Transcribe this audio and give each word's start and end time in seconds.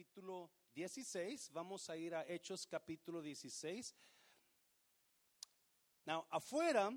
capítulo 0.00 0.50
16. 0.74 1.50
Vamos 1.52 1.90
a 1.90 1.94
ir 1.94 2.14
a 2.14 2.24
Hechos 2.26 2.66
capítulo 2.66 3.20
16. 3.20 3.94
Now, 6.06 6.24
afuera, 6.30 6.90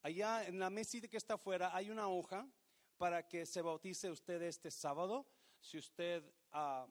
allá 0.00 0.46
en 0.46 0.58
la 0.58 0.70
mesita 0.70 1.08
que 1.08 1.18
está 1.18 1.34
afuera, 1.34 1.76
hay 1.76 1.90
una 1.90 2.08
hoja 2.08 2.48
para 2.96 3.28
que 3.28 3.44
se 3.44 3.60
bautice 3.60 4.10
usted 4.10 4.40
este 4.40 4.70
sábado. 4.70 5.26
Si 5.60 5.76
usted 5.76 6.24
ah, 6.52 6.86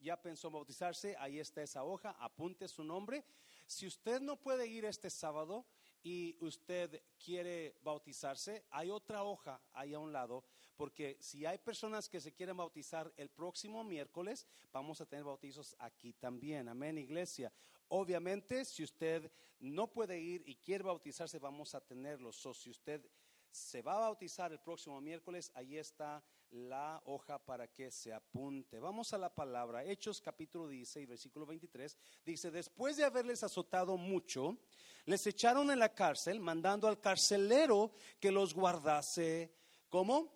ya 0.00 0.16
pensó 0.16 0.50
bautizarse, 0.50 1.14
ahí 1.18 1.40
está 1.40 1.62
esa 1.62 1.84
hoja, 1.84 2.16
apunte 2.18 2.66
su 2.66 2.82
nombre. 2.82 3.22
Si 3.66 3.86
usted 3.86 4.18
no 4.22 4.40
puede 4.40 4.66
ir 4.66 4.86
este 4.86 5.10
sábado 5.10 5.66
y 6.02 6.36
usted 6.40 7.02
quiere 7.24 7.76
bautizarse, 7.82 8.64
hay 8.70 8.90
otra 8.90 9.22
hoja 9.22 9.60
ahí 9.72 9.94
a 9.94 9.98
un 9.98 10.12
lado, 10.12 10.44
porque 10.76 11.16
si 11.20 11.46
hay 11.46 11.58
personas 11.58 12.08
que 12.08 12.20
se 12.20 12.32
quieren 12.32 12.56
bautizar 12.56 13.12
el 13.16 13.28
próximo 13.28 13.84
miércoles, 13.84 14.46
vamos 14.72 15.00
a 15.00 15.06
tener 15.06 15.24
bautizos 15.24 15.76
aquí 15.78 16.12
también. 16.14 16.68
Amén, 16.68 16.98
iglesia. 16.98 17.52
Obviamente, 17.88 18.64
si 18.64 18.82
usted 18.82 19.30
no 19.60 19.86
puede 19.86 20.18
ir 20.18 20.42
y 20.46 20.56
quiere 20.56 20.84
bautizarse, 20.84 21.38
vamos 21.38 21.74
a 21.74 21.80
tenerlos. 21.80 22.44
O 22.46 22.54
si 22.54 22.70
usted 22.70 23.08
se 23.52 23.82
va 23.82 23.96
a 23.96 24.00
bautizar 24.00 24.50
el 24.50 24.58
próximo 24.58 25.00
miércoles, 25.00 25.52
ahí 25.54 25.76
está 25.76 26.24
la 26.50 27.00
hoja 27.06 27.38
para 27.38 27.68
que 27.68 27.90
se 27.90 28.12
apunte. 28.12 28.80
Vamos 28.80 29.12
a 29.12 29.18
la 29.18 29.34
palabra. 29.34 29.84
Hechos 29.84 30.20
capítulo 30.20 30.68
16, 30.68 31.08
versículo 31.08 31.46
23. 31.46 31.96
Dice, 32.24 32.50
después 32.50 32.96
de 32.96 33.04
haberles 33.04 33.42
azotado 33.42 33.96
mucho, 33.96 34.58
les 35.04 35.26
echaron 35.26 35.70
en 35.70 35.78
la 35.78 35.94
cárcel, 35.94 36.40
mandando 36.40 36.88
al 36.88 37.00
carcelero 37.00 37.92
que 38.18 38.32
los 38.32 38.54
guardase. 38.54 39.54
¿Cómo? 39.88 40.34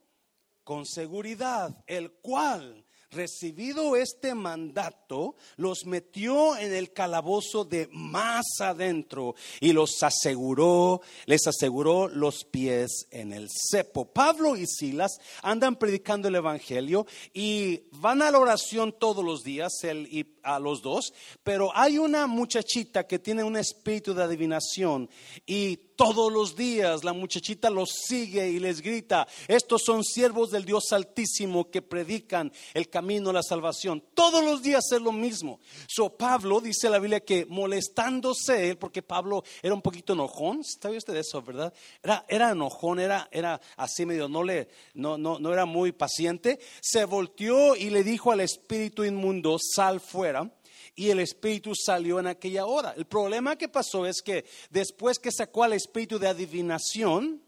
Con 0.63 0.87
seguridad, 0.87 1.85
el 1.87 2.13
cual 2.13 2.86
recibido 3.17 3.97
este 3.97 4.35
mandato, 4.35 5.35
los 5.57 5.87
metió 5.87 6.57
en 6.57 6.73
el 6.73 6.93
calabozo 6.93 7.65
de 7.65 7.89
más 7.91 8.45
adentro 8.61 9.35
y 9.61 9.73
los 9.73 10.03
aseguró, 10.03 11.01
les 11.25 11.47
aseguró 11.47 12.09
los 12.09 12.45
pies 12.45 13.07
en 13.11 13.33
el 13.33 13.49
cepo. 13.51 14.13
Pablo 14.13 14.57
y 14.57 14.67
Silas 14.67 15.19
andan 15.43 15.77
predicando 15.77 16.29
el 16.29 16.37
evangelio 16.37 17.07
y 17.33 17.83
van 17.93 18.23
a 18.23 18.31
la 18.31 18.39
oración 18.39 18.95
todos 18.99 19.25
los 19.25 19.43
días, 19.43 19.73
él 19.83 20.07
y 20.11 20.37
a 20.43 20.61
los 20.61 20.83
dos, 20.83 21.13
pero 21.43 21.71
hay 21.75 21.99
una 21.99 22.27
muchachita 22.27 23.07
que 23.07 23.19
tiene 23.19 23.43
un 23.43 23.57
espíritu 23.57 24.15
de 24.15 24.23
adivinación 24.23 25.11
y 25.45 25.86
todos 25.97 26.33
los 26.33 26.55
días 26.55 27.03
la 27.03 27.13
muchachita 27.13 27.71
los 27.71 27.89
sigue 28.07 28.49
y 28.51 28.61
les 28.61 28.83
grita, 28.83 29.27
estos 29.49 29.83
son 29.85 30.05
siervos 30.05 30.51
del 30.51 30.65
Dios 30.65 30.93
Altísimo 30.93 31.71
que 31.71 31.83
predican 31.83 32.53
el 32.75 32.89
camino 32.89 33.31
a 33.31 33.33
la 33.33 33.43
salvación. 33.43 34.03
Todos 34.15 34.45
los 34.45 34.63
días 34.63 34.85
es 34.93 35.01
lo 35.01 35.13
mismo. 35.13 35.59
So 35.89 36.11
Pablo 36.11 36.61
dice 36.61 36.91
la 36.91 36.99
Biblia 36.99 37.21
que 37.21 37.47
molestándose 37.47 38.77
porque 38.77 39.03
Pablo 39.03 39.43
era 39.63 39.75
un 39.75 39.83
poquito 39.83 40.13
enojón, 40.13 40.63
¿sabe 40.63 40.99
usted 40.99 41.17
eso, 41.17 41.43
verdad? 41.43 41.73
Era, 42.03 42.25
era 42.29 42.51
enojón, 42.51 43.01
era, 43.01 43.29
era 43.33 43.61
así 43.77 44.07
medio, 44.07 44.29
no, 44.29 44.43
le, 44.43 44.69
no, 44.95 45.17
no, 45.19 45.39
no 45.39 45.53
era 45.53 45.65
muy 45.65 45.93
paciente, 45.93 46.61
se 46.81 47.05
volteó 47.05 47.75
y 47.75 47.91
le 47.91 48.05
dijo 48.05 48.31
al 48.31 48.41
espíritu 48.41 49.05
inmundo, 49.05 49.57
sal 49.59 50.01
fuera 50.01 50.51
y 50.97 51.11
el 51.11 51.21
espíritu 51.21 51.75
salió 51.75 52.19
en 52.19 52.27
aquella 52.27 52.65
hora. 52.65 52.95
El 52.97 53.05
problema 53.05 53.57
que 53.57 53.69
pasó 53.69 54.07
es 54.07 54.23
que 54.23 54.47
después 54.71 55.19
que 55.19 55.31
sacó 55.31 55.63
al 55.63 55.75
espíritu 55.75 56.19
de 56.19 56.27
adivinación 56.27 57.43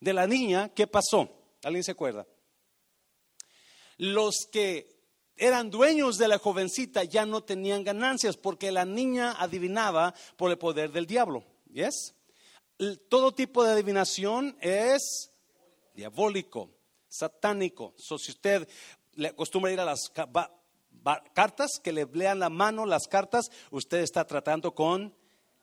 de 0.00 0.12
la 0.14 0.26
niña, 0.26 0.70
¿qué 0.74 0.86
pasó? 0.86 1.30
¿Alguien 1.62 1.84
se 1.84 1.92
acuerda? 1.92 2.26
Los 3.98 4.48
que 4.50 4.92
eran 5.36 5.70
dueños 5.70 6.16
de 6.16 6.26
la 6.26 6.38
jovencita 6.38 7.04
ya 7.04 7.26
no 7.26 7.44
tenían 7.44 7.84
ganancias 7.84 8.38
porque 8.38 8.72
la 8.72 8.86
niña 8.86 9.36
adivinaba 9.38 10.14
por 10.36 10.50
el 10.50 10.58
poder 10.58 10.90
del 10.90 11.06
diablo. 11.06 11.44
¿Yes? 11.70 12.14
Todo 13.10 13.32
tipo 13.32 13.62
de 13.62 13.72
adivinación 13.72 14.56
es 14.60 15.30
diabólico, 15.94 16.70
satánico. 17.08 17.94
So, 17.98 18.18
si 18.18 18.32
usted 18.32 18.66
le 19.14 19.28
acostumbra 19.28 19.70
ir 19.70 19.80
a 19.80 19.84
las 19.84 20.10
cartas, 21.32 21.80
que 21.82 21.92
le 21.92 22.06
lean 22.06 22.38
la 22.38 22.50
mano 22.50 22.86
las 22.86 23.06
cartas, 23.06 23.50
usted 23.70 23.98
está 23.98 24.26
tratando 24.26 24.74
con 24.74 25.14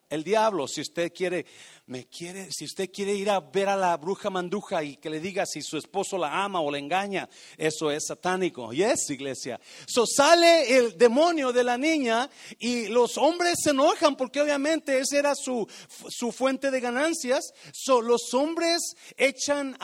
el 0.09 0.23
diablo. 0.23 0.67
Si 0.67 0.81
usted 0.81 1.13
quiere, 1.13 1.45
me 1.85 2.07
quiere, 2.07 2.51
si 2.51 2.65
usted 2.65 2.89
quiere 2.91 3.13
ir 3.13 3.29
a 3.29 3.39
ver 3.39 3.69
a 3.69 3.75
la 3.75 3.95
bruja 3.97 4.29
manduja 4.29 4.83
y 4.83 4.97
que 4.97 5.09
le 5.09 5.19
diga 5.19 5.45
si 5.45 5.61
su 5.61 5.77
esposo 5.77 6.17
la 6.17 6.43
ama 6.43 6.61
o 6.61 6.71
la 6.71 6.79
engaña, 6.79 7.29
eso 7.57 7.91
es 7.91 8.05
satánico. 8.07 8.73
Y 8.73 8.83
es 8.83 9.09
iglesia. 9.09 9.59
So 9.87 10.05
sale 10.05 10.77
el 10.77 10.97
demonio 10.97 11.53
de 11.53 11.63
la 11.63 11.77
niña 11.77 12.29
y 12.57 12.87
los 12.87 13.17
hombres 13.17 13.55
se 13.63 13.71
enojan 13.71 14.15
porque 14.15 14.41
obviamente 14.41 14.99
esa 14.99 15.17
era 15.17 15.35
su, 15.35 15.67
su 16.09 16.31
fuente 16.31 16.71
de 16.71 16.79
ganancias. 16.79 17.53
So 17.73 18.01
los 18.01 18.33
hombres 18.33 18.95
echan 19.15 19.77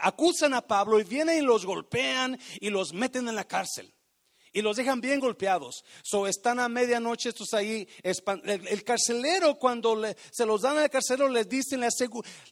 acusan 0.00 0.54
a 0.54 0.62
Pablo 0.62 0.98
y 1.00 1.04
vienen 1.04 1.38
y 1.38 1.42
los 1.42 1.66
golpean 1.66 2.38
y 2.60 2.70
los 2.70 2.92
meten 2.92 3.28
en 3.28 3.36
la 3.36 3.44
cárcel 3.44 3.92
y 4.52 4.62
los 4.62 4.76
dejan 4.76 5.00
bien 5.00 5.20
golpeados. 5.20 5.84
So 6.02 6.26
están 6.26 6.60
a 6.60 6.68
medianoche 6.68 7.30
estos 7.30 7.54
ahí. 7.54 7.88
El, 8.02 8.84
carcelero, 8.84 9.58
cuando 9.58 10.00
se 10.30 10.46
los 10.46 10.62
dan 10.62 10.78
al 10.78 10.90
carcelero, 10.90 11.28
les 11.28 11.48
dicen, 11.48 11.80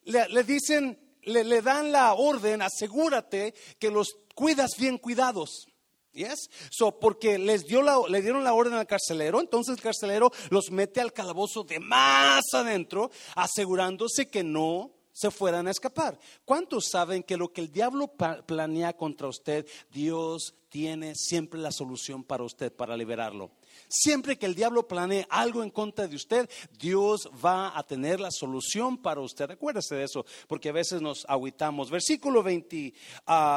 le, 0.04 0.44
dicen, 0.44 0.98
le, 1.22 1.62
dan 1.62 1.92
la 1.92 2.14
orden, 2.14 2.62
asegúrate 2.62 3.54
que 3.78 3.90
los 3.90 4.16
cuidas 4.34 4.72
bien 4.78 4.98
cuidados. 4.98 5.66
Yes? 6.12 6.50
So, 6.70 6.98
porque 6.98 7.38
les 7.38 7.66
dio 7.66 7.82
la, 7.82 8.00
le 8.08 8.20
dieron 8.20 8.42
la 8.42 8.52
orden 8.52 8.74
al 8.74 8.86
carcelero, 8.86 9.40
entonces 9.40 9.76
el 9.76 9.82
carcelero 9.82 10.32
los 10.50 10.72
mete 10.72 11.00
al 11.00 11.12
calabozo 11.12 11.62
de 11.62 11.78
más 11.78 12.42
adentro, 12.52 13.12
asegurándose 13.36 14.28
que 14.28 14.42
no 14.42 14.99
se 15.20 15.30
fueran 15.30 15.68
a 15.68 15.70
escapar. 15.70 16.18
¿Cuántos 16.46 16.88
saben 16.90 17.22
que 17.22 17.36
lo 17.36 17.52
que 17.52 17.60
el 17.60 17.70
diablo 17.70 18.10
planea 18.46 18.96
contra 18.96 19.28
usted, 19.28 19.66
Dios 19.92 20.54
tiene 20.70 21.14
siempre 21.14 21.60
la 21.60 21.72
solución 21.72 22.24
para 22.24 22.42
usted, 22.42 22.72
para 22.72 22.96
liberarlo? 22.96 23.50
Siempre 23.86 24.38
que 24.38 24.46
el 24.46 24.54
diablo 24.54 24.88
planee 24.88 25.26
algo 25.28 25.62
en 25.62 25.68
contra 25.68 26.08
de 26.08 26.16
usted, 26.16 26.48
Dios 26.78 27.28
va 27.44 27.76
a 27.76 27.82
tener 27.82 28.18
la 28.18 28.30
solución 28.30 28.96
para 28.96 29.20
usted. 29.20 29.46
Recuérdese 29.46 29.96
de 29.96 30.04
eso, 30.04 30.24
porque 30.48 30.70
a 30.70 30.72
veces 30.72 31.02
nos 31.02 31.26
aguitamos. 31.28 31.90
Versículo 31.90 32.42
20, 32.42 32.94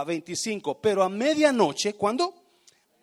25. 0.06 0.82
Pero 0.82 1.02
a 1.02 1.08
medianoche, 1.08 1.94
¿cuándo? 1.94 2.34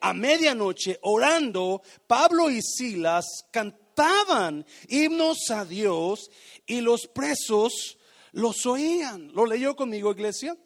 A 0.00 0.12
medianoche, 0.12 0.98
orando, 1.00 1.80
Pablo 2.06 2.50
y 2.50 2.60
Silas 2.60 3.24
cantaban 3.50 4.66
himnos 4.88 5.50
a 5.50 5.64
Dios 5.64 6.30
y 6.66 6.82
los 6.82 7.06
presos 7.06 7.96
los 8.32 8.66
oían. 8.66 9.32
¿Lo 9.34 9.46
leyó 9.46 9.76
conmigo, 9.76 10.12
iglesia? 10.12 10.56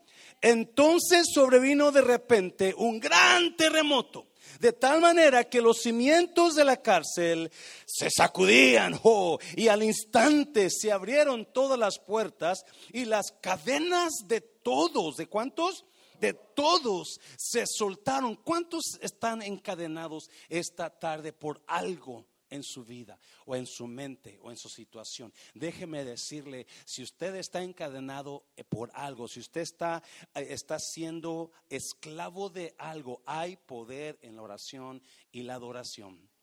Entonces 0.40 1.26
sobrevino 1.32 1.90
de 1.90 2.02
repente 2.02 2.74
un 2.76 3.00
gran 3.00 3.56
terremoto, 3.56 4.26
de 4.60 4.72
tal 4.72 5.00
manera 5.00 5.44
que 5.44 5.62
los 5.62 5.78
cimientos 5.80 6.54
de 6.54 6.64
la 6.64 6.76
cárcel 6.82 7.50
se 7.86 8.10
sacudían 8.10 9.00
oh, 9.04 9.38
y 9.56 9.68
al 9.68 9.82
instante 9.82 10.68
se 10.70 10.92
abrieron 10.92 11.46
todas 11.52 11.78
las 11.78 11.98
puertas 11.98 12.64
y 12.92 13.06
las 13.06 13.32
cadenas 13.40 14.12
de 14.26 14.42
todos, 14.42 15.16
¿de 15.16 15.28
cuántos? 15.28 15.86
De 16.20 16.34
todos 16.34 17.20
se 17.36 17.64
soltaron. 17.66 18.36
¿Cuántos 18.36 18.82
están 19.00 19.42
encadenados 19.42 20.30
esta 20.48 20.90
tarde 20.90 21.32
por 21.32 21.62
algo? 21.66 22.26
En 22.54 22.62
su 22.62 22.84
vida 22.84 23.18
o 23.46 23.56
en 23.56 23.66
su 23.66 23.86
mente 23.86 24.38
o 24.42 24.50
en 24.50 24.56
su 24.56 24.68
situación. 24.68 25.32
Déjeme 25.54 26.04
decirle, 26.04 26.66
si 26.84 27.02
usted 27.02 27.34
está 27.34 27.62
encadenado 27.62 28.44
eh, 28.56 28.64
por 28.64 28.90
algo, 28.94 29.28
si 29.28 29.40
usted 29.40 29.60
está, 29.60 30.02
eh, 30.34 30.46
está 30.50 30.78
siendo 30.78 31.50
esclavo 31.68 32.48
de 32.48 32.74
algo, 32.78 33.22
hay 33.26 33.56
poder 33.56 34.18
en 34.22 34.36
la 34.36 34.42
oración 34.42 35.02
y 35.32 35.42
la 35.42 35.54
adoración 35.54 36.33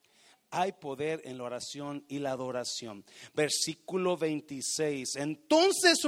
hay 0.52 0.72
poder 0.72 1.22
en 1.24 1.38
la 1.38 1.44
oración 1.44 2.04
y 2.08 2.18
la 2.18 2.32
adoración. 2.32 3.04
Versículo 3.34 4.16
26. 4.16 5.16
Entonces, 5.16 5.98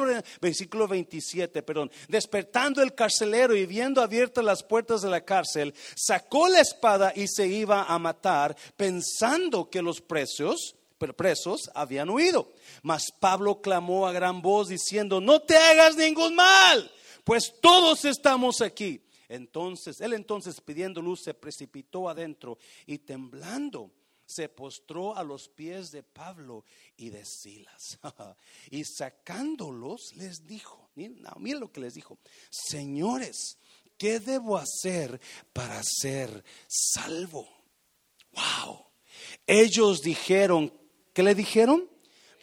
versículo 0.41 0.87
27, 0.87 1.63
perdón, 1.63 1.91
despertando 2.09 2.83
el 2.83 2.95
carcelero 2.95 3.57
y 3.57 3.67
viendo 3.67 4.03
abiertas 4.03 4.45
las 4.45 4.63
puertas 4.63 5.03
de 5.03 5.11
la 5.11 5.23
cárcel, 5.23 5.75
sacó 5.97 6.49
la 6.49 6.61
espada 6.61 7.13
y 7.17 7.27
se 7.27 7.49
iba 7.49 7.85
a 7.85 7.99
matar, 7.99 8.57
pensando 8.77 9.69
que 9.69 9.83
los 9.83 10.01
presos, 10.01 10.77
presos 11.13 11.71
habían 11.75 12.11
huido. 12.11 12.53
Mas 12.83 13.13
Pablo 13.21 13.61
clamó 13.61 14.07
a 14.07 14.13
gran 14.13 14.41
voz 14.41 14.69
diciendo, 14.69 15.21
no 15.21 15.41
te 15.41 15.57
hagas 15.57 15.97
ningún 15.97 16.35
mal, 16.35 16.91
pues 17.25 17.55
todos 17.61 18.05
estamos 18.05 18.61
aquí. 18.61 19.01
Entonces, 19.29 20.01
él 20.01 20.13
entonces 20.13 20.61
pidiendo 20.61 21.03
luz 21.03 21.23
se 21.23 21.35
precipitó 21.35 22.09
adentro 22.09 22.59
y 22.87 22.99
temblando 22.99 23.91
se 24.27 24.49
postró 24.49 25.17
a 25.17 25.23
los 25.23 25.49
pies 25.49 25.91
de 25.91 26.03
Pablo 26.03 26.65
y 26.97 27.11
de 27.11 27.25
Silas. 27.25 27.99
y 28.71 28.85
sacándolos 28.85 30.15
les 30.17 30.47
dijo, 30.47 30.91
miren 30.95 31.61
lo 31.61 31.73
que 31.73 31.81
les 31.81 31.95
dijo, 31.95 32.19
señores, 32.51 33.59
¿qué 33.99 34.21
debo 34.21 34.57
hacer 34.57 35.21
para 35.53 35.83
ser 35.83 36.45
salvo? 36.69 37.49
Wow. 38.33 38.87
Ellos 39.47 40.01
dijeron, 40.01 40.73
¿qué 41.13 41.23
le 41.23 41.35
dijeron? 41.35 41.89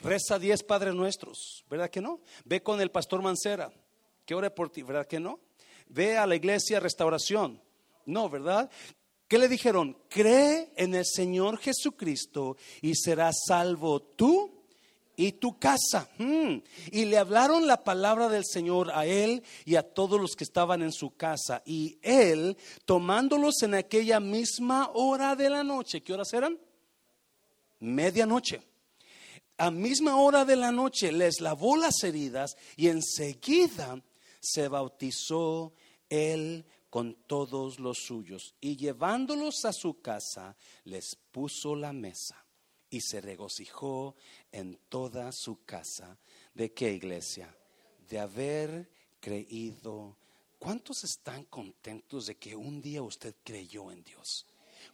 Reza 0.00 0.38
diez 0.38 0.64
Padres 0.64 0.94
Nuestros, 0.94 1.64
¿verdad 1.70 1.90
que 1.90 2.00
no? 2.00 2.20
Ve 2.44 2.62
con 2.62 2.80
el 2.80 2.90
pastor 2.90 3.22
Mancera, 3.22 3.72
que 4.26 4.34
ore 4.34 4.50
por 4.50 4.70
ti, 4.70 4.82
¿verdad 4.82 5.06
que 5.06 5.20
no? 5.20 5.38
Ve 5.86 6.16
a 6.16 6.26
la 6.26 6.34
iglesia 6.34 6.80
Restauración, 6.80 7.62
no, 8.04 8.28
¿verdad? 8.28 8.70
¿Qué 9.32 9.38
le 9.38 9.48
dijeron? 9.48 9.96
Cree 10.10 10.74
en 10.76 10.94
el 10.94 11.06
Señor 11.06 11.56
Jesucristo 11.56 12.58
y 12.82 12.94
serás 12.94 13.34
salvo 13.48 14.02
tú 14.02 14.50
y 15.16 15.32
tu 15.32 15.58
casa. 15.58 16.06
Mm. 16.18 16.56
Y 16.90 17.06
le 17.06 17.16
hablaron 17.16 17.66
la 17.66 17.82
palabra 17.82 18.28
del 18.28 18.44
Señor 18.44 18.90
a 18.92 19.06
él 19.06 19.42
y 19.64 19.76
a 19.76 19.84
todos 19.84 20.20
los 20.20 20.36
que 20.36 20.44
estaban 20.44 20.82
en 20.82 20.92
su 20.92 21.16
casa. 21.16 21.62
Y 21.64 21.96
él, 22.02 22.58
tomándolos 22.84 23.62
en 23.62 23.72
aquella 23.72 24.20
misma 24.20 24.90
hora 24.92 25.34
de 25.34 25.48
la 25.48 25.64
noche, 25.64 26.02
¿qué 26.02 26.12
horas 26.12 26.30
eran? 26.34 26.58
Medianoche. 27.80 28.60
A 29.56 29.70
misma 29.70 30.16
hora 30.16 30.44
de 30.44 30.56
la 30.56 30.72
noche 30.72 31.10
les 31.10 31.40
lavó 31.40 31.78
las 31.78 32.04
heridas 32.04 32.54
y 32.76 32.88
enseguida 32.88 33.98
se 34.40 34.68
bautizó 34.68 35.72
él 36.10 36.66
con 36.92 37.14
todos 37.26 37.80
los 37.80 38.04
suyos 38.04 38.54
y 38.60 38.76
llevándolos 38.76 39.64
a 39.64 39.72
su 39.72 40.02
casa 40.02 40.54
les 40.84 41.16
puso 41.16 41.74
la 41.74 41.90
mesa 41.90 42.44
y 42.90 43.00
se 43.00 43.22
regocijó 43.22 44.14
en 44.52 44.78
toda 44.90 45.32
su 45.32 45.64
casa. 45.64 46.18
¿De 46.52 46.74
qué 46.74 46.92
iglesia? 46.92 47.56
De 48.10 48.18
haber 48.18 48.90
creído. 49.20 50.18
¿Cuántos 50.58 51.02
están 51.04 51.44
contentos 51.44 52.26
de 52.26 52.36
que 52.36 52.54
un 52.54 52.82
día 52.82 53.02
usted 53.02 53.36
creyó 53.42 53.90
en 53.90 54.04
Dios? 54.04 54.44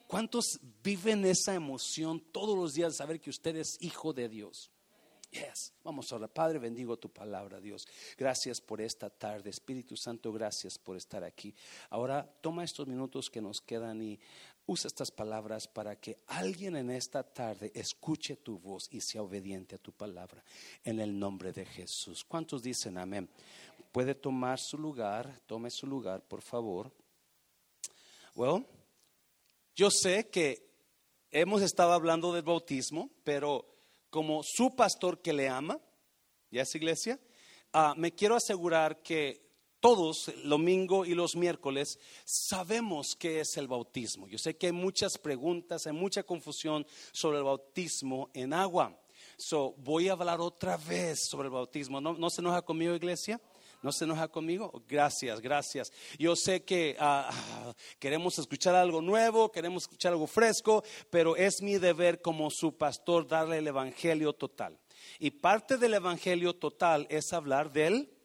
¿Cuántos 0.07 0.61
viven 0.85 1.25
esa 1.25 1.53
emoción 1.53 2.21
todos 2.31 2.57
los 2.57 2.75
días 2.75 2.93
de 2.93 2.99
saber 2.99 3.21
que 3.21 3.31
usted 3.31 3.57
es 3.57 3.77
hijo 3.81 4.13
de 4.13 4.29
Dios? 4.29 4.71
Yes. 5.31 5.75
Vamos 5.85 6.11
ahora, 6.11 6.27
Padre, 6.27 6.59
bendigo 6.59 6.97
tu 6.97 7.11
palabra, 7.11 7.61
Dios. 7.61 7.87
Gracias 8.17 8.61
por 8.61 8.81
esta 8.81 9.11
tarde. 9.11 9.51
Espíritu 9.51 9.97
Santo, 9.97 10.33
gracias 10.33 10.79
por 10.79 10.97
estar 10.97 11.23
aquí. 11.23 11.55
Ahora 11.91 12.27
toma 12.41 12.65
estos 12.65 12.87
minutos 12.87 13.29
que 13.29 13.43
nos 13.43 13.61
quedan 13.61 14.01
y 14.01 14.19
usa 14.65 14.89
estas 14.89 15.11
palabras 15.11 15.69
para 15.69 15.97
que 15.97 16.19
alguien 16.29 16.77
en 16.77 16.91
esta 16.91 17.23
tarde 17.23 17.71
escuche 17.75 18.37
tu 18.37 18.59
voz 18.59 18.89
y 18.91 19.01
sea 19.03 19.23
obediente 19.23 19.75
a 19.75 19.79
tu 19.79 19.93
palabra. 19.93 20.43
En 20.83 20.99
el 20.99 21.19
nombre 21.19 21.53
de 21.53 21.67
Jesús. 21.67 22.25
¿Cuántos 22.25 22.63
dicen 22.63 22.97
amén? 22.97 23.29
Puede 23.93 24.15
tomar 24.15 24.59
su 24.59 24.79
lugar, 24.79 25.41
tome 25.47 25.71
su 25.71 25.87
lugar, 25.87 26.23
por 26.23 26.41
favor. 26.41 26.91
Well, 28.35 28.67
yo 29.75 29.91
sé 29.91 30.29
que 30.29 30.71
hemos 31.31 31.61
estado 31.61 31.93
hablando 31.93 32.33
del 32.33 32.43
bautismo, 32.43 33.11
pero 33.25 33.78
como 34.11 34.43
su 34.43 34.75
pastor 34.75 35.23
que 35.23 35.33
le 35.33 35.49
ama, 35.49 35.81
¿ya 36.51 36.63
es 36.63 36.75
iglesia? 36.75 37.21
Ah, 37.73 37.95
me 37.97 38.15
quiero 38.15 38.37
asegurar 38.37 39.03
que 39.03 39.49
todos, 39.81 40.33
domingo 40.45 41.05
y 41.05 41.15
los 41.15 41.37
miércoles, 41.37 41.99
sabemos 42.25 43.15
qué 43.15 43.41
es 43.41 43.57
el 43.57 43.69
bautismo. 43.69 44.27
Yo 44.29 44.39
sé 44.39 44.57
que 44.57 44.67
hay 44.67 44.73
muchas 44.73 45.19
preguntas, 45.19 45.87
hay 45.87 45.93
mucha 45.93 46.23
confusión 46.23 46.87
sobre 47.13 47.39
el 47.39 47.45
bautismo 47.45 48.31
en 48.35 48.53
agua. 48.53 49.01
So, 49.37 49.75
voy 49.79 50.09
a 50.09 50.13
hablar 50.13 50.41
otra 50.41 50.77
vez 50.77 51.29
sobre 51.29 51.47
el 51.47 51.53
bautismo. 51.53 52.01
¿No, 52.01 52.15
no 52.15 52.31
se 52.31 52.41
enoja 52.41 52.63
conmigo, 52.63 52.95
iglesia? 52.95 53.41
¿No 53.81 53.93
se 53.93 54.05
enoja 54.05 54.29
conmigo? 54.29 54.83
Gracias, 54.89 55.41
gracias. 55.41 55.93
Yo 56.19 56.35
sé 56.35 56.65
que 56.65 56.97
ah, 56.99 57.31
queremos 58.01 58.39
escuchar 58.39 58.75
algo 58.75 59.01
nuevo, 59.01 59.53
queremos 59.53 59.85
escuchar 59.85 60.13
algo 60.13 60.27
fresco, 60.27 60.83
pero 61.11 61.37
es 61.37 61.63
mi 61.63 61.79
deber 61.79 62.21
como 62.21 62.51
su 62.51 62.77
pastor 62.77 63.29
darle 63.29 63.59
el 63.59 63.69
Evangelio 63.69 64.33
total. 64.33 64.79
Y 65.21 65.31
parte 65.31 65.77
del 65.77 65.95
Evangelio 65.95 66.57
total 66.57 67.07
es 67.09 67.33
hablar 67.33 67.73
del 67.73 68.18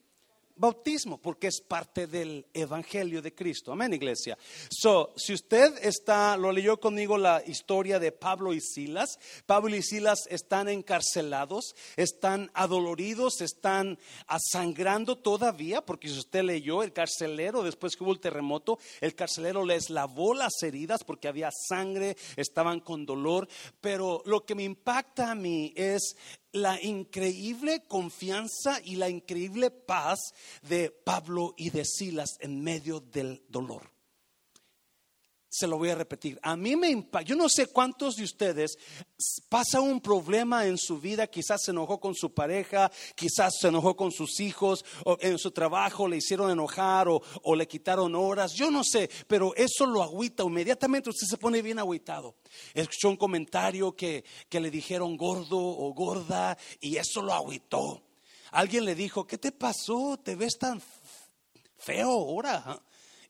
bautismo, 0.56 1.18
porque 1.20 1.48
es 1.48 1.62
parte 1.62 2.08
del 2.08 2.46
evangelio 2.54 3.22
de 3.22 3.34
Cristo. 3.34 3.72
Amén, 3.72 3.94
iglesia. 3.94 4.38
So, 4.70 5.14
si 5.16 5.34
usted 5.34 5.74
está, 5.82 6.38
lo 6.38 6.52
leyó 6.52 6.80
conmigo 6.80 7.18
la 7.18 7.42
historia 7.46 8.00
de 8.00 8.12
Pablo 8.12 8.54
y 8.54 8.62
Silas. 8.62 9.20
Pablo 9.46 9.76
y 9.76 9.82
Silas 9.82 10.28
están 10.30 10.70
encarcelados, 10.70 11.76
están 11.96 12.52
adoloridos, 12.54 13.42
están 13.42 13.98
asangrando 14.28 15.18
todavía, 15.18 15.82
porque 15.82 16.10
si 16.10 16.20
usted 16.20 16.44
leyó 16.44 16.84
el 16.84 16.94
carcelero, 16.94 17.64
después 17.64 17.96
que 17.96 18.04
hubo 18.04 18.12
el 18.12 18.20
terremoto, 18.20 18.80
el 19.02 19.16
carcelero 19.16 19.66
les 19.66 19.90
lavó 19.90 20.34
las 20.34 20.62
heridas 20.62 21.04
porque 21.04 21.28
había 21.28 21.50
sangre, 21.52 22.16
estaban 22.36 22.80
con 22.80 23.06
dolor. 23.06 23.48
Pero 23.82 24.22
lo 24.26 24.46
que 24.46 24.56
me 24.56 24.64
impacta 24.64 25.32
a 25.32 25.36
mí 25.36 25.74
es 25.76 26.16
la 26.54 26.82
increíble 26.82 27.84
confianza 27.88 28.80
y 28.84 28.96
la 28.96 29.10
increíble 29.10 29.72
paz 29.72 30.20
de 30.62 30.90
Pablo 30.90 31.54
y 31.58 31.72
de 31.72 31.84
Silas 31.84 32.38
en 32.40 32.64
medio 32.64 33.00
del 33.00 33.44
dolor. 33.50 33.93
Se 35.56 35.68
lo 35.68 35.78
voy 35.78 35.92
a 35.92 35.96
repetir. 35.96 36.40
A 36.42 36.56
mí 36.56 36.76
me 36.76 36.90
impacta. 36.90 37.30
Yo 37.30 37.36
no 37.36 37.48
sé 37.48 37.68
cuántos 37.68 38.16
de 38.16 38.24
ustedes 38.24 38.76
pasa 39.50 39.82
un 39.82 40.02
problema 40.02 40.66
en 40.66 40.80
su 40.80 41.00
vida. 41.00 41.28
Quizás 41.28 41.62
se 41.64 41.70
enojó 41.70 42.00
con 42.00 42.16
su 42.16 42.34
pareja, 42.34 42.92
quizás 43.14 43.54
se 43.62 43.68
enojó 43.68 43.96
con 43.96 44.12
sus 44.12 44.40
hijos, 44.40 44.84
en 45.20 45.38
su 45.38 45.52
trabajo 45.52 46.08
le 46.08 46.18
hicieron 46.18 46.50
enojar 46.50 47.08
o, 47.08 47.22
o 47.44 47.56
le 47.56 47.68
quitaron 47.68 48.16
horas. 48.16 48.54
Yo 48.54 48.72
no 48.72 48.84
sé, 48.84 49.12
pero 49.28 49.54
eso 49.56 49.86
lo 49.86 50.02
agüita. 50.02 50.42
Inmediatamente 50.42 51.12
usted 51.12 51.28
se 51.28 51.38
pone 51.38 51.62
bien 51.62 51.78
agüitado. 51.78 52.34
Escuchó 52.74 53.10
un 53.10 53.18
comentario 53.18 53.96
que, 53.96 54.26
que 54.50 54.60
le 54.60 54.72
dijeron 54.72 55.16
gordo 55.16 55.60
o 55.60 55.94
gorda 55.94 56.58
y 56.82 56.98
eso 56.98 57.22
lo 57.22 57.32
agüitó. 57.32 58.02
Alguien 58.54 58.86
le 58.86 58.96
dijo, 58.96 59.28
¿qué 59.28 59.38
te 59.38 59.52
pasó? 59.52 60.18
¿Te 60.18 60.36
ves 60.36 60.58
tan 60.58 60.82
feo 61.78 62.10
ahora? 62.10 62.82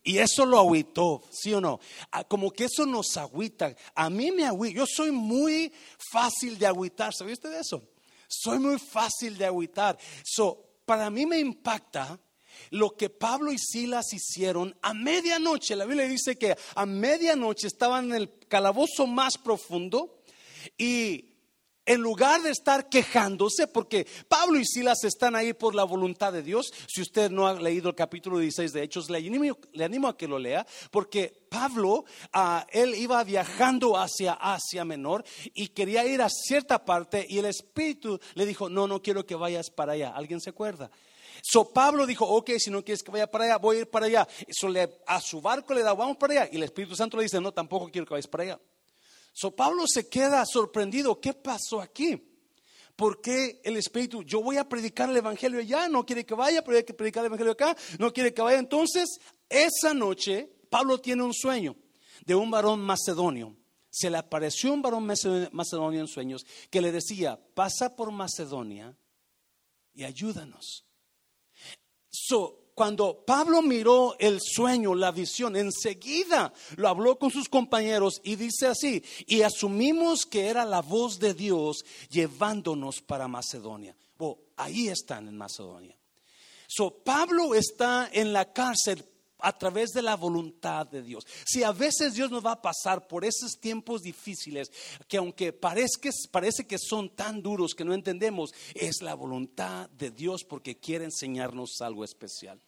Y 0.04 0.18
eso 0.18 0.46
lo 0.46 0.60
agüitó, 0.60 1.24
¿sí 1.32 1.54
o 1.54 1.62
no? 1.62 1.80
Ah, 2.12 2.26
como 2.26 2.52
que 2.52 2.66
eso 2.66 2.86
nos 2.86 3.16
agüita. 3.16 3.74
A 3.96 4.10
mí 4.10 4.32
me 4.32 4.46
agüita. 4.46 4.80
Yo 4.80 4.86
soy 4.86 5.12
muy 5.12 5.72
fácil 6.12 6.60
de 6.60 6.68
agüitar. 6.68 7.14
¿Sabía 7.14 7.34
usted 7.34 7.54
eso? 7.54 7.82
Soy 8.28 8.60
muy 8.60 8.78
fácil 8.80 9.38
de 9.38 9.46
agüitar. 9.46 9.98
So, 10.26 10.74
para 10.86 11.10
mí 11.10 11.26
me 11.26 11.40
impacta 11.40 12.20
lo 12.72 12.96
que 12.96 13.10
Pablo 13.10 13.52
y 13.52 13.58
Silas 13.58 14.14
hicieron 14.14 14.76
a 14.82 14.94
medianoche. 14.94 15.76
La 15.76 15.86
Biblia 15.86 16.08
dice 16.08 16.38
que 16.38 16.58
a 16.76 16.86
medianoche 16.86 17.68
estaban 17.68 18.06
en 18.06 18.16
el 18.16 18.40
calabozo 18.48 19.08
más 19.08 19.38
profundo 19.38 20.22
y 20.78 21.33
en 21.86 22.02
lugar 22.02 22.42
de 22.42 22.52
estar 22.52 22.90
quejándose, 22.90 23.68
porque 23.68 24.08
Pablo 24.28 24.60
y 24.60 24.66
Silas 24.66 25.04
están 25.04 25.36
ahí 25.36 25.54
por 25.54 25.76
la 25.76 25.84
voluntad 25.84 26.32
de 26.32 26.44
Dios, 26.44 26.74
si 26.88 27.02
usted 27.02 27.30
no 27.30 27.48
ha 27.48 27.54
leído 27.54 27.90
el 27.90 27.96
capítulo 27.96 28.40
16 28.40 28.74
de 28.74 28.84
Hechos, 28.84 29.10
le 29.10 29.18
animo, 29.18 30.08
a 30.08 30.18
que 30.18 30.28
lo 30.28 30.40
lea, 30.40 30.66
porque 30.92 31.34
Pablo, 31.50 32.06
ah, 32.32 32.66
él 32.72 32.96
iba 32.96 33.24
viajando 33.24 33.98
hacia 33.98 34.34
Asia 34.34 34.86
Menor 34.86 35.24
y 35.54 35.68
quería 35.70 36.06
ir 36.06 36.22
a 36.22 36.30
cierta 36.30 36.84
parte 36.84 37.26
y 37.30 37.38
el 37.38 37.46
Espíritu 37.46 38.20
le 38.34 38.46
dijo, 38.46 38.70
no, 38.70 38.88
no 38.88 39.02
quiero 39.02 39.26
que 39.26 39.36
vayas 39.36 39.70
para 39.70 39.94
allá. 39.94 40.14
¿Alguien 40.16 40.42
se 40.42 40.50
acuerda? 40.50 40.90
So 41.44 41.74
Pablo 41.74 42.06
dijo, 42.06 42.26
ok, 42.26 42.52
si 42.58 42.72
no 42.72 42.84
quieres 42.84 43.04
que 43.04 43.12
vaya 43.12 43.30
para 43.30 43.46
allá, 43.46 43.58
voy 43.58 43.78
a 43.78 43.80
ir 43.82 43.90
para 43.90 44.06
allá. 44.06 44.28
So 44.50 44.70
le, 44.70 45.02
a 45.06 45.20
su 45.20 45.42
barco 45.42 45.74
le 45.74 45.84
da, 45.84 45.94
vamos 45.94 46.18
para 46.18 46.34
allá. 46.34 46.50
Y 46.52 46.56
el 46.56 46.64
Espíritu 46.64 46.96
Santo 46.96 47.18
le 47.18 47.24
dice, 47.24 47.42
no, 47.42 47.52
tampoco 47.52 47.90
quiero 47.92 48.08
que 48.08 48.14
vayas 48.14 48.28
para 48.28 48.44
allá. 48.44 48.60
So 49.34 49.56
Pablo 49.56 49.86
se 49.88 50.08
queda 50.08 50.46
sorprendido. 50.46 51.20
¿Qué 51.20 51.34
pasó 51.34 51.82
aquí? 51.82 52.30
¿Por 52.96 53.20
qué 53.20 53.60
el 53.64 53.76
Espíritu? 53.78 54.24
Yo 54.24 54.42
voy 54.42 54.58
a 54.58 54.70
predicar 54.70 55.10
el 55.10 55.18
Evangelio 55.18 55.60
allá, 55.60 55.90
no 55.90 56.06
quiere 56.06 56.26
que 56.26 56.36
vaya, 56.36 56.64
pero 56.64 56.78
hay 56.78 56.84
que 56.84 56.94
predicar 56.94 57.22
el 57.22 57.28
Evangelio 57.28 57.54
acá, 57.54 57.76
no 57.98 58.14
quiere 58.14 58.34
que 58.34 58.42
vaya. 58.44 58.60
Entonces, 58.60 59.20
esa 59.50 59.94
noche, 59.96 60.50
Pablo 60.70 61.02
tiene 61.02 61.24
un 61.24 61.34
sueño 61.34 61.76
de 62.26 62.36
un 62.36 62.52
varón 62.52 62.82
macedonio. 62.82 63.58
Se 63.90 64.10
le 64.10 64.18
apareció 64.18 64.74
un 64.74 64.82
varón 64.82 65.06
macedonio 65.06 66.00
en 66.00 66.08
sueños 66.08 66.46
que 66.70 66.82
le 66.82 66.92
decía, 66.92 67.40
pasa 67.54 67.96
por 67.96 68.12
Macedonia 68.12 68.96
y 69.94 70.04
ayúdanos. 70.04 70.86
So, 72.10 72.63
cuando 72.76 73.24
Pablo 73.26 73.62
miró 73.62 74.16
el 74.20 74.40
sueño, 74.42 74.96
la 74.96 75.12
visión, 75.12 75.56
enseguida 75.56 76.54
lo 76.76 76.88
habló 76.88 77.20
con 77.20 77.30
sus 77.30 77.48
compañeros 77.48 78.20
y 78.24 78.36
dice 78.36 78.68
así, 78.68 79.04
y 79.28 79.42
asumimos 79.42 80.26
que 80.26 80.48
era 80.48 80.66
la 80.66 80.82
voz 80.82 81.20
de 81.20 81.34
Dios 81.34 81.86
llevándonos 82.10 83.02
para 83.02 83.28
Macedonia. 83.28 83.96
Oh, 84.18 84.40
ahí 84.58 84.88
están 84.88 85.28
en 85.28 85.38
Macedonia. 85.38 85.98
So, 86.68 86.92
Pablo 87.04 87.54
está 87.54 88.10
en 88.12 88.34
la 88.34 88.52
cárcel 88.52 89.06
a 89.44 89.58
través 89.58 89.92
de 89.92 90.02
la 90.02 90.16
voluntad 90.16 90.88
de 90.88 91.04
Dios. 91.04 91.28
Si 91.46 91.64
a 91.64 91.74
veces 91.74 92.14
Dios 92.14 92.32
nos 92.32 92.44
va 92.44 92.54
a 92.54 92.62
pasar 92.62 93.08
por 93.08 93.26
esos 93.26 93.60
tiempos 93.60 94.02
difíciles, 94.02 94.72
que 95.08 95.18
aunque 95.18 95.52
parezca, 95.52 96.10
parece 96.32 96.66
que 96.66 96.78
son 96.80 97.10
tan 97.10 97.44
duros 97.44 97.76
que 97.76 97.84
no 97.84 97.94
entendemos, 97.94 98.54
es 98.74 99.02
la 99.02 99.14
voluntad 99.14 99.90
de 99.90 100.12
Dios 100.12 100.46
porque 100.46 100.78
quiere 100.78 101.04
enseñarnos 101.04 101.82
algo 101.82 102.06
especial. 102.06 102.60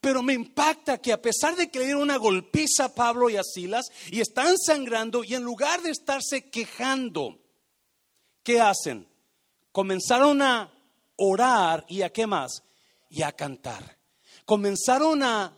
Pero 0.00 0.22
me 0.22 0.32
impacta 0.32 0.98
que 0.98 1.12
a 1.12 1.20
pesar 1.20 1.54
de 1.54 1.70
que 1.70 1.80
le 1.80 1.86
dieron 1.86 2.02
una 2.02 2.16
golpiza 2.16 2.86
a 2.86 2.94
Pablo 2.94 3.28
y 3.28 3.36
a 3.36 3.42
Silas 3.42 3.90
y 4.10 4.20
están 4.20 4.56
sangrando 4.56 5.22
y 5.22 5.34
en 5.34 5.42
lugar 5.42 5.82
de 5.82 5.90
estarse 5.90 6.48
quejando, 6.48 7.38
¿qué 8.42 8.60
hacen? 8.60 9.06
Comenzaron 9.70 10.40
a 10.40 10.72
orar 11.16 11.84
y 11.88 12.02
a 12.02 12.10
qué 12.10 12.26
más? 12.26 12.62
Y 13.10 13.22
a 13.22 13.32
cantar. 13.32 13.98
Comenzaron 14.46 15.22
a 15.22 15.54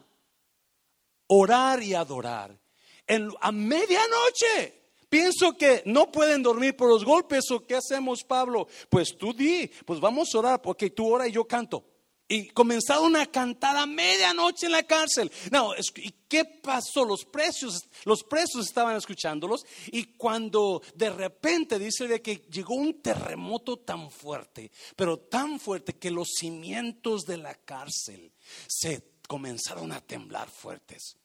orar 1.28 1.82
y 1.82 1.94
adorar. 1.94 2.58
En, 3.06 3.30
a 3.40 3.52
medianoche. 3.52 4.82
Pienso 5.08 5.56
que 5.56 5.82
no 5.86 6.10
pueden 6.10 6.42
dormir 6.42 6.76
por 6.76 6.88
los 6.88 7.04
golpes 7.04 7.50
o 7.50 7.64
qué 7.64 7.76
hacemos, 7.76 8.24
Pablo. 8.24 8.66
Pues 8.88 9.16
tú 9.16 9.32
di, 9.32 9.70
pues 9.84 10.00
vamos 10.00 10.34
a 10.34 10.38
orar, 10.38 10.62
porque 10.62 10.90
tú 10.90 11.12
ora 11.12 11.28
y 11.28 11.32
yo 11.32 11.44
canto. 11.46 11.84
Y 12.28 12.48
comenzaron 12.48 13.14
a 13.14 13.26
cantar 13.26 13.76
a 13.76 13.86
medianoche 13.86 14.66
en 14.66 14.72
la 14.72 14.82
cárcel. 14.82 15.30
No, 15.52 15.74
¿y 15.94 16.10
qué 16.28 16.44
pasó? 16.44 17.04
Los 17.04 17.24
presos, 17.24 17.88
los 18.04 18.24
presos 18.24 18.66
estaban 18.66 18.96
escuchándolos 18.96 19.64
y 19.92 20.16
cuando 20.16 20.82
de 20.96 21.10
repente 21.10 21.78
dice 21.78 22.20
que 22.20 22.44
llegó 22.50 22.74
un 22.74 23.00
terremoto 23.00 23.76
tan 23.78 24.10
fuerte, 24.10 24.72
pero 24.96 25.18
tan 25.18 25.60
fuerte 25.60 25.92
que 25.92 26.10
los 26.10 26.30
cimientos 26.36 27.22
de 27.26 27.36
la 27.36 27.54
cárcel 27.54 28.32
se 28.66 29.15
comenzaron 29.26 29.92
a 29.92 30.00
temblar 30.00 30.48
fuertes. 30.48 31.16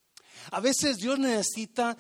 A 0.52 0.60
veces 0.60 0.98
Dios 0.98 1.20
necesita 1.20 1.98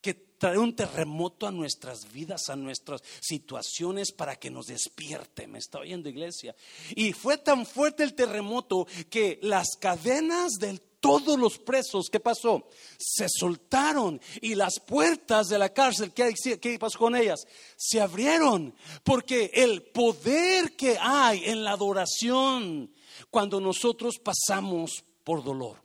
que 0.00 0.14
traer 0.14 0.58
un 0.58 0.76
terremoto 0.76 1.46
a 1.46 1.50
nuestras 1.50 2.12
vidas, 2.12 2.48
a 2.48 2.56
nuestras 2.56 3.02
situaciones 3.20 4.12
para 4.12 4.36
que 4.36 4.50
nos 4.50 4.66
despierte. 4.66 5.46
Me 5.46 5.58
está 5.58 5.80
oyendo 5.80 6.08
iglesia. 6.08 6.54
Y 6.94 7.12
fue 7.12 7.38
tan 7.38 7.66
fuerte 7.66 8.04
el 8.04 8.14
terremoto 8.14 8.86
que 9.10 9.38
las 9.42 9.76
cadenas 9.80 10.52
de 10.60 10.78
todos 11.00 11.38
los 11.38 11.58
presos, 11.58 12.08
¿qué 12.10 12.20
pasó? 12.20 12.68
Se 12.98 13.26
soltaron 13.28 14.20
y 14.40 14.54
las 14.54 14.80
puertas 14.80 15.48
de 15.48 15.58
la 15.58 15.72
cárcel, 15.72 16.12
¿qué, 16.12 16.34
¿qué, 16.60 16.78
pasó 16.78 16.98
con 16.98 17.14
ellas? 17.14 17.46
Se 17.76 18.00
abrieron 18.00 18.74
porque 19.04 19.50
el 19.54 19.82
poder 19.82 20.74
que 20.74 20.98
hay 21.00 21.44
en 21.44 21.62
la 21.62 21.72
adoración 21.72 22.92
cuando 23.30 23.60
nosotros 23.60 24.16
pasamos 24.18 25.04
por 25.26 25.42
dolor. 25.42 25.82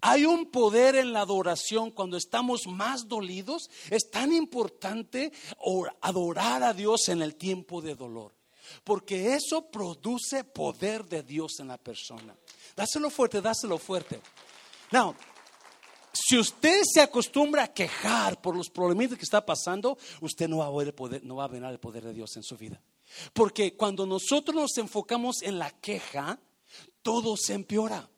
Hay 0.00 0.24
un 0.24 0.46
poder 0.46 0.96
en 0.96 1.12
la 1.12 1.20
adoración 1.20 1.90
cuando 1.90 2.16
estamos 2.16 2.66
más 2.66 3.06
dolidos. 3.06 3.68
Es 3.90 4.10
tan 4.10 4.32
importante 4.32 5.32
adorar 6.00 6.62
a 6.62 6.72
Dios 6.72 7.10
en 7.10 7.20
el 7.20 7.36
tiempo 7.36 7.82
de 7.82 7.94
dolor. 7.94 8.34
Porque 8.82 9.34
eso 9.34 9.70
produce 9.70 10.44
poder 10.44 11.04
de 11.04 11.22
Dios 11.22 11.60
en 11.60 11.68
la 11.68 11.76
persona. 11.76 12.34
Dáselo 12.74 13.10
fuerte, 13.10 13.42
dáselo 13.42 13.76
fuerte. 13.76 14.22
Now, 14.92 15.14
si 16.14 16.38
usted 16.38 16.82
se 16.90 17.02
acostumbra 17.02 17.64
a 17.64 17.74
quejar 17.74 18.40
por 18.40 18.56
los 18.56 18.70
problemas 18.70 19.18
que 19.18 19.24
está 19.24 19.44
pasando, 19.44 19.98
usted 20.22 20.48
no 20.48 20.58
va 20.58 20.66
a 20.66 20.70
ver 20.70 20.86
el 20.86 20.94
poder, 20.94 21.22
no 21.22 21.36
va 21.36 21.44
a 21.44 21.48
ver 21.48 21.62
el 21.62 21.80
poder 21.80 22.04
de 22.04 22.14
Dios 22.14 22.34
en 22.36 22.42
su 22.42 22.56
vida. 22.56 22.80
Porque 23.34 23.76
cuando 23.76 24.06
nosotros 24.06 24.56
nos 24.56 24.78
enfocamos 24.78 25.42
en 25.42 25.58
la 25.58 25.70
queja, 25.70 26.38
todo 27.02 27.36
se 27.36 27.52
empeora. 27.52 28.08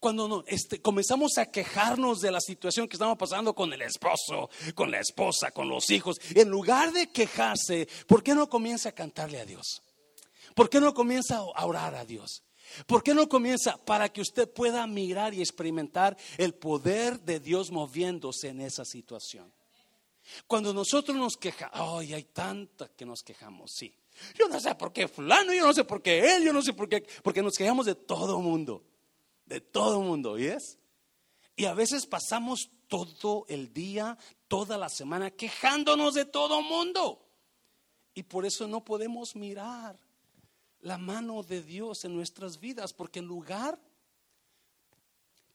Cuando 0.00 0.28
no, 0.28 0.44
este, 0.46 0.80
comenzamos 0.80 1.38
a 1.38 1.46
quejarnos 1.46 2.20
de 2.20 2.30
la 2.30 2.40
situación 2.40 2.88
que 2.88 2.96
estamos 2.96 3.18
pasando 3.18 3.54
con 3.54 3.72
el 3.72 3.82
esposo, 3.82 4.50
con 4.74 4.90
la 4.90 5.00
esposa, 5.00 5.50
con 5.50 5.68
los 5.68 5.90
hijos, 5.90 6.16
en 6.34 6.48
lugar 6.48 6.92
de 6.92 7.10
quejarse, 7.10 7.88
¿por 8.06 8.22
qué 8.22 8.34
no 8.34 8.48
comienza 8.48 8.90
a 8.90 8.92
cantarle 8.92 9.40
a 9.40 9.44
Dios? 9.44 9.82
¿Por 10.54 10.68
qué 10.68 10.80
no 10.80 10.94
comienza 10.94 11.36
a 11.36 11.66
orar 11.66 11.94
a 11.94 12.04
Dios? 12.04 12.42
¿Por 12.86 13.02
qué 13.02 13.14
no 13.14 13.28
comienza? 13.28 13.76
Para 13.84 14.08
que 14.08 14.20
usted 14.20 14.48
pueda 14.50 14.86
mirar 14.86 15.34
y 15.34 15.40
experimentar 15.40 16.16
el 16.36 16.54
poder 16.54 17.20
de 17.20 17.40
Dios 17.40 17.70
moviéndose 17.70 18.48
en 18.48 18.60
esa 18.60 18.84
situación. 18.84 19.52
Cuando 20.46 20.74
nosotros 20.74 21.16
nos 21.16 21.36
quejamos, 21.36 21.74
ay, 21.74 22.12
hay 22.12 22.24
tanta 22.24 22.88
que 22.88 23.06
nos 23.06 23.22
quejamos, 23.22 23.72
sí. 23.74 23.94
Yo 24.34 24.48
no 24.48 24.60
sé 24.60 24.74
por 24.74 24.92
qué 24.92 25.08
fulano, 25.08 25.54
yo 25.54 25.64
no 25.64 25.72
sé 25.72 25.84
por 25.84 26.02
qué 26.02 26.34
él, 26.34 26.44
yo 26.44 26.52
no 26.52 26.60
sé 26.60 26.72
por 26.72 26.88
qué, 26.88 27.06
porque 27.22 27.40
nos 27.40 27.54
quejamos 27.54 27.86
de 27.86 27.94
todo 27.94 28.40
mundo 28.40 28.82
de 29.48 29.60
todo 29.60 30.00
el 30.00 30.06
mundo, 30.06 30.38
¿yes? 30.38 30.78
Y 31.56 31.64
a 31.64 31.74
veces 31.74 32.06
pasamos 32.06 32.70
todo 32.86 33.46
el 33.48 33.72
día, 33.72 34.16
toda 34.46 34.78
la 34.78 34.88
semana 34.88 35.30
quejándonos 35.30 36.14
de 36.14 36.24
todo 36.24 36.60
el 36.60 36.66
mundo. 36.66 37.26
Y 38.14 38.22
por 38.24 38.46
eso 38.46 38.68
no 38.68 38.84
podemos 38.84 39.34
mirar 39.34 39.98
la 40.80 40.98
mano 40.98 41.42
de 41.42 41.62
Dios 41.62 42.04
en 42.04 42.14
nuestras 42.14 42.60
vidas, 42.60 42.92
porque 42.92 43.18
en 43.18 43.26
lugar, 43.26 43.80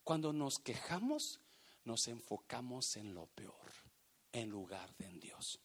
cuando 0.04 0.34
nos 0.34 0.60
quejamos, 0.60 1.40
nos 1.86 2.08
enfocamos 2.08 2.98
en 2.98 3.14
lo 3.14 3.28
peor, 3.28 3.72
en 4.32 4.50
lugar 4.50 4.94
de 4.98 5.06
en 5.06 5.20
Dios. 5.20 5.60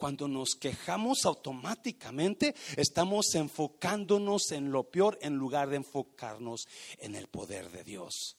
Cuando 0.00 0.28
nos 0.28 0.54
quejamos 0.54 1.26
automáticamente, 1.26 2.54
estamos 2.74 3.34
enfocándonos 3.34 4.50
en 4.50 4.72
lo 4.72 4.84
peor 4.84 5.18
en 5.20 5.36
lugar 5.36 5.68
de 5.68 5.76
enfocarnos 5.76 6.66
en 6.96 7.14
el 7.14 7.26
poder 7.26 7.70
de 7.70 7.84
Dios. 7.84 8.38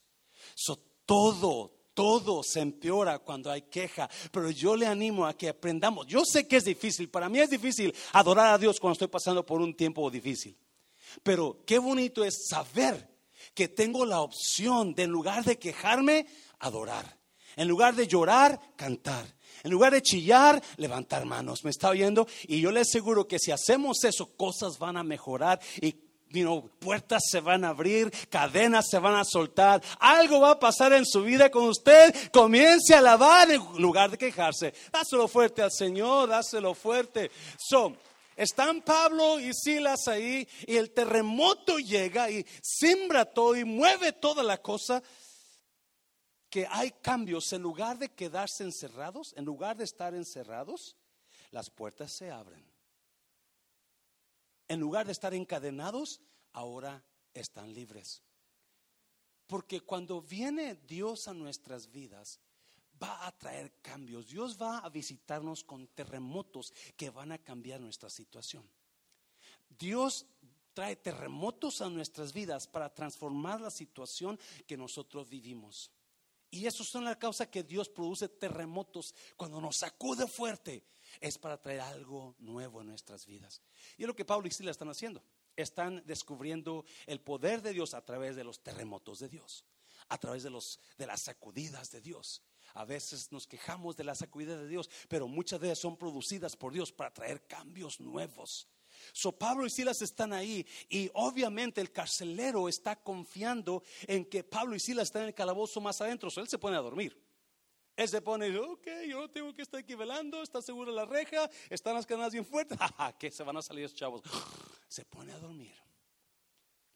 todo, 1.06 1.72
todo 1.94 2.42
se 2.42 2.62
empeora 2.62 3.20
cuando 3.20 3.52
hay 3.52 3.62
queja, 3.62 4.10
pero 4.32 4.50
yo 4.50 4.76
le 4.76 4.88
animo 4.88 5.28
a 5.28 5.38
que 5.38 5.50
aprendamos. 5.50 6.08
Yo 6.08 6.26
sé 6.26 6.48
que 6.48 6.58
es 6.58 6.66
difícil, 6.66 7.10
para 7.12 7.30
mí 7.30 7.38
es 7.38 7.52
difícil 7.52 7.94
adorar 8.14 8.56
a 8.56 8.58
Dios 8.58 8.80
cuando 8.80 8.94
estoy 8.94 9.10
pasando 9.10 9.46
por 9.46 9.62
un 9.62 9.76
tiempo 9.76 10.10
difícil. 10.10 10.58
Pero 11.22 11.64
qué 11.64 11.78
bonito 11.78 12.24
es 12.24 12.48
saber 12.50 13.08
que 13.54 13.68
tengo 13.68 14.04
la 14.04 14.22
opción 14.22 14.96
de 14.96 15.04
en 15.04 15.12
lugar 15.12 15.46
de 15.46 15.60
quejarme, 15.60 16.26
adorar. 16.58 17.21
En 17.56 17.68
lugar 17.68 17.96
de 17.96 18.08
llorar, 18.08 18.60
cantar. 18.76 19.26
En 19.64 19.72
lugar 19.72 19.94
de 19.94 20.02
chillar, 20.02 20.62
levantar 20.78 21.26
manos. 21.26 21.64
¿Me 21.64 21.70
está 21.70 21.90
oyendo? 21.90 22.28
Y 22.48 22.62
yo 22.62 22.72
le 22.72 22.82
aseguro 22.82 23.28
que 23.28 23.40
si 23.40 23.52
hacemos 23.52 24.04
eso, 24.04 24.36
cosas 24.36 24.80
van 24.80 24.98
a 24.98 25.04
mejorar 25.04 25.60
y 25.80 25.96
puertas 26.80 27.24
se 27.30 27.42
van 27.42 27.66
a 27.66 27.70
abrir, 27.70 28.12
cadenas 28.30 28.86
se 28.90 29.00
van 29.00 29.16
a 29.16 29.26
soltar, 29.26 29.82
algo 30.00 30.40
va 30.40 30.52
a 30.52 30.60
pasar 30.60 30.94
en 30.94 31.06
su 31.06 31.24
vida 31.24 31.50
con 31.50 31.66
usted. 31.66 32.16
Comience 32.32 32.94
a 32.94 33.00
alabar 33.00 33.52
en 33.52 33.62
lugar 33.78 34.12
de 34.12 34.18
quejarse. 34.18 34.74
Dáselo 34.92 35.28
fuerte 35.28 35.62
al 35.62 35.72
Señor, 35.72 36.30
dáselo 36.30 36.74
fuerte. 36.74 37.32
So, 37.58 37.94
están 38.36 38.82
Pablo 38.82 39.40
y 39.40 39.54
Silas 39.54 40.08
ahí 40.08 40.48
y 40.66 40.78
el 40.78 40.92
terremoto 40.92 41.78
llega 41.78 42.30
y 42.32 42.46
siembra 42.62 43.26
todo 43.26 43.56
y 43.56 43.66
mueve 43.66 44.14
toda 44.14 44.42
la 44.42 44.58
cosa 44.58 45.04
que 46.52 46.68
hay 46.70 46.92
cambios, 46.92 47.52
en 47.54 47.62
lugar 47.62 47.98
de 47.98 48.10
quedarse 48.10 48.66
encerrados, 48.66 49.34
en 49.38 49.46
lugar 49.46 49.78
de 49.78 49.86
estar 49.86 50.14
encerrados, 50.14 50.98
las 51.50 51.70
puertas 51.70 52.12
se 52.12 52.30
abren. 52.30 52.64
En 54.68 54.82
lugar 54.82 55.06
de 55.06 55.14
estar 55.14 55.34
encadenados, 55.34 56.20
ahora 56.52 57.04
están 57.34 57.74
libres. 57.74 58.22
Porque 59.48 59.80
cuando 59.80 60.22
viene 60.22 60.76
Dios 60.76 61.30
a 61.30 61.34
nuestras 61.34 61.90
vidas, 61.90 62.42
va 63.02 63.26
a 63.26 63.32
traer 63.32 63.72
cambios. 63.82 64.28
Dios 64.28 64.62
va 64.62 64.80
a 64.80 64.90
visitarnos 64.90 65.64
con 65.64 65.88
terremotos 65.88 66.74
que 66.98 67.10
van 67.10 67.32
a 67.32 67.38
cambiar 67.38 67.80
nuestra 67.80 68.10
situación. 68.10 68.70
Dios 69.70 70.26
trae 70.74 70.98
terremotos 70.98 71.82
a 71.82 71.90
nuestras 71.90 72.34
vidas 72.34 72.68
para 72.68 72.94
transformar 72.94 73.62
la 73.62 73.72
situación 73.72 74.38
que 74.68 74.76
nosotros 74.76 75.30
vivimos. 75.30 75.92
Y 76.52 76.68
eso 76.68 76.84
son 76.84 77.06
la 77.06 77.18
causa 77.18 77.50
que 77.50 77.64
Dios 77.64 77.88
produce 77.88 78.28
terremotos 78.28 79.16
cuando 79.38 79.62
nos 79.62 79.78
sacude 79.78 80.28
fuerte. 80.28 80.84
Es 81.22 81.38
para 81.38 81.62
traer 81.62 81.80
algo 81.80 82.36
nuevo 82.40 82.82
en 82.82 82.88
nuestras 82.88 83.26
vidas. 83.26 83.62
Y 83.98 84.04
es 84.04 84.08
lo 84.08 84.16
que 84.16 84.26
Pablo 84.26 84.48
y 84.48 84.52
Silas 84.52 84.74
están 84.74 84.90
haciendo. 84.90 85.24
Están 85.56 86.04
descubriendo 86.06 86.84
el 87.08 87.22
poder 87.22 87.62
de 87.62 87.72
Dios 87.72 87.94
a 87.94 88.04
través 88.04 88.36
de 88.36 88.44
los 88.44 88.62
terremotos 88.62 89.20
de 89.20 89.30
Dios, 89.30 89.66
a 90.10 90.18
través 90.18 90.44
de, 90.44 90.50
los, 90.50 90.80
de 90.98 91.08
las 91.08 91.22
sacudidas 91.22 91.90
de 91.92 92.02
Dios. 92.02 92.42
A 92.74 92.84
veces 92.84 93.32
nos 93.32 93.48
quejamos 93.48 93.96
de 93.96 94.04
las 94.04 94.18
sacudidas 94.18 94.60
de 94.60 94.68
Dios, 94.68 94.90
pero 95.08 95.30
muchas 95.30 95.60
de 95.62 95.68
ellas 95.68 95.80
son 95.80 95.98
producidas 95.98 96.58
por 96.58 96.74
Dios 96.74 96.92
para 96.92 97.14
traer 97.14 97.48
cambios 97.48 98.00
nuevos. 98.02 98.68
So 99.14 99.32
Pablo 99.32 99.66
y 99.66 99.70
Silas 99.70 100.02
están 100.02 100.34
ahí 100.34 100.66
y 100.90 101.10
obviamente 101.14 101.82
el 101.82 101.92
carcelero 101.92 102.70
está 102.70 102.96
confiando 102.96 103.84
en 104.08 104.26
que 104.26 104.44
Pablo 104.44 104.76
y 104.76 104.80
Silas 104.80 105.10
están 105.10 105.24
en 105.24 105.28
el 105.30 105.36
calabozo 105.36 105.82
más 105.82 106.02
adentro. 106.02 106.30
So 106.30 106.42
él 106.42 106.48
se 106.48 106.58
pone 106.58 106.78
a 106.78 106.82
dormir. 106.82 107.18
Él 107.96 108.08
se 108.08 108.22
pone, 108.22 108.58
ok, 108.58 108.88
yo 109.08 109.30
tengo 109.30 109.54
que 109.54 109.62
estar 109.62 109.80
aquí 109.80 109.96
velando, 109.96 110.42
está 110.42 110.62
segura 110.62 110.92
la 110.92 111.06
reja, 111.06 111.50
están 111.70 111.94
las 111.94 112.06
cadenas 112.06 112.32
bien 112.32 112.46
fuertes, 112.46 112.78
que 113.20 113.30
se 113.30 113.44
van 113.44 113.58
a 113.58 113.62
salir 113.62 113.84
los 113.84 113.94
chavos. 113.94 114.22
Se 114.88 115.06
pone 115.06 115.32
a 115.32 115.38
dormir. 115.38 115.74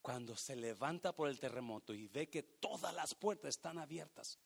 Cuando 0.02 0.36
se 0.36 0.56
levanta 0.58 1.16
por 1.16 1.30
el 1.30 1.40
terremoto 1.40 1.94
y 1.94 2.08
ve 2.08 2.28
que 2.28 2.44
todas 2.44 2.94
las 2.94 3.16
puertas 3.16 3.50
están 3.50 3.78
abiertas. 3.78 4.38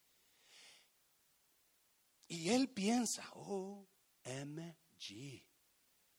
Y 2.27 2.49
él 2.49 2.69
piensa, 2.69 3.27
oh, 3.33 3.87
MG, 4.23 5.43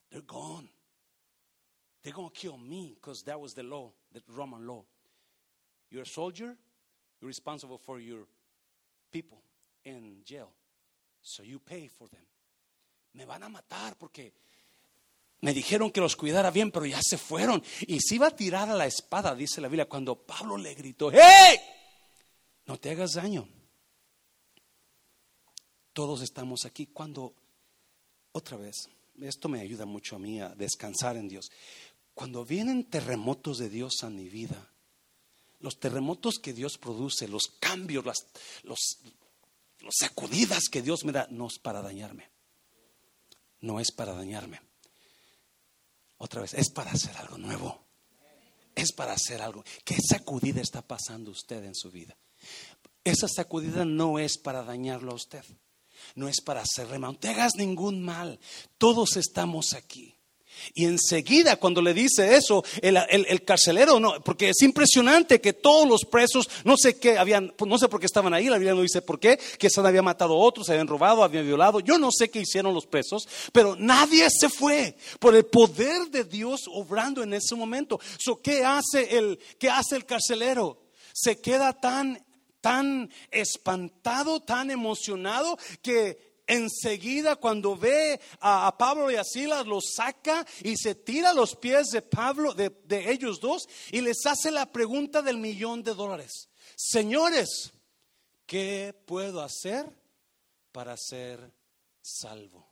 they're 0.08 0.26
gone. 0.26 0.68
They're 2.02 2.14
going 2.14 2.30
to 2.30 2.34
kill 2.34 2.56
me 2.56 2.94
because 2.94 3.22
that 3.24 3.38
was 3.38 3.54
the 3.54 3.62
law, 3.62 3.92
the 4.12 4.22
Roman 4.34 4.66
law. 4.66 4.84
You're 5.90 6.02
a 6.02 6.06
soldier, 6.06 6.56
you're 7.20 7.28
responsible 7.28 7.78
for 7.78 8.00
your 8.00 8.20
people 9.12 9.42
in 9.84 10.22
jail. 10.24 10.50
So 11.22 11.42
you 11.42 11.58
pay 11.58 11.88
for 11.88 12.08
them. 12.08 12.22
Me 13.14 13.24
van 13.24 13.42
a 13.42 13.48
matar 13.48 13.96
porque 13.98 14.32
me 15.42 15.52
dijeron 15.52 15.90
que 15.90 16.00
los 16.00 16.16
cuidara 16.16 16.50
bien, 16.50 16.70
pero 16.70 16.86
ya 16.86 17.00
se 17.02 17.18
fueron. 17.18 17.62
Y 17.86 18.00
se 18.00 18.14
iba 18.14 18.28
a 18.28 18.36
tirar 18.36 18.68
a 18.68 18.74
la 18.74 18.86
espada, 18.86 19.34
dice 19.34 19.60
la 19.60 19.68
Biblia, 19.68 19.88
cuando 19.88 20.14
Pablo 20.14 20.56
le 20.56 20.74
gritó, 20.74 21.10
¡Hey! 21.10 21.58
No 22.66 22.78
te 22.78 22.90
hagas 22.90 23.12
daño. 23.12 23.48
Todos 25.92 26.22
estamos 26.22 26.64
aquí 26.66 26.86
cuando, 26.86 27.34
otra 28.32 28.56
vez, 28.56 28.88
esto 29.20 29.48
me 29.48 29.60
ayuda 29.60 29.86
mucho 29.86 30.16
a 30.16 30.18
mí 30.18 30.40
a 30.40 30.50
descansar 30.50 31.16
en 31.16 31.28
Dios. 31.28 31.50
Cuando 32.20 32.44
vienen 32.44 32.84
terremotos 32.84 33.56
de 33.56 33.70
Dios 33.70 34.02
a 34.02 34.10
mi 34.10 34.28
vida, 34.28 34.70
los 35.60 35.80
terremotos 35.80 36.38
que 36.38 36.52
Dios 36.52 36.76
produce, 36.76 37.26
los 37.26 37.44
cambios, 37.58 38.04
las 38.04 38.26
los, 38.62 38.78
sacudidas 39.98 40.64
que 40.70 40.82
Dios 40.82 41.06
me 41.06 41.12
da, 41.12 41.26
no 41.30 41.46
es 41.46 41.58
para 41.58 41.80
dañarme. 41.80 42.28
No 43.62 43.80
es 43.80 43.90
para 43.90 44.12
dañarme. 44.12 44.60
Otra 46.18 46.42
vez, 46.42 46.52
es 46.52 46.68
para 46.68 46.90
hacer 46.90 47.16
algo 47.16 47.38
nuevo. 47.38 47.86
Es 48.74 48.92
para 48.92 49.14
hacer 49.14 49.40
algo. 49.40 49.64
¿Qué 49.82 49.96
sacudida 50.06 50.60
está 50.60 50.82
pasando 50.82 51.30
usted 51.30 51.64
en 51.64 51.74
su 51.74 51.90
vida? 51.90 52.14
Esa 53.02 53.28
sacudida 53.28 53.86
no 53.86 54.18
es 54.18 54.36
para 54.36 54.62
dañarlo 54.62 55.12
a 55.12 55.14
usted 55.14 55.46
no 56.16 56.28
es 56.28 56.40
para 56.40 56.60
hacerle 56.62 56.98
mal. 56.98 57.12
No 57.12 57.18
te 57.18 57.28
hagas 57.28 57.54
ningún 57.56 58.02
mal. 58.02 58.40
Todos 58.76 59.16
estamos 59.16 59.72
aquí. 59.72 60.19
Y 60.74 60.84
enseguida 60.84 61.56
cuando 61.56 61.82
le 61.82 61.94
dice 61.94 62.36
eso, 62.36 62.64
el, 62.82 63.44
carcelero, 63.44 63.98
no, 63.98 64.20
porque 64.22 64.50
es 64.50 64.62
impresionante 64.62 65.40
que 65.40 65.52
todos 65.52 65.88
los 65.88 66.04
presos, 66.04 66.48
no 66.64 66.76
sé 66.76 66.98
qué, 66.98 67.18
habían, 67.18 67.54
no 67.66 67.78
sé 67.78 67.88
por 67.88 68.00
qué 68.00 68.06
estaban 68.06 68.34
ahí, 68.34 68.48
la 68.48 68.58
Biblia 68.58 68.74
no 68.74 68.82
dice 68.82 69.02
por 69.02 69.18
qué, 69.18 69.38
que 69.58 69.70
se 69.70 69.80
había 69.80 70.02
matado 70.02 70.34
a 70.34 70.38
otros, 70.38 70.68
habían 70.68 70.86
robado, 70.86 71.24
habían 71.24 71.46
violado, 71.46 71.80
yo 71.80 71.98
no 71.98 72.10
sé 72.12 72.30
qué 72.30 72.40
hicieron 72.40 72.74
los 72.74 72.86
presos, 72.86 73.26
pero 73.52 73.76
nadie 73.76 74.28
se 74.30 74.48
fue 74.48 74.96
por 75.18 75.34
el 75.34 75.46
poder 75.46 76.08
de 76.10 76.24
Dios 76.24 76.62
obrando 76.72 77.22
en 77.22 77.34
ese 77.34 77.54
momento. 77.54 78.00
¿Qué 78.42 78.64
hace 78.64 79.16
el, 79.16 79.38
qué 79.58 79.68
hace 79.70 79.96
el 79.96 80.06
carcelero? 80.06 80.82
Se 81.12 81.40
queda 81.40 81.72
tan 81.72 82.24
tan 82.60 83.10
espantado, 83.30 84.40
tan 84.40 84.70
emocionado, 84.70 85.58
que 85.82 86.29
enseguida 86.50 87.36
cuando 87.36 87.76
ve 87.76 88.20
a, 88.40 88.76
Pablo 88.76 89.10
y 89.10 89.16
a 89.16 89.24
Silas 89.24 89.66
los 89.66 89.92
saca 89.94 90.44
y 90.62 90.76
se 90.76 90.96
tira 90.96 91.32
los 91.32 91.54
pies 91.54 91.88
de 91.88 92.02
Pablo, 92.02 92.52
de, 92.54 92.72
ellos 93.10 93.40
dos, 93.40 93.68
y 93.92 94.00
les 94.00 94.26
hace 94.26 94.50
la 94.50 94.70
pregunta 94.70 95.22
del 95.22 95.38
millón 95.38 95.82
de 95.82 95.94
dólares. 95.94 96.48
Señores, 96.76 97.72
¿qué 98.46 98.94
puedo 99.06 99.40
hacer 99.40 99.86
para 100.72 100.96
ser 100.96 101.52
salvo? 102.02 102.66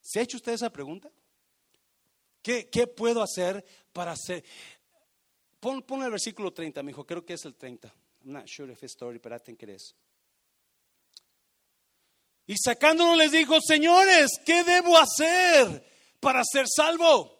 ¿Se 0.00 0.20
ha 0.20 0.22
hecho 0.22 0.36
usted 0.36 0.52
esa 0.52 0.70
pregunta? 0.70 1.10
¿Qué, 2.42 2.86
puedo 2.86 3.22
hacer 3.22 3.64
para 3.92 4.14
ser? 4.14 4.44
Pon, 5.58 5.82
pon 5.82 6.02
el 6.02 6.10
versículo 6.10 6.52
30, 6.52 6.82
mi 6.82 6.90
hijo, 6.90 7.04
creo 7.04 7.24
que 7.24 7.32
es 7.34 7.44
el 7.44 7.56
30. 7.56 7.92
I'm 8.24 8.32
not 8.32 8.46
sure 8.46 8.70
if 8.70 8.82
it's 8.82 8.92
story, 8.92 9.18
but 9.18 9.32
I 9.32 9.38
think 9.38 9.62
it 9.62 9.70
is. 9.70 9.94
Y 12.46 12.56
sacándolo 12.56 13.16
les 13.16 13.32
dijo, 13.32 13.60
señores, 13.60 14.30
¿qué 14.44 14.62
debo 14.62 14.96
hacer 14.96 15.84
para 16.20 16.42
ser 16.44 16.66
salvo? 16.68 17.36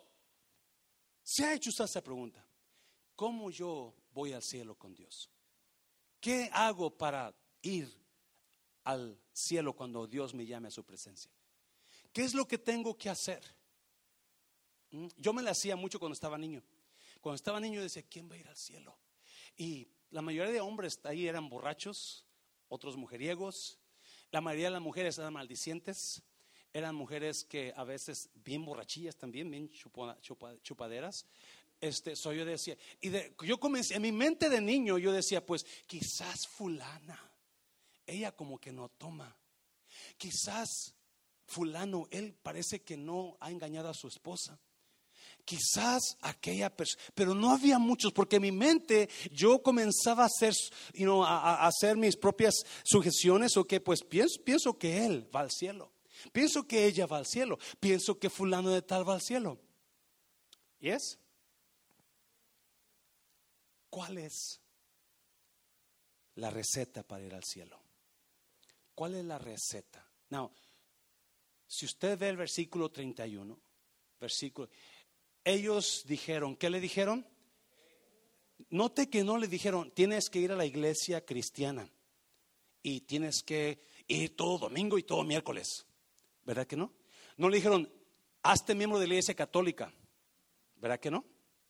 ¿Se 1.22 1.44
ha 1.44 1.54
hecho 1.54 1.70
usted 1.70 1.84
esa 1.84 2.02
pregunta? 2.02 2.44
¿Cómo 3.14 3.50
yo 3.50 3.94
voy 4.12 4.32
al 4.32 4.42
cielo 4.42 4.74
con 4.74 4.94
Dios? 4.94 5.30
¿Qué 6.20 6.50
hago 6.52 6.90
para 6.90 7.34
ir 7.62 7.92
al 8.84 9.20
cielo 9.32 9.74
cuando 9.74 10.06
Dios 10.06 10.34
me 10.34 10.44
llame 10.46 10.68
a 10.68 10.72
su 10.72 10.84
presencia? 10.84 11.30
¿Qué 12.12 12.24
es 12.24 12.34
lo 12.34 12.48
que 12.48 12.58
tengo 12.58 12.96
que 12.96 13.08
hacer? 13.08 13.42
¿Mm? 14.90 15.06
Yo 15.16 15.32
me 15.32 15.42
la 15.42 15.52
hacía 15.52 15.76
mucho 15.76 15.98
cuando 15.98 16.14
estaba 16.14 16.36
niño. 16.36 16.62
Cuando 17.20 17.36
estaba 17.36 17.60
niño 17.60 17.80
decía, 17.80 18.02
¿quién 18.08 18.30
va 18.30 18.34
a 18.34 18.38
ir 18.38 18.48
al 18.48 18.56
cielo? 18.56 18.98
Y 19.56 19.88
la 20.10 20.22
mayoría 20.22 20.52
de 20.52 20.60
hombres 20.60 20.98
ahí 21.04 21.26
eran 21.26 21.48
borrachos, 21.48 22.24
otros 22.68 22.96
mujeriegos. 22.96 23.78
La 24.30 24.40
mayoría 24.40 24.66
de 24.66 24.72
las 24.72 24.82
mujeres 24.82 25.18
eran 25.18 25.32
maldicientes. 25.32 26.22
Eran 26.72 26.94
mujeres 26.94 27.44
que 27.44 27.72
a 27.74 27.84
veces 27.84 28.28
bien 28.34 28.64
borrachillas 28.64 29.16
también, 29.16 29.50
bien 29.50 29.70
chupaderas. 30.62 31.24
Este, 31.80 32.16
soy 32.16 32.38
yo 32.38 32.44
decía, 32.44 32.76
y 33.00 33.10
yo 33.46 33.58
comencé, 33.58 33.94
en 33.94 34.02
mi 34.02 34.12
mente 34.12 34.48
de 34.48 34.60
niño 34.60 34.98
yo 34.98 35.12
decía, 35.12 35.44
pues 35.44 35.64
quizás 35.86 36.46
fulana, 36.46 37.18
ella 38.06 38.32
como 38.32 38.58
que 38.58 38.72
no 38.72 38.88
toma. 38.88 39.36
Quizás 40.18 40.94
fulano, 41.46 42.08
él 42.10 42.34
parece 42.34 42.82
que 42.82 42.96
no 42.96 43.36
ha 43.40 43.50
engañado 43.50 43.88
a 43.88 43.94
su 43.94 44.08
esposa 44.08 44.58
quizás 45.46 46.18
aquella 46.20 46.68
persona, 46.68 47.02
pero 47.14 47.34
no 47.34 47.52
había 47.52 47.78
muchos, 47.78 48.12
porque 48.12 48.36
en 48.36 48.42
mi 48.42 48.52
mente 48.52 49.08
yo 49.30 49.62
comenzaba 49.62 50.24
a 50.26 51.66
hacer, 51.66 51.96
mis 51.96 52.16
propias 52.16 52.54
sugestiones, 52.84 53.56
o 53.56 53.64
que 53.64 53.80
pues 53.80 54.02
pienso, 54.02 54.42
pienso 54.44 54.76
que 54.76 55.06
él 55.06 55.26
va 55.34 55.40
al 55.40 55.50
cielo, 55.50 55.92
pienso 56.32 56.66
que 56.66 56.84
ella 56.84 57.06
va 57.06 57.18
al 57.18 57.26
cielo, 57.26 57.58
pienso 57.80 58.18
que 58.18 58.28
fulano 58.28 58.70
de 58.70 58.82
tal 58.82 59.08
va 59.08 59.14
al 59.14 59.22
cielo. 59.22 59.58
¿Yes? 60.80 61.18
¿Cuál 63.88 64.18
es 64.18 64.60
la 66.34 66.50
receta 66.50 67.02
para 67.02 67.24
ir 67.24 67.34
al 67.34 67.44
cielo? 67.44 67.80
¿Cuál 68.94 69.14
es 69.14 69.24
la 69.24 69.38
receta? 69.38 70.04
Now, 70.28 70.50
si 71.68 71.86
usted 71.86 72.18
ve 72.18 72.30
el 72.30 72.36
versículo 72.36 72.90
31, 72.90 73.58
versículo, 74.20 74.68
ellos 75.46 76.02
dijeron, 76.06 76.56
¿qué 76.56 76.68
le 76.68 76.80
dijeron? 76.80 77.24
Note 78.68 79.08
que 79.08 79.22
no 79.22 79.38
le 79.38 79.46
dijeron, 79.46 79.92
tienes 79.92 80.28
que 80.28 80.40
ir 80.40 80.50
a 80.50 80.56
la 80.56 80.66
iglesia 80.66 81.24
cristiana 81.24 81.88
y 82.82 83.02
tienes 83.02 83.44
que 83.44 83.80
ir 84.08 84.34
todo 84.34 84.58
domingo 84.58 84.98
y 84.98 85.04
todo 85.04 85.22
miércoles. 85.22 85.86
¿Verdad 86.44 86.66
que 86.66 86.76
no? 86.76 86.92
No 87.36 87.48
le 87.48 87.58
dijeron, 87.58 87.88
hazte 88.42 88.74
miembro 88.74 88.98
de 88.98 89.06
la 89.06 89.14
iglesia 89.14 89.34
católica. 89.34 89.94
¿Verdad 90.74 90.98
que 90.98 91.12
no? 91.12 91.24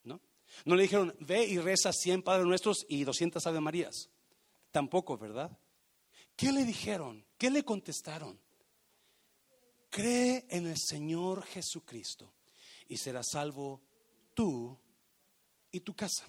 No. 0.04 0.22
No 0.64 0.74
le 0.74 0.84
dijeron, 0.84 1.14
ve 1.20 1.44
y 1.44 1.58
reza 1.58 1.92
100 1.92 2.22
Padres 2.22 2.46
Nuestros 2.46 2.86
y 2.88 3.04
200 3.04 3.46
Ave 3.46 3.60
Marías. 3.60 4.08
Tampoco, 4.70 5.18
¿verdad? 5.18 5.56
¿Qué 6.34 6.50
le 6.50 6.64
dijeron? 6.64 7.26
¿Qué 7.36 7.50
le 7.50 7.62
contestaron? 7.62 8.40
Cree 9.90 10.46
en 10.48 10.66
el 10.66 10.78
Señor 10.78 11.42
Jesucristo 11.44 12.32
y 12.88 12.96
serás 12.96 13.26
salvo 13.32 13.80
tú 14.34 14.78
y 15.70 15.80
tu 15.80 15.94
casa. 15.94 16.26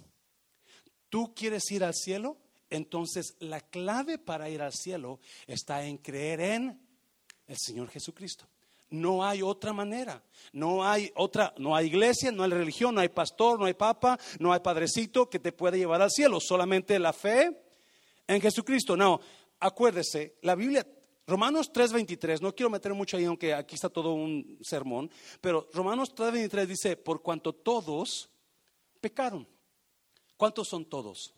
¿Tú 1.10 1.34
quieres 1.34 1.70
ir 1.72 1.84
al 1.84 1.94
cielo? 1.94 2.38
Entonces 2.70 3.36
la 3.40 3.62
clave 3.62 4.18
para 4.18 4.50
ir 4.50 4.62
al 4.62 4.74
cielo 4.74 5.20
está 5.46 5.84
en 5.86 5.98
creer 5.98 6.42
en 6.42 6.82
el 7.48 7.58
Señor 7.58 7.90
Jesucristo. 7.90 8.46
No 8.90 9.26
hay 9.26 9.42
otra 9.42 9.74
manera. 9.74 10.24
No 10.54 10.86
hay 10.86 11.12
otra, 11.16 11.54
no 11.58 11.76
hay 11.76 11.88
iglesia, 11.88 12.32
no 12.32 12.44
hay 12.44 12.52
religión, 12.52 12.96
no 12.96 13.02
hay 13.02 13.10
pastor, 13.10 13.60
no 13.60 13.66
hay 13.66 13.74
papa, 13.74 14.18
no 14.40 14.54
hay 14.54 14.62
padrecito 14.62 15.30
que 15.30 15.40
te 15.40 15.52
pueda 15.52 15.78
llevar 15.78 16.02
al 16.02 16.12
cielo. 16.12 16.40
Solamente 16.40 16.98
la 17.00 17.14
fe 17.14 17.64
en 18.28 18.42
Jesucristo. 18.42 18.96
No, 18.96 19.20
acuérdese, 19.60 20.36
la 20.42 20.56
Biblia 20.56 20.86
Romanos 21.28 21.74
3:23, 21.74 22.42
no 22.42 22.56
quiero 22.56 22.70
meter 22.70 22.94
mucho 22.94 23.18
ahí, 23.18 23.26
aunque 23.26 23.54
aquí 23.54 23.76
está 23.76 23.90
todo 23.90 24.14
un 24.14 24.58
sermón, 24.62 25.12
pero 25.42 25.68
Romanos 25.74 26.16
3:23 26.16 26.66
dice, 26.66 26.96
por 26.96 27.22
cuanto 27.22 27.54
todos 27.54 28.30
pecaron. 29.02 29.46
¿Cuántos 30.38 30.70
son 30.70 30.86
todos? 30.86 31.34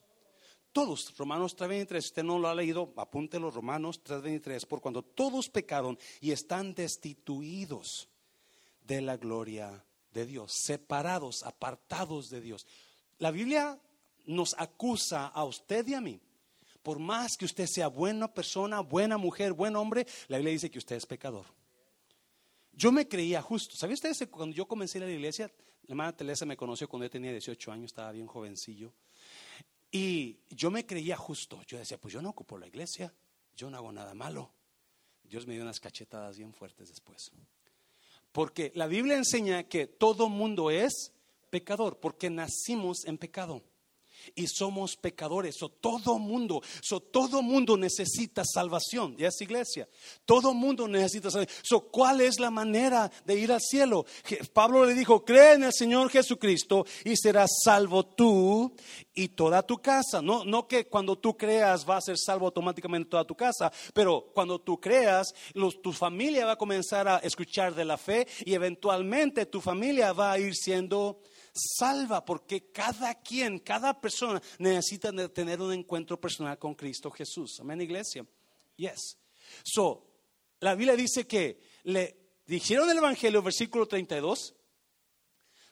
Todos, 0.72 1.18
Romanos 1.18 1.56
3:23, 1.56 2.02
si 2.02 2.08
usted 2.10 2.24
no 2.24 2.38
lo 2.38 2.48
ha 2.48 2.54
leído, 2.54 2.94
apúntelo, 2.98 3.50
Romanos 3.50 4.04
3:23, 4.04 4.68
por 4.68 4.80
cuanto 4.80 5.02
todos 5.02 5.50
pecaron 5.50 5.98
y 6.22 6.32
están 6.32 6.76
destituidos 6.76 8.10
de 8.82 9.02
la 9.02 9.18
gloria 9.18 9.84
de 10.14 10.28
Dios, 10.28 10.54
separados, 10.54 11.42
apartados 11.42 12.30
de 12.30 12.42
Dios. 12.42 12.68
La 13.18 13.32
Biblia 13.32 13.80
nos 14.26 14.54
acusa 14.60 15.26
a 15.26 15.44
usted 15.46 15.88
y 15.88 15.96
a 15.96 16.02
mí 16.02 16.22
por 16.90 16.98
más 16.98 17.38
que 17.38 17.46
usted 17.46 17.68
sea 17.68 17.88
buena 17.88 18.34
persona, 18.34 18.80
buena 18.80 19.20
mujer, 19.20 19.54
buen 19.54 19.76
hombre, 19.76 20.08
la 20.28 20.38
Biblia 20.38 20.54
dice 20.54 20.72
que 20.72 20.80
usted 20.80 20.96
es 20.96 21.06
pecador. 21.06 21.46
Yo 22.74 22.92
me 22.92 23.08
creía 23.08 23.44
justo. 23.44 23.76
¿Sabía 23.76 23.94
usted 23.94 24.12
que 24.18 24.26
cuando 24.26 24.56
yo 24.56 24.68
comencé 24.68 24.98
a 24.98 25.02
la 25.02 25.12
iglesia, 25.12 25.52
la 25.84 25.92
hermana 25.94 26.18
Teresa 26.18 26.48
me 26.48 26.58
conoció 26.58 26.90
cuando 26.90 27.06
yo 27.06 27.12
tenía 27.12 27.30
18 27.30 27.72
años, 27.72 27.92
estaba 27.92 28.12
bien 28.12 28.26
jovencillo. 28.26 28.92
Y 29.92 30.40
yo 30.50 30.72
me 30.72 30.88
creía 30.88 31.16
justo. 31.16 31.62
Yo 31.68 31.78
decía, 31.78 32.00
pues 32.00 32.12
yo 32.12 32.24
no 32.24 32.30
ocupo 32.30 32.58
la 32.58 32.66
iglesia, 32.66 33.14
yo 33.56 33.70
no 33.70 33.78
hago 33.78 33.92
nada 33.92 34.16
malo. 34.16 34.52
Dios 35.22 35.46
me 35.46 35.54
dio 35.54 35.62
unas 35.62 35.80
cachetadas 35.80 36.40
bien 36.40 36.56
fuertes 36.56 36.90
después. 36.90 37.32
Porque 38.32 38.72
la 38.74 38.88
Biblia 38.88 39.16
enseña 39.16 39.66
que 39.66 39.86
todo 39.86 40.28
mundo 40.28 40.72
es 40.72 41.12
pecador, 41.52 42.00
porque 42.00 42.32
nacimos 42.32 43.06
en 43.06 43.20
pecado. 43.20 43.62
Y 44.36 44.48
somos 44.48 44.96
pecadores. 44.96 45.56
So, 45.58 45.70
todo 45.70 46.18
mundo, 46.20 46.62
so, 46.82 47.00
todo 47.00 47.42
mundo 47.42 47.78
necesita 47.78 48.44
salvación. 48.46 49.16
¿Ya 49.18 49.28
es 49.28 49.42
iglesia? 49.42 49.88
Todo 50.26 50.54
mundo 50.54 50.88
necesita 50.88 51.30
salvación. 51.30 51.64
So, 51.64 51.82
¿Cuál 51.92 52.22
es 52.22 52.40
la 52.40 52.52
manera 52.52 53.12
de 53.26 53.40
ir 53.40 53.52
al 53.52 53.62
cielo? 53.62 54.06
Pablo 54.54 54.86
le 54.86 54.94
dijo, 54.94 55.26
cree 55.26 55.54
en 55.54 55.64
el 55.64 55.74
Señor 55.74 56.10
Jesucristo 56.10 56.86
y 57.04 57.16
serás 57.16 57.50
salvo 57.64 58.06
tú 58.06 58.74
y 59.14 59.30
toda 59.30 59.64
tu 59.64 59.78
casa. 59.78 60.22
No, 60.22 60.46
no 60.46 60.68
que 60.68 60.88
cuando 60.88 61.18
tú 61.18 61.36
creas 61.36 61.88
va 61.88 61.98
a 61.98 62.02
ser 62.02 62.18
salvo 62.18 62.46
automáticamente 62.46 63.10
toda 63.10 63.26
tu 63.26 63.36
casa, 63.36 63.72
pero 63.94 64.32
cuando 64.34 64.60
tú 64.60 64.80
creas, 64.80 65.34
tu 65.82 65.92
familia 65.92 66.46
va 66.46 66.54
a 66.54 66.58
comenzar 66.58 67.08
a 67.08 67.18
escuchar 67.18 67.76
de 67.76 67.86
la 67.86 67.98
fe 67.98 68.28
y 68.46 68.54
eventualmente 68.54 69.46
tu 69.46 69.62
familia 69.62 70.14
va 70.14 70.32
a 70.32 70.40
ir 70.40 70.56
siendo 70.56 71.20
salva, 71.54 72.24
porque 72.24 72.72
cada 72.72 73.16
quien, 73.16 73.60
cada 73.60 74.00
persona 74.00 74.42
necesita 74.58 75.12
tener 75.30 75.62
un 75.62 75.74
encuentro 75.74 76.20
personal 76.20 76.58
con 76.58 76.76
Cristo 76.76 77.12
Jesús. 77.12 77.58
Amén, 77.60 77.82
iglesia. 77.82 78.26
Yes. 78.76 79.18
So, 79.64 80.06
la 80.60 80.76
Biblia 80.76 80.96
dice 80.96 81.26
que 81.26 81.60
le 81.84 82.18
dijeron 82.46 82.90
el 82.90 82.98
Evangelio, 82.98 83.42
versículo 83.42 83.88
32, 83.88 84.56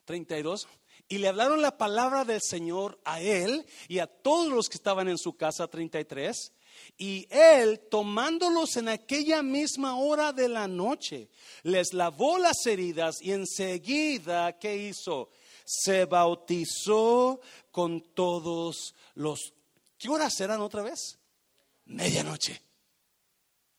32, 0.05 0.67
y 1.09 1.17
le 1.19 1.27
hablaron 1.27 1.61
la 1.61 1.77
palabra 1.77 2.25
del 2.25 2.41
Señor 2.41 2.99
a 3.05 3.21
él 3.21 3.65
y 3.87 3.99
a 3.99 4.07
todos 4.07 4.47
los 4.51 4.67
que 4.67 4.77
estaban 4.77 5.07
en 5.07 5.17
su 5.17 5.37
casa, 5.37 5.67
33. 5.67 6.53
Y 6.97 7.27
él, 7.29 7.79
tomándolos 7.89 8.77
en 8.77 8.89
aquella 8.89 9.41
misma 9.41 9.97
hora 9.97 10.33
de 10.33 10.47
la 10.47 10.67
noche, 10.67 11.29
les 11.63 11.93
lavó 11.93 12.37
las 12.37 12.65
heridas 12.65 13.21
y 13.21 13.31
enseguida, 13.31 14.57
¿qué 14.57 14.77
hizo? 14.77 15.29
Se 15.67 16.05
bautizó 16.05 17.41
con 17.71 18.01
todos 18.13 18.95
los... 19.15 19.53
¿Qué 19.97 20.07
horas 20.07 20.39
eran 20.39 20.61
otra 20.61 20.81
vez? 20.81 21.19
Medianoche. 21.85 22.61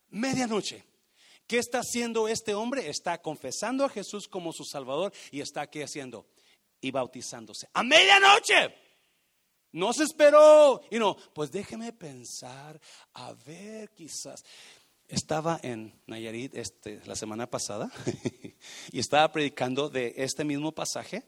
Medianoche. 0.09 0.85
¿Qué 1.47 1.57
está 1.57 1.79
haciendo 1.79 2.27
este 2.27 2.53
hombre? 2.53 2.87
Está 2.89 3.19
confesando 3.19 3.83
a 3.83 3.89
Jesús 3.89 4.27
como 4.27 4.53
su 4.53 4.65
Salvador 4.65 5.11
y 5.31 5.41
está 5.41 5.61
aquí 5.61 5.81
haciendo 5.81 6.27
y 6.79 6.91
bautizándose. 6.91 7.67
A 7.73 7.81
medianoche. 7.81 8.75
No 9.71 9.91
se 9.91 10.03
esperó. 10.03 10.81
Y 10.91 10.99
no, 10.99 11.15
pues 11.33 11.51
déjeme 11.51 11.91
pensar, 11.91 12.79
a 13.13 13.33
ver, 13.33 13.89
quizás. 13.91 14.43
Estaba 15.09 15.59
en 15.63 15.91
Nayarit 16.05 16.55
este, 16.55 17.01
la 17.07 17.15
semana 17.15 17.49
pasada 17.49 17.91
y 18.91 18.99
estaba 18.99 19.31
predicando 19.31 19.89
de 19.89 20.13
este 20.17 20.45
mismo 20.45 20.71
pasaje 20.71 21.23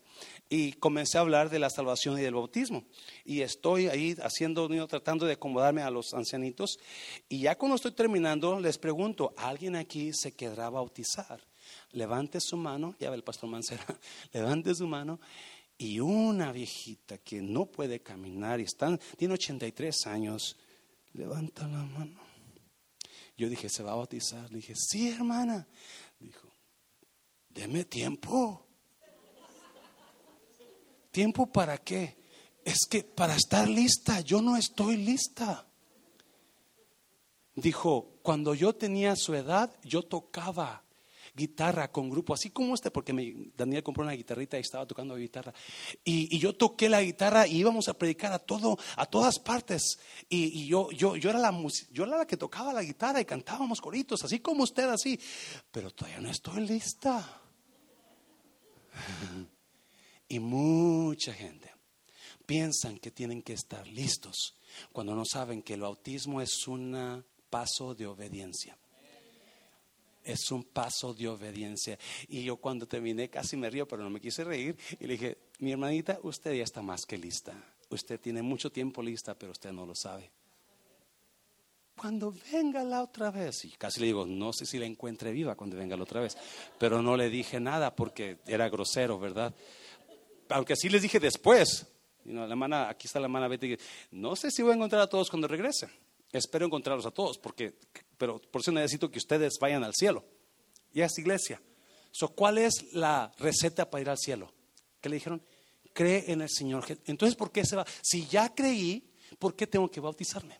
y 0.50 0.74
comencé 0.74 1.18
a 1.18 1.22
hablar 1.22 1.50
de 1.50 1.58
la 1.58 1.72
salvación 1.72 2.20
y 2.20 2.22
del 2.22 2.36
bautismo. 2.36 2.86
Y 3.26 3.42
estoy 3.42 3.88
ahí 3.88 4.16
haciendo, 4.22 4.70
tratando 4.88 5.26
de 5.26 5.34
acomodarme 5.34 5.82
a 5.82 5.90
los 5.90 6.14
ancianitos. 6.14 6.78
Y 7.28 7.40
ya 7.40 7.58
cuando 7.58 7.76
estoy 7.76 7.94
terminando, 7.94 8.60
les 8.60 8.78
pregunto, 8.78 9.34
¿alguien 9.36 9.76
aquí 9.76 10.12
se 10.14 10.34
quedará 10.34 10.70
bautizar? 10.70 11.42
Levante 11.92 12.40
su 12.40 12.58
mano, 12.58 12.94
ya 13.00 13.10
ve 13.10 13.16
el 13.16 13.24
pastor 13.24 13.50
Mancera, 13.50 13.84
levante 14.32 14.76
su 14.76 14.86
mano. 14.86 15.20
Y 15.80 16.00
una 16.00 16.52
viejita 16.52 17.18
que 17.18 17.42
no 17.42 17.66
puede 17.66 18.00
caminar 18.00 18.60
y 18.60 18.64
está, 18.64 18.96
tiene 19.18 19.34
83 19.34 20.06
años, 20.06 20.56
levanta 21.14 21.68
la 21.68 21.84
mano. 21.84 22.31
Yo 23.42 23.50
dije, 23.50 23.70
¿se 23.70 23.82
va 23.82 23.94
a 23.94 23.96
bautizar? 23.96 24.52
Le 24.52 24.58
dije, 24.58 24.76
sí, 24.76 25.10
hermana. 25.10 25.68
Dijo, 26.20 26.48
deme 27.50 27.86
tiempo. 27.86 28.68
¿Tiempo 31.10 31.52
para 31.52 31.80
qué? 31.80 32.20
Es 32.64 32.86
que 32.88 33.04
para 33.04 33.36
estar 33.36 33.68
lista, 33.68 34.22
yo 34.22 34.44
no 34.44 34.58
estoy 34.58 34.98
lista. 34.98 35.68
Dijo, 37.56 38.20
cuando 38.22 38.54
yo 38.54 38.76
tenía 38.76 39.16
su 39.16 39.34
edad, 39.34 39.76
yo 39.84 40.04
tocaba 40.04 40.84
guitarra 41.34 41.92
con 41.92 42.10
grupo, 42.10 42.34
así 42.34 42.50
como 42.50 42.76
este, 42.76 42.92
porque 42.92 43.52
Daniel 43.56 43.84
compró 43.84 44.04
una 44.04 44.14
guitarrita 44.14 44.58
y 44.58 44.62
estaba 44.62 44.86
tocando 44.86 45.16
guitarra. 45.16 45.54
Y, 46.04 46.38
yo 46.40 46.56
toqué 46.56 46.90
la 46.90 47.02
guitarra 47.02 47.48
y 47.48 47.58
íbamos 47.58 47.88
a 47.88 47.94
predicar 47.94 48.34
a 48.34 48.40
todo, 48.40 48.78
a 48.96 49.06
todas 49.06 49.40
partes. 49.40 50.00
Y, 50.30 50.68
yo, 50.68 50.92
yo, 50.92 51.16
yo, 51.16 51.30
era 51.30 51.40
la, 51.40 51.52
yo 51.92 52.04
era 52.04 52.18
la 52.18 52.28
que 52.28 52.38
tocaba 52.38 52.74
la 52.74 52.84
guitarra 52.84 53.22
y 53.22 53.26
cantábamos 53.26 53.80
coritos, 53.80 54.24
así 54.24 54.40
como 54.40 54.64
usted, 54.64 54.90
así. 54.90 55.20
Pero 55.72 55.92
todavía 55.92 56.20
no 56.20 56.30
estoy 56.30 56.68
lista. 56.68 57.42
y 60.28 60.40
mucha 60.40 61.34
gente 61.34 61.72
piensan 62.46 62.98
que 62.98 63.12
tienen 63.12 63.42
que 63.42 63.54
estar 63.54 63.88
listos 63.88 64.58
cuando 64.92 65.16
no 65.16 65.24
saben 65.26 65.62
que 65.62 65.76
el 65.76 65.82
bautismo 65.82 66.42
es 66.42 66.68
un 66.68 67.24
paso 67.50 67.94
de 67.96 68.08
obediencia 68.08 68.78
es 70.24 70.52
un 70.52 70.64
paso 70.64 71.14
de 71.14 71.28
obediencia. 71.28 71.98
Y 72.28 72.44
yo 72.44 72.58
cuando 72.58 72.88
terminé 72.88 73.30
casi 73.30 73.58
me 73.58 73.70
río, 73.70 73.88
pero 73.88 74.04
no 74.04 74.10
me 74.10 74.22
quise 74.22 74.44
reír. 74.44 74.78
Y 75.00 75.06
le 75.06 75.14
dije, 75.14 75.38
mi 75.60 75.72
hermanita, 75.72 76.20
usted 76.24 76.54
ya 76.54 76.64
está 76.64 76.82
más 76.82 77.06
que 77.06 77.18
lista. 77.18 77.54
Usted 77.90 78.20
tiene 78.20 78.42
mucho 78.42 78.72
tiempo 78.72 79.02
lista, 79.02 79.34
pero 79.36 79.52
usted 79.52 79.72
no 79.72 79.86
lo 79.86 79.96
sabe. 79.96 80.32
Cuando 81.96 82.34
venga 82.52 82.84
la 82.84 83.04
otra 83.04 83.30
vez, 83.30 83.66
y 83.66 83.72
casi 83.72 84.00
le 84.00 84.08
digo, 84.08 84.26
no 84.26 84.54
sé 84.54 84.66
si 84.66 84.80
la 84.80 84.86
encuentre 84.86 85.32
viva 85.32 85.56
cuando 85.56 85.78
venga 85.78 85.96
la 85.96 86.04
otra 86.04 86.22
vez, 86.22 86.36
pero 86.80 87.02
no 87.02 87.16
le 87.16 87.30
dije 87.30 87.60
nada 87.60 87.96
porque 87.96 88.40
era 88.48 88.70
grosero, 88.70 89.20
¿verdad? 89.20 89.54
Aunque 90.50 90.76
sí 90.76 90.90
les 90.90 91.04
dije 91.04 91.20
después. 91.20 91.86
la 92.26 92.46
hermana, 92.46 92.90
aquí 92.90 93.06
está 93.08 93.20
la 93.20 93.26
hermana 93.26 93.48
Betty, 93.48 93.78
no 94.12 94.36
sé 94.36 94.50
si 94.50 94.64
voy 94.64 94.72
a 94.72 94.76
encontrar 94.76 95.02
a 95.02 95.08
todos 95.08 95.30
cuando 95.30 95.48
regrese. 95.48 95.90
Espero 96.32 96.66
encontrarlos 96.66 97.06
a 97.06 97.12
todos, 97.12 97.38
porque, 97.38 97.74
pero 98.18 98.40
por 98.40 98.62
eso 98.62 98.72
necesito 98.72 99.12
que 99.12 99.20
ustedes 99.20 99.54
vayan 99.60 99.84
al 99.84 99.94
cielo. 99.94 100.24
Y 100.94 101.02
a 101.02 101.06
esta 101.06 101.22
iglesia. 101.22 101.62
So, 102.12 102.30
¿Cuál 102.30 102.58
es 102.58 102.94
la 102.94 103.32
receta 103.38 103.90
para 103.90 104.02
ir 104.02 104.10
al 104.10 104.18
cielo? 104.18 104.54
¿Qué 105.00 105.10
le 105.10 105.16
dijeron? 105.16 105.42
Cree 105.94 106.32
en 106.32 106.42
el 106.42 106.50
Señor. 106.50 106.86
Entonces, 107.06 107.36
¿por 107.36 107.52
qué 107.52 107.66
se 107.66 107.76
va? 107.76 107.86
Si 108.02 108.28
ya 108.28 108.54
creí, 108.54 109.12
¿por 109.40 109.56
qué 109.56 109.68
tengo 109.68 109.90
que 109.90 110.00
bautizarme? 110.00 110.60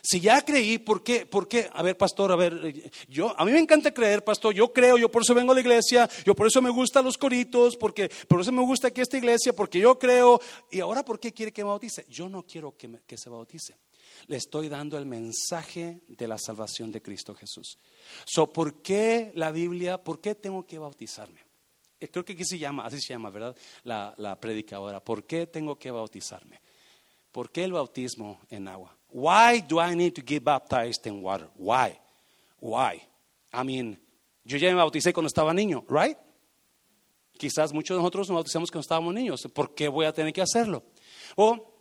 Si 0.00 0.20
ya 0.20 0.42
creí, 0.42 0.78
¿por 0.78 1.02
qué? 1.02 1.26
¿Por 1.26 1.48
qué? 1.48 1.68
A 1.72 1.82
ver, 1.82 1.96
pastor, 1.96 2.30
a 2.30 2.36
ver, 2.36 2.92
yo, 3.08 3.34
a 3.36 3.44
mí 3.44 3.50
me 3.50 3.58
encanta 3.58 3.92
creer, 3.92 4.22
pastor, 4.22 4.54
yo 4.54 4.72
creo, 4.72 4.96
yo 4.96 5.10
por 5.10 5.22
eso 5.22 5.34
vengo 5.34 5.50
a 5.50 5.54
la 5.56 5.60
iglesia, 5.60 6.08
yo 6.24 6.36
por 6.36 6.46
eso 6.46 6.62
me 6.62 6.70
gustan 6.70 7.04
los 7.04 7.18
coritos, 7.18 7.76
porque 7.76 8.08
por 8.28 8.40
eso 8.40 8.52
me 8.52 8.62
gusta 8.62 8.88
aquí 8.88 9.00
esta 9.00 9.16
iglesia, 9.16 9.52
porque 9.52 9.80
yo 9.80 9.98
creo. 9.98 10.40
¿Y 10.70 10.78
ahora 10.78 11.04
por 11.04 11.18
qué 11.18 11.32
quiere 11.32 11.52
que 11.52 11.64
me 11.64 11.70
bautice? 11.70 12.06
Yo 12.08 12.28
no 12.28 12.44
quiero 12.44 12.76
que, 12.76 13.00
que 13.06 13.18
se 13.18 13.28
bautice 13.28 13.74
le 14.26 14.36
estoy 14.36 14.68
dando 14.68 14.98
el 14.98 15.06
mensaje 15.06 16.00
de 16.08 16.28
la 16.28 16.38
salvación 16.38 16.90
de 16.92 17.00
Cristo 17.02 17.34
Jesús. 17.34 17.78
So, 18.26 18.52
¿Por 18.52 18.82
qué 18.82 19.32
la 19.34 19.50
Biblia? 19.50 19.98
¿Por 19.98 20.20
qué 20.20 20.34
tengo 20.34 20.66
que 20.66 20.78
bautizarme? 20.78 21.40
Eh, 22.00 22.08
creo 22.08 22.24
que 22.24 22.32
aquí 22.34 22.44
se 22.44 22.58
llama, 22.58 22.84
así 22.84 23.00
se 23.00 23.12
llama, 23.12 23.30
¿verdad? 23.30 23.56
La, 23.84 24.14
la 24.18 24.38
predicadora. 24.38 25.02
¿Por 25.02 25.24
qué 25.24 25.46
tengo 25.46 25.78
que 25.78 25.90
bautizarme? 25.90 26.60
¿Por 27.32 27.50
qué 27.50 27.64
el 27.64 27.72
bautismo 27.72 28.40
en 28.50 28.68
agua? 28.68 28.96
Why 29.10 29.62
do 29.66 29.80
I 29.80 29.96
need 29.96 30.12
to 30.14 30.22
get 30.24 30.42
baptized 30.42 31.06
in 31.06 31.22
water? 31.22 31.48
Why? 31.56 31.98
Why? 32.60 33.02
I 33.52 33.64
mean, 33.64 34.00
yo 34.44 34.58
ya 34.58 34.68
me 34.68 34.76
bauticé 34.76 35.12
cuando 35.12 35.28
estaba 35.28 35.52
niño, 35.52 35.84
right? 35.88 36.16
Quizás 37.36 37.72
muchos 37.72 37.96
de 37.96 38.02
nosotros 38.02 38.28
nos 38.28 38.34
bautizamos 38.34 38.70
cuando 38.70 38.82
estábamos 38.82 39.14
niños. 39.14 39.48
¿Por 39.54 39.74
qué 39.74 39.88
voy 39.88 40.06
a 40.06 40.12
tener 40.12 40.32
que 40.32 40.42
hacerlo? 40.42 40.82
O 41.36 41.77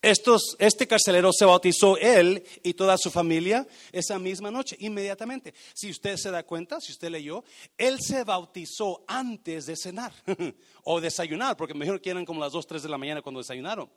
estos, 0.00 0.56
este 0.60 0.86
carcelero 0.86 1.32
se 1.32 1.44
bautizó 1.44 1.96
él 1.96 2.44
y 2.62 2.74
toda 2.74 2.96
su 2.96 3.10
familia 3.10 3.66
esa 3.90 4.18
misma 4.18 4.50
noche, 4.50 4.76
inmediatamente. 4.78 5.54
Si 5.74 5.90
usted 5.90 6.16
se 6.16 6.30
da 6.30 6.44
cuenta, 6.44 6.80
si 6.80 6.92
usted 6.92 7.10
leyó, 7.10 7.42
él 7.76 7.98
se 8.00 8.22
bautizó 8.22 9.04
antes 9.08 9.66
de 9.66 9.76
cenar 9.76 10.12
o 10.84 11.00
desayunar, 11.00 11.56
porque 11.56 11.74
me 11.74 11.80
dijeron 11.80 12.00
que 12.00 12.10
eran 12.10 12.24
como 12.24 12.40
las 12.40 12.52
2, 12.52 12.66
3 12.66 12.82
de 12.84 12.88
la 12.88 12.98
mañana 12.98 13.22
cuando 13.22 13.40
desayunaron. 13.40 13.90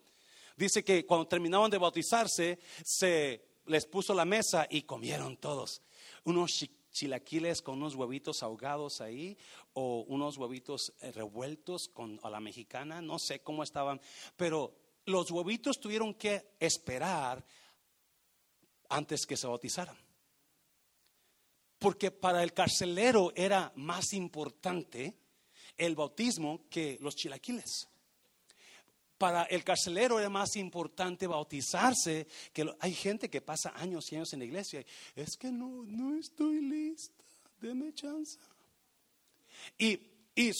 Dice 0.57 0.83
que 0.83 1.05
cuando 1.05 1.27
terminaban 1.27 1.69
de 1.69 1.77
bautizarse, 1.77 2.59
se 2.83 3.45
les 3.67 3.85
puso 3.85 4.13
la 4.13 4.25
mesa 4.25 4.65
y 4.69 4.81
comieron 4.81 5.37
todos. 5.37 5.81
Unos 6.23 6.51
chilaquiles 6.91 7.61
con 7.61 7.77
unos 7.77 7.95
huevitos 7.95 8.43
ahogados 8.43 9.01
ahí 9.01 9.37
o 9.73 10.03
unos 10.07 10.37
huevitos 10.37 10.93
eh, 11.01 11.11
revueltos 11.11 11.87
con 11.87 12.19
a 12.23 12.29
la 12.29 12.39
mexicana, 12.39 13.01
no 13.01 13.17
sé 13.17 13.39
cómo 13.39 13.63
estaban, 13.63 14.01
pero 14.35 14.80
los 15.05 15.31
huevitos 15.31 15.79
tuvieron 15.79 16.13
que 16.13 16.55
esperar 16.59 17.43
antes 18.89 19.25
que 19.25 19.37
se 19.37 19.47
bautizaran. 19.47 19.97
Porque 21.79 22.11
para 22.11 22.43
el 22.43 22.53
carcelero 22.53 23.31
era 23.35 23.71
más 23.75 24.13
importante 24.13 25.17
el 25.77 25.95
bautismo 25.95 26.67
que 26.69 26.97
los 27.01 27.15
chilaquiles. 27.15 27.87
Para 29.17 29.43
el 29.43 29.63
carcelero 29.63 30.19
era 30.19 30.29
más 30.29 30.55
importante 30.55 31.27
bautizarse 31.27 32.27
que 32.53 32.71
hay 32.79 32.93
gente 32.93 33.29
que 33.29 33.41
pasa 33.41 33.73
años 33.75 34.11
y 34.11 34.15
años 34.15 34.33
en 34.33 34.39
la 34.39 34.45
iglesia. 34.45 34.85
Es 35.15 35.37
que 35.37 35.51
no, 35.51 35.83
no 35.85 36.17
estoy 36.19 36.61
lista, 36.61 37.23
deme 37.59 37.93
chance. 37.93 38.37
Y, 39.77 39.99
y 40.35 40.53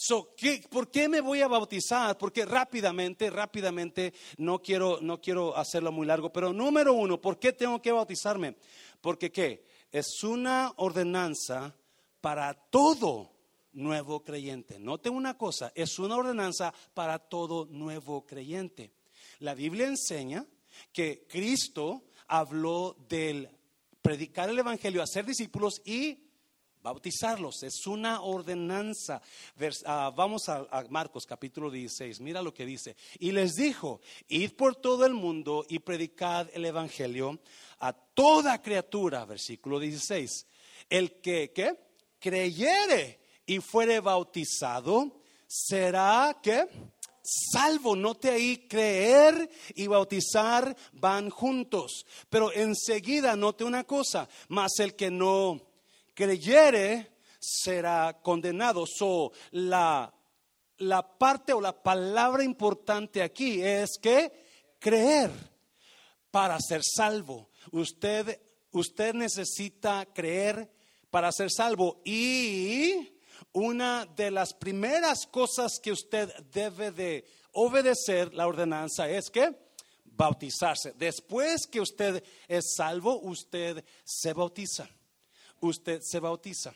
So, 0.00 0.32
¿qué, 0.36 0.64
¿Por 0.70 0.92
qué 0.92 1.08
me 1.08 1.20
voy 1.20 1.40
a 1.40 1.48
bautizar? 1.48 2.16
Porque 2.16 2.44
rápidamente, 2.44 3.30
rápidamente, 3.30 4.14
no 4.36 4.62
quiero, 4.62 5.00
no 5.02 5.20
quiero 5.20 5.56
hacerlo 5.56 5.90
muy 5.90 6.06
largo, 6.06 6.32
pero 6.32 6.52
número 6.52 6.92
uno, 6.92 7.20
¿por 7.20 7.40
qué 7.40 7.52
tengo 7.52 7.82
que 7.82 7.90
bautizarme? 7.90 8.54
Porque 9.00 9.32
qué? 9.32 9.64
Es 9.90 10.22
una 10.22 10.72
ordenanza 10.76 11.74
para 12.20 12.54
todo 12.54 13.32
nuevo 13.72 14.22
creyente. 14.22 14.78
Note 14.78 15.10
una 15.10 15.36
cosa, 15.36 15.72
es 15.74 15.98
una 15.98 16.14
ordenanza 16.14 16.72
para 16.94 17.18
todo 17.18 17.66
nuevo 17.66 18.24
creyente. 18.24 18.92
La 19.40 19.54
Biblia 19.56 19.88
enseña 19.88 20.46
que 20.92 21.26
Cristo 21.28 22.04
habló 22.28 22.96
del 23.08 23.50
predicar 24.00 24.48
el 24.48 24.60
Evangelio, 24.60 25.02
hacer 25.02 25.26
discípulos 25.26 25.82
y 25.84 26.27
bautizarlos. 26.88 27.62
Es 27.62 27.86
una 27.86 28.22
ordenanza. 28.22 29.20
Ah, 29.84 30.12
vamos 30.14 30.48
a, 30.48 30.66
Marcos 30.88 31.26
capítulo 31.26 31.70
16. 31.70 32.20
Mira 32.20 32.42
lo 32.42 32.54
que 32.54 32.64
dice. 32.64 32.96
Y 33.18 33.32
les 33.32 33.54
dijo, 33.54 34.00
id 34.28 34.52
por 34.52 34.76
todo 34.76 35.04
el 35.04 35.14
mundo 35.14 35.66
y 35.68 35.80
predicad 35.80 36.48
el 36.54 36.64
Evangelio 36.64 37.40
a 37.80 37.92
toda 37.92 38.62
criatura. 38.62 39.24
Versículo 39.24 39.78
16. 39.78 40.46
El 40.88 41.20
que, 41.20 41.52
¿qué? 41.52 41.78
Creyere 42.18 43.20
y 43.46 43.60
fuere 43.60 44.00
bautizado, 44.00 45.20
será 45.46 46.38
que 46.42 46.66
salvo. 47.52 47.94
Note 47.94 48.30
ahí, 48.30 48.66
creer 48.68 49.50
y 49.74 49.86
bautizar 49.86 50.74
van 50.92 51.30
juntos. 51.30 52.06
Pero 52.28 52.52
enseguida 52.52 53.36
note 53.36 53.64
una 53.64 53.84
cosa, 53.84 54.28
más 54.48 54.78
el 54.78 54.96
que 54.96 55.10
no 55.10 55.67
creyere 56.18 57.12
será 57.38 58.18
condenado. 58.20 58.84
So, 58.86 59.30
la, 59.52 60.12
la 60.78 61.16
parte 61.16 61.52
o 61.52 61.60
la 61.60 61.80
palabra 61.80 62.42
importante 62.42 63.22
aquí 63.22 63.62
es 63.62 63.98
que 64.02 64.32
creer 64.80 65.30
para 66.32 66.58
ser 66.58 66.80
salvo. 66.82 67.50
Usted, 67.70 68.40
usted 68.72 69.14
necesita 69.14 70.04
creer 70.12 70.68
para 71.08 71.30
ser 71.30 71.52
salvo 71.52 72.02
y 72.04 73.14
una 73.52 74.04
de 74.04 74.32
las 74.32 74.54
primeras 74.54 75.24
cosas 75.24 75.78
que 75.80 75.92
usted 75.92 76.34
debe 76.52 76.90
de 76.90 77.24
obedecer 77.52 78.34
la 78.34 78.48
ordenanza 78.48 79.08
es 79.08 79.30
que 79.30 79.56
bautizarse. 80.04 80.94
Después 80.96 81.68
que 81.68 81.80
usted 81.80 82.24
es 82.48 82.74
salvo, 82.76 83.20
usted 83.20 83.84
se 84.02 84.32
bautiza. 84.32 84.90
Usted 85.60 86.00
se 86.02 86.20
bautiza. 86.20 86.74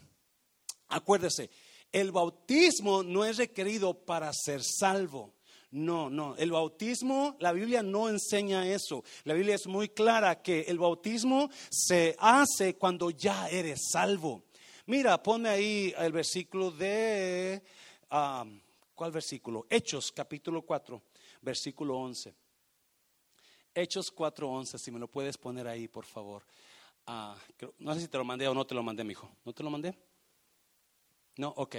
Acuérdese, 0.89 1.51
el 1.91 2.11
bautismo 2.13 3.03
no 3.03 3.25
es 3.25 3.37
requerido 3.37 3.95
para 3.95 4.33
ser 4.33 4.63
salvo. 4.63 5.35
No, 5.71 6.11
no, 6.11 6.37
el 6.37 6.51
bautismo, 6.51 7.37
la 7.41 7.53
Biblia 7.53 7.83
no 7.83 8.11
enseña 8.11 8.67
eso. 8.67 9.05
La 9.25 9.33
Biblia 9.33 9.55
es 9.55 9.67
muy 9.67 9.89
clara 9.89 10.43
que 10.43 10.61
el 10.63 10.79
bautismo 10.79 11.49
se 11.71 12.15
hace 12.19 12.77
cuando 12.77 13.11
ya 13.11 13.49
eres 13.49 13.89
salvo. 13.91 14.45
Mira, 14.87 15.23
ponme 15.23 15.49
ahí 15.49 15.95
el 15.97 16.13
versículo 16.13 16.71
de, 16.71 17.63
¿cuál 18.09 19.13
versículo? 19.13 19.67
Hechos 19.71 20.13
capítulo 20.13 20.61
4, 20.61 21.01
versículo 21.41 21.97
11. 21.97 22.35
Hechos 23.75 24.11
4, 24.11 24.51
11, 24.51 24.79
si 24.79 24.91
me 24.91 24.99
lo 24.99 25.09
puedes 25.09 25.39
poner 25.39 25.67
ahí, 25.67 25.89
por 25.89 26.05
favor. 26.05 26.43
Ah, 27.07 27.37
no 27.79 27.95
sé 27.95 28.01
si 28.01 28.09
te 28.09 28.19
lo 28.19 28.25
mandé 28.25 28.47
o 28.49 28.55
no 28.55 28.67
te 28.67 28.75
lo 28.75 28.83
mandé, 28.83 29.05
mi 29.05 29.13
hijo. 29.13 29.31
¿No 29.45 29.53
te 29.53 29.63
lo 29.63 29.71
mandé? 29.71 29.95
No, 31.37 31.49
ok. 31.57 31.77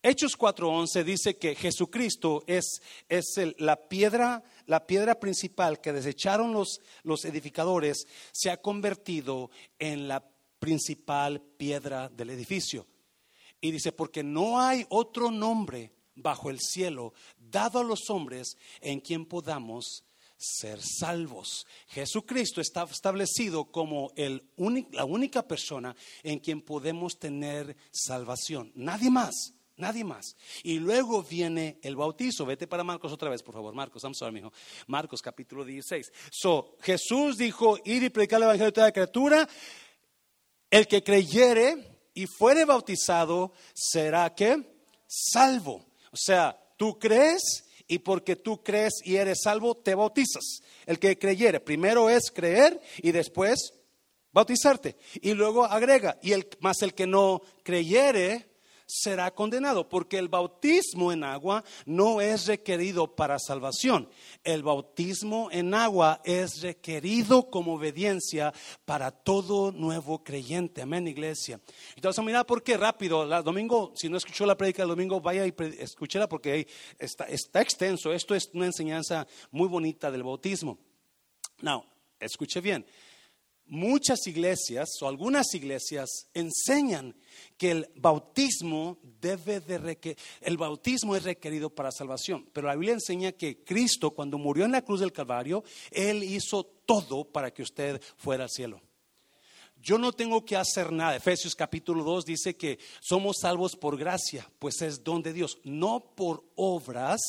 Hechos 0.00 0.38
4:11 0.38 1.02
dice 1.02 1.36
que 1.36 1.54
Jesucristo 1.54 2.44
es, 2.46 2.80
es 3.08 3.34
la, 3.58 3.76
piedra, 3.88 4.42
la 4.66 4.86
piedra 4.86 5.18
principal 5.18 5.80
que 5.80 5.92
desecharon 5.92 6.52
los, 6.52 6.80
los 7.02 7.24
edificadores, 7.24 8.06
se 8.32 8.50
ha 8.50 8.58
convertido 8.58 9.50
en 9.78 10.06
la 10.06 10.24
principal 10.58 11.40
piedra 11.40 12.08
del 12.08 12.30
edificio. 12.30 12.86
Y 13.60 13.72
dice, 13.72 13.92
porque 13.92 14.22
no 14.22 14.60
hay 14.60 14.86
otro 14.88 15.30
nombre 15.30 15.92
bajo 16.14 16.50
el 16.50 16.60
cielo 16.60 17.12
dado 17.38 17.80
a 17.80 17.84
los 17.84 18.08
hombres 18.10 18.56
en 18.80 19.00
quien 19.00 19.26
podamos 19.26 20.04
ser 20.42 20.80
salvos. 20.82 21.66
Jesucristo 21.88 22.60
está 22.60 22.82
establecido 22.82 23.66
como 23.66 24.12
el 24.16 24.42
la 24.90 25.04
única 25.04 25.46
persona 25.46 25.94
en 26.22 26.40
quien 26.40 26.60
podemos 26.60 27.18
tener 27.18 27.76
salvación. 27.92 28.72
Nadie 28.74 29.10
más. 29.10 29.54
Nadie 29.76 30.04
más. 30.04 30.36
Y 30.62 30.78
luego 30.78 31.22
viene 31.22 31.78
el 31.82 31.96
bautizo. 31.96 32.44
Vete 32.44 32.66
para 32.66 32.84
Marcos 32.84 33.10
otra 33.12 33.30
vez, 33.30 33.42
por 33.42 33.54
favor. 33.54 33.74
Marcos, 33.74 34.02
I'm 34.04 34.14
sorry, 34.14 34.38
hijo. 34.38 34.52
Marcos 34.86 35.22
capítulo 35.22 35.64
16. 35.64 36.12
So, 36.30 36.76
Jesús 36.80 37.38
dijo, 37.38 37.78
ir 37.84 38.02
y 38.02 38.10
predicar 38.10 38.38
el 38.38 38.44
evangelio 38.44 38.66
de 38.66 38.72
toda 38.72 38.92
criatura. 38.92 39.48
El 40.70 40.86
que 40.86 41.02
creyere 41.02 42.00
y 42.14 42.26
fuere 42.26 42.64
bautizado 42.64 43.52
será 43.74 44.34
que 44.34 44.86
salvo. 45.06 45.86
O 46.12 46.16
sea, 46.16 46.58
tú 46.76 46.98
crees 46.98 47.64
y 47.92 47.98
porque 47.98 48.36
tú 48.36 48.62
crees 48.62 48.94
y 49.04 49.16
eres 49.16 49.42
salvo, 49.44 49.76
te 49.76 49.94
bautizas. 49.94 50.62
El 50.86 50.98
que 50.98 51.18
creyere, 51.18 51.60
primero 51.60 52.08
es 52.08 52.30
creer 52.30 52.80
y 53.02 53.12
después 53.12 53.74
bautizarte. 54.32 54.96
Y 55.20 55.34
luego 55.34 55.66
agrega, 55.66 56.18
y 56.22 56.32
el 56.32 56.48
más 56.60 56.80
el 56.80 56.94
que 56.94 57.06
no 57.06 57.42
creyere 57.62 58.48
será 58.92 59.30
condenado, 59.30 59.88
porque 59.88 60.18
el 60.18 60.28
bautismo 60.28 61.12
en 61.12 61.24
agua 61.24 61.64
no 61.86 62.20
es 62.20 62.46
requerido 62.46 63.16
para 63.16 63.38
salvación. 63.38 64.10
El 64.44 64.62
bautismo 64.62 65.48
en 65.50 65.72
agua 65.72 66.20
es 66.24 66.60
requerido 66.60 67.48
como 67.48 67.74
obediencia 67.74 68.52
para 68.84 69.10
todo 69.10 69.72
nuevo 69.72 70.22
creyente. 70.22 70.82
Amén, 70.82 71.08
iglesia. 71.08 71.58
Entonces, 71.96 72.22
mira 72.22 72.44
por 72.44 72.62
qué 72.62 72.76
rápido. 72.76 73.22
El 73.22 73.42
domingo, 73.42 73.92
si 73.96 74.10
no 74.10 74.18
escuchó 74.18 74.44
la 74.44 74.56
prédica 74.56 74.82
el 74.82 74.88
domingo, 74.90 75.20
vaya 75.20 75.46
y 75.46 75.54
escúchela 75.78 76.28
porque 76.28 76.66
está, 76.98 77.24
está 77.24 77.62
extenso. 77.62 78.12
Esto 78.12 78.34
es 78.34 78.50
una 78.52 78.66
enseñanza 78.66 79.26
muy 79.50 79.68
bonita 79.68 80.10
del 80.10 80.22
bautismo. 80.22 80.78
Now, 81.62 81.84
escuche 82.20 82.60
bien 82.60 82.84
muchas 83.72 84.26
iglesias 84.26 84.90
o 85.00 85.08
algunas 85.08 85.54
iglesias 85.54 86.28
enseñan 86.34 87.16
que 87.56 87.70
el 87.70 87.88
bautismo 87.96 88.98
debe 89.18 89.60
de 89.60 90.16
el 90.42 90.58
bautismo 90.58 91.16
es 91.16 91.22
requerido 91.22 91.70
para 91.70 91.90
salvación, 91.90 92.46
pero 92.52 92.66
la 92.66 92.74
Biblia 92.74 92.92
enseña 92.92 93.32
que 93.32 93.64
Cristo 93.64 94.10
cuando 94.10 94.36
murió 94.36 94.66
en 94.66 94.72
la 94.72 94.82
cruz 94.82 95.00
del 95.00 95.10
Calvario, 95.10 95.64
él 95.90 96.22
hizo 96.22 96.64
todo 96.64 97.24
para 97.24 97.50
que 97.50 97.62
usted 97.62 98.00
fuera 98.18 98.44
al 98.44 98.50
cielo. 98.50 98.82
Yo 99.80 99.96
no 99.96 100.12
tengo 100.12 100.44
que 100.44 100.56
hacer 100.56 100.92
nada. 100.92 101.16
Efesios 101.16 101.54
capítulo 101.54 102.04
2 102.04 102.26
dice 102.26 102.54
que 102.54 102.78
somos 103.00 103.38
salvos 103.40 103.74
por 103.74 103.96
gracia, 103.96 104.48
pues 104.58 104.82
es 104.82 105.02
don 105.02 105.22
de 105.22 105.32
Dios, 105.32 105.58
no 105.64 106.12
por 106.14 106.44
obras 106.56 107.22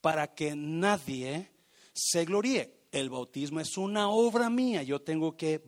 para 0.00 0.34
que 0.34 0.56
nadie 0.56 1.50
se 1.92 2.24
gloríe 2.24 2.75
el 3.00 3.10
bautismo 3.10 3.60
es 3.60 3.76
una 3.76 4.08
obra 4.08 4.48
mía. 4.48 4.82
Yo 4.82 5.00
tengo 5.00 5.36
que 5.36 5.60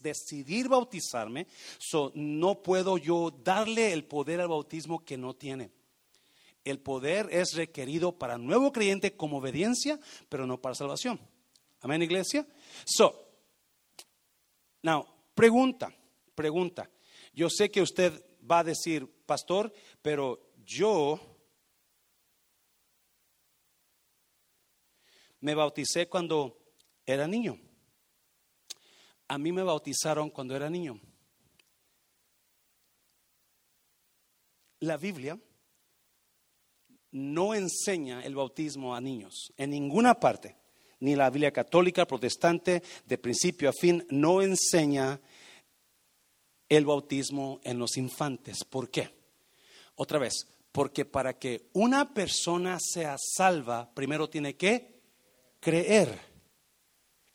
decidir 0.00 0.68
bautizarme. 0.68 1.46
no 2.14 2.62
puedo 2.62 2.98
yo 2.98 3.30
darle 3.30 3.92
el 3.92 4.04
poder 4.04 4.40
al 4.40 4.48
bautismo 4.48 5.04
que 5.04 5.18
no 5.18 5.34
tiene. 5.34 5.70
El 6.64 6.78
poder 6.78 7.28
es 7.32 7.54
requerido 7.54 8.12
para 8.12 8.38
nuevo 8.38 8.70
creyente 8.70 9.16
como 9.16 9.38
obediencia, 9.38 9.98
pero 10.28 10.46
no 10.46 10.60
para 10.60 10.76
salvación. 10.76 11.20
Amén, 11.80 12.02
iglesia. 12.02 12.46
So, 12.84 13.12
now, 14.82 15.04
pregunta, 15.34 15.92
pregunta. 16.36 16.88
Yo 17.34 17.50
sé 17.50 17.72
que 17.72 17.82
usted 17.82 18.24
va 18.48 18.60
a 18.60 18.64
decir, 18.64 19.08
pastor, 19.26 19.72
pero 20.00 20.52
yo 20.64 21.18
me 25.42 25.54
bauticé 25.54 26.08
cuando 26.08 26.56
era 27.04 27.28
niño. 27.28 27.58
A 29.28 29.38
mí 29.38 29.52
me 29.52 29.62
bautizaron 29.62 30.30
cuando 30.30 30.56
era 30.56 30.70
niño. 30.70 31.00
La 34.80 34.96
Biblia 34.96 35.38
no 37.10 37.54
enseña 37.54 38.24
el 38.24 38.34
bautismo 38.34 38.94
a 38.94 39.00
niños 39.00 39.52
en 39.56 39.70
ninguna 39.70 40.18
parte. 40.18 40.56
Ni 41.00 41.16
la 41.16 41.30
Biblia 41.30 41.52
católica, 41.52 42.06
protestante, 42.06 42.82
de 43.04 43.18
principio 43.18 43.68
a 43.68 43.72
fin, 43.72 44.06
no 44.10 44.42
enseña 44.42 45.20
el 46.68 46.86
bautismo 46.86 47.60
en 47.64 47.80
los 47.80 47.96
infantes. 47.96 48.64
¿Por 48.64 48.90
qué? 48.90 49.10
Otra 49.96 50.20
vez, 50.20 50.46
porque 50.70 51.04
para 51.04 51.36
que 51.36 51.68
una 51.72 52.14
persona 52.14 52.78
sea 52.80 53.16
salva, 53.18 53.92
primero 53.92 54.30
tiene 54.30 54.54
que 54.54 55.01
creer 55.62 56.20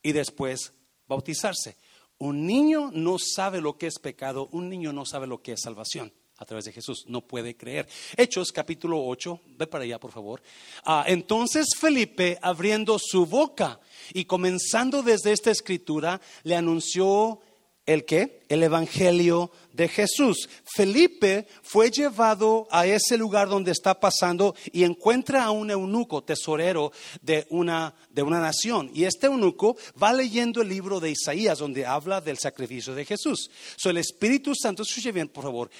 y 0.03 0.11
después 0.11 0.73
bautizarse. 1.07 1.77
Un 2.19 2.45
niño 2.45 2.91
no 2.93 3.17
sabe 3.17 3.61
lo 3.61 3.77
que 3.77 3.87
es 3.87 3.99
pecado, 3.99 4.49
un 4.51 4.69
niño 4.69 4.91
no 4.91 5.05
sabe 5.05 5.25
lo 5.25 5.41
que 5.41 5.53
es 5.53 5.61
salvación. 5.61 6.13
a 6.39 6.45
través 6.45 6.65
de 6.65 6.71
Jesús. 6.71 7.05
No 7.07 7.21
puede 7.21 7.57
creer. 7.57 7.87
Hechos 8.15 8.51
capítulo 8.51 9.03
8, 9.03 9.41
ve 9.57 9.65
para 9.65 9.85
allá 9.85 9.99
por 9.99 10.11
favor. 10.11 10.39
Ah, 10.83 11.03
entonces 11.07 11.65
Felipe, 11.75 12.37
abriendo 12.43 12.99
su 12.99 13.25
boca 13.25 13.79
y 14.13 14.25
comenzando 14.25 15.01
desde 15.01 15.31
esta 15.31 15.49
escritura, 15.49 16.21
le 16.43 16.55
anunció 16.55 17.39
el 17.87 18.05
qué? 18.05 18.43
El 18.49 18.61
Evangelio 18.61 19.49
de 19.71 19.87
Jesús. 19.87 20.49
Felipe 20.65 21.47
fue 21.63 21.89
llevado 21.89 22.67
a 22.69 22.85
ese 22.85 23.17
lugar 23.17 23.47
donde 23.47 23.71
está 23.71 23.99
pasando 23.99 24.55
y 24.73 24.83
encuentra 24.83 25.45
a 25.45 25.51
un 25.51 25.71
eunuco, 25.71 26.23
tesorero 26.23 26.91
de 27.21 27.47
una, 27.49 27.95
de 28.09 28.21
una 28.21 28.41
nación. 28.41 28.91
Y 28.93 29.05
este 29.05 29.27
eunuco 29.27 29.77
va 30.01 30.13
leyendo 30.13 30.61
el 30.61 30.69
libro 30.69 30.99
de 30.99 31.11
Isaías, 31.11 31.59
donde 31.59 31.85
habla 31.85 32.19
del 32.19 32.37
sacrificio 32.37 32.93
de 32.93 33.05
Jesús. 33.05 33.49
So, 33.77 33.89
el 33.89 33.97
Espíritu 33.97 34.53
Santo, 34.53 34.83
escuche 34.83 35.13
bien, 35.13 35.29
por 35.29 35.45
favor. 35.45 35.71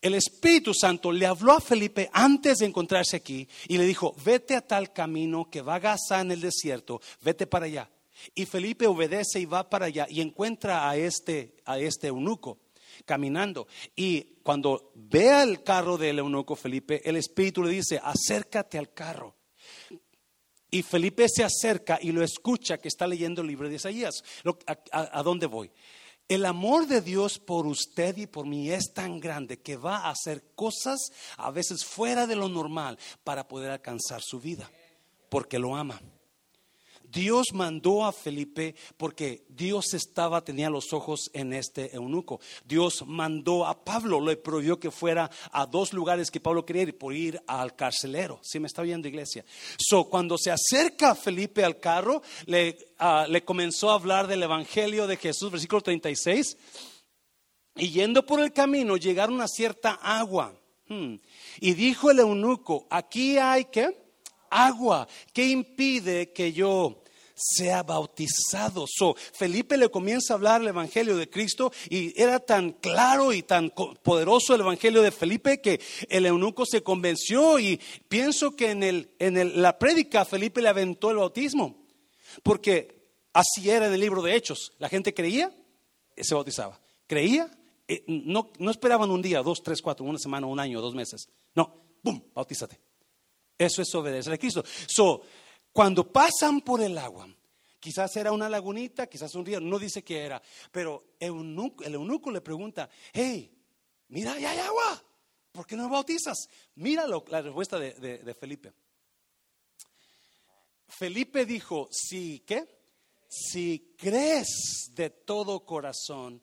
El 0.00 0.14
Espíritu 0.14 0.72
Santo 0.72 1.12
le 1.12 1.26
habló 1.26 1.52
a 1.52 1.60
Felipe 1.60 2.08
antes 2.12 2.58
de 2.58 2.66
encontrarse 2.66 3.16
aquí 3.16 3.46
y 3.68 3.76
le 3.76 3.84
dijo, 3.84 4.14
vete 4.24 4.54
a 4.54 4.66
tal 4.66 4.92
camino 4.92 5.50
que 5.50 5.62
va 5.62 5.74
a 5.74 5.80
Gaza 5.80 6.20
en 6.20 6.30
el 6.30 6.40
desierto, 6.40 7.02
vete 7.22 7.46
para 7.46 7.66
allá. 7.66 7.90
Y 8.34 8.46
Felipe 8.46 8.86
obedece 8.86 9.40
y 9.40 9.46
va 9.46 9.68
para 9.68 9.86
allá 9.86 10.06
y 10.08 10.20
encuentra 10.20 10.88
a 10.88 10.96
este, 10.96 11.56
a 11.64 11.78
este 11.78 12.08
eunuco 12.08 12.58
caminando. 13.04 13.66
Y 13.94 14.22
cuando 14.42 14.92
ve 14.94 15.42
el 15.42 15.62
carro 15.62 15.98
del 15.98 16.18
eunuco 16.18 16.56
Felipe, 16.56 17.02
el 17.08 17.16
Espíritu 17.16 17.62
le 17.62 17.70
dice, 17.70 18.00
acércate 18.02 18.78
al 18.78 18.92
carro. 18.92 19.34
Y 20.70 20.82
Felipe 20.82 21.28
se 21.28 21.44
acerca 21.44 21.98
y 22.00 22.12
lo 22.12 22.22
escucha 22.22 22.78
que 22.78 22.88
está 22.88 23.06
leyendo 23.06 23.42
el 23.42 23.48
libro 23.48 23.68
de 23.68 23.76
Isaías. 23.76 24.22
¿A, 24.66 25.18
a 25.18 25.22
dónde 25.22 25.46
voy? 25.46 25.70
El 26.28 26.44
amor 26.44 26.88
de 26.88 27.00
Dios 27.00 27.38
por 27.38 27.68
usted 27.68 28.16
y 28.16 28.26
por 28.26 28.46
mí 28.46 28.70
es 28.70 28.92
tan 28.92 29.20
grande 29.20 29.58
que 29.60 29.76
va 29.76 29.98
a 29.98 30.10
hacer 30.10 30.42
cosas 30.56 30.98
a 31.36 31.52
veces 31.52 31.84
fuera 31.84 32.26
de 32.26 32.34
lo 32.34 32.48
normal 32.48 32.98
para 33.22 33.46
poder 33.46 33.70
alcanzar 33.70 34.20
su 34.22 34.40
vida, 34.40 34.68
porque 35.28 35.58
lo 35.60 35.76
ama. 35.76 36.00
Dios 37.10 37.46
mandó 37.52 38.04
a 38.04 38.12
Felipe 38.12 38.74
porque 38.96 39.44
Dios 39.48 39.94
estaba, 39.94 40.44
tenía 40.44 40.70
los 40.70 40.92
ojos 40.92 41.30
en 41.32 41.52
este 41.52 41.94
eunuco. 41.94 42.40
Dios 42.64 43.04
mandó 43.06 43.66
a 43.66 43.84
Pablo, 43.84 44.20
le 44.20 44.36
prohibió 44.36 44.78
que 44.78 44.90
fuera 44.90 45.30
a 45.52 45.66
dos 45.66 45.92
lugares 45.92 46.30
que 46.30 46.40
Pablo 46.40 46.64
quería 46.64 46.82
ir, 46.82 46.98
por 46.98 47.14
ir 47.14 47.40
al 47.46 47.74
carcelero. 47.74 48.40
Si 48.42 48.58
me 48.58 48.66
está 48.66 48.82
viendo, 48.82 49.08
iglesia? 49.08 49.44
So, 49.78 50.04
cuando 50.04 50.36
se 50.38 50.50
acerca 50.50 51.14
Felipe 51.14 51.64
al 51.64 51.80
carro, 51.80 52.22
le, 52.46 52.78
ah, 52.98 53.26
comenzó 53.44 53.90
a 53.90 53.94
hablar 53.94 54.26
del 54.26 54.42
evangelio 54.42 55.06
de 55.06 55.16
Jesús, 55.16 55.50
versículo 55.50 55.80
36. 55.80 56.56
Y 57.76 57.90
yendo 57.90 58.24
por 58.24 58.40
el 58.40 58.52
camino, 58.52 58.96
llegaron 58.96 59.40
a 59.40 59.48
cierta 59.48 59.92
agua. 59.92 60.54
Hmm. 60.88 61.16
Y 61.60 61.74
dijo 61.74 62.10
el 62.10 62.20
eunuco: 62.20 62.86
Aquí 62.90 63.38
hay 63.38 63.66
que 63.66 64.05
agua. 64.50 65.08
¿Qué 65.32 65.48
impide 65.48 66.32
que 66.32 66.52
yo 66.52 67.02
sea 67.34 67.82
bautizado? 67.82 68.86
So, 68.88 69.14
Felipe 69.14 69.76
le 69.76 69.90
comienza 69.90 70.32
a 70.32 70.36
hablar 70.36 70.60
el 70.60 70.68
Evangelio 70.68 71.16
de 71.16 71.28
Cristo 71.28 71.72
y 71.88 72.20
era 72.20 72.40
tan 72.40 72.72
claro 72.72 73.32
y 73.32 73.42
tan 73.42 73.70
poderoso 73.70 74.54
el 74.54 74.62
Evangelio 74.62 75.02
de 75.02 75.10
Felipe 75.10 75.60
que 75.60 75.80
el 76.08 76.26
eunuco 76.26 76.64
se 76.66 76.82
convenció 76.82 77.58
y 77.58 77.80
pienso 78.08 78.56
que 78.56 78.70
en, 78.70 78.82
el, 78.82 79.10
en 79.18 79.60
la 79.60 79.78
prédica 79.78 80.24
Felipe 80.24 80.62
le 80.62 80.68
aventó 80.68 81.10
el 81.10 81.18
bautismo, 81.18 81.86
porque 82.42 83.10
así 83.32 83.68
era 83.68 83.86
en 83.86 83.92
el 83.92 84.00
libro 84.00 84.22
de 84.22 84.34
Hechos. 84.34 84.72
La 84.78 84.88
gente 84.88 85.14
creía, 85.14 85.52
se 86.16 86.34
bautizaba. 86.34 86.80
Creía, 87.06 87.50
eh, 87.88 88.02
no, 88.08 88.50
no 88.58 88.70
esperaban 88.70 89.10
un 89.10 89.22
día, 89.22 89.42
dos, 89.42 89.62
tres, 89.62 89.80
cuatro, 89.80 90.04
una 90.04 90.18
semana, 90.18 90.46
un 90.46 90.58
año, 90.58 90.80
dos 90.80 90.94
meses. 90.94 91.28
No, 91.54 91.84
¡pum! 92.02 92.20
Bautízate. 92.34 92.85
Eso 93.58 93.82
es 93.82 93.94
obedecer 93.94 94.32
a 94.32 94.38
Cristo. 94.38 94.64
So, 94.86 95.22
cuando 95.72 96.10
pasan 96.10 96.60
por 96.60 96.80
el 96.82 96.96
agua, 96.98 97.28
quizás 97.80 98.16
era 98.16 98.32
una 98.32 98.48
lagunita, 98.48 99.06
quizás 99.06 99.34
un 99.34 99.46
río, 99.46 99.60
no 99.60 99.78
dice 99.78 100.02
que 100.02 100.24
era, 100.24 100.42
pero 100.70 101.14
el 101.20 101.28
eunuco, 101.28 102.30
le 102.30 102.40
pregunta, 102.40 102.88
hey, 103.12 103.50
mira, 104.08 104.38
ya 104.38 104.50
hay 104.50 104.58
agua, 104.58 105.02
¿por 105.52 105.66
qué 105.66 105.76
no 105.76 105.88
bautizas? 105.88 106.48
Míralo, 106.76 107.24
la 107.28 107.42
respuesta 107.42 107.78
de, 107.78 107.92
de 107.92 108.34
Felipe. 108.34 108.72
Felipe 110.88 111.44
dijo, 111.44 111.88
sí, 111.90 112.42
¿qué? 112.46 112.66
Si 113.28 113.94
crees 113.98 114.90
de 114.94 115.10
todo 115.10 115.64
corazón, 115.64 116.40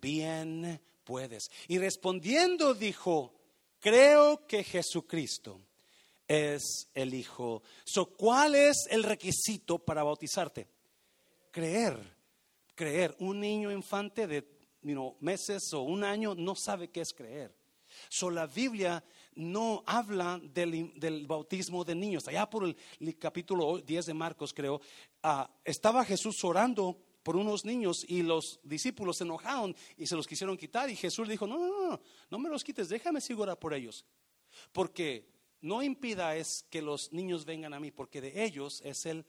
bien 0.00 0.80
puedes. 1.04 1.50
Y 1.68 1.78
respondiendo 1.78 2.74
dijo, 2.74 3.34
creo 3.80 4.46
que 4.46 4.62
Jesucristo 4.62 5.60
es 6.28 6.90
el 6.94 7.14
Hijo. 7.14 7.62
So, 7.84 8.06
¿Cuál 8.14 8.54
es 8.54 8.86
el 8.90 9.02
requisito 9.02 9.78
para 9.78 10.02
bautizarte? 10.02 10.68
Creer, 11.50 11.98
creer. 12.74 13.16
Un 13.18 13.40
niño 13.40 13.72
infante 13.72 14.26
de 14.26 14.46
meses 15.20 15.72
o 15.72 15.80
un 15.80 16.04
año 16.04 16.34
no 16.34 16.54
sabe 16.54 16.90
qué 16.90 17.00
es 17.00 17.12
creer. 17.12 17.56
So, 18.10 18.30
la 18.30 18.46
Biblia 18.46 19.02
no 19.34 19.82
habla 19.86 20.38
del, 20.42 21.26
bautismo 21.26 21.84
de 21.84 21.94
niños. 21.94 22.28
Allá 22.28 22.48
por 22.48 22.64
el, 22.64 23.18
capítulo 23.18 23.78
10 23.78 24.06
de 24.06 24.14
Marcos, 24.14 24.52
creo, 24.52 24.80
ah, 25.22 25.50
estaba 25.64 26.04
Jesús 26.04 26.44
orando 26.44 27.00
por 27.22 27.36
unos 27.36 27.64
niños 27.64 28.04
y 28.06 28.22
los 28.22 28.60
discípulos 28.62 29.18
se 29.18 29.24
enojaron 29.24 29.74
y 29.96 30.06
se 30.06 30.16
los 30.16 30.26
quisieron 30.26 30.56
quitar 30.56 30.88
y 30.88 30.96
Jesús 30.96 31.28
dijo, 31.28 31.46
no, 31.46 31.58
no, 31.58 31.90
no, 31.90 32.00
no 32.30 32.38
me 32.38 32.48
los 32.48 32.64
quites, 32.64 32.88
déjame 32.88 33.20
seguir 33.20 33.42
orar 33.42 33.58
por 33.58 33.74
ellos. 33.74 34.04
Porque 34.72 35.26
no 35.60 35.82
impida 35.82 36.36
es 36.36 36.64
que 36.70 36.82
los 36.82 37.12
niños 37.12 37.44
vengan 37.44 37.74
a 37.74 37.80
mí, 37.80 37.90
porque 37.90 38.20
de 38.20 38.44
ellos 38.44 38.80
es 38.84 39.06
el 39.06 39.24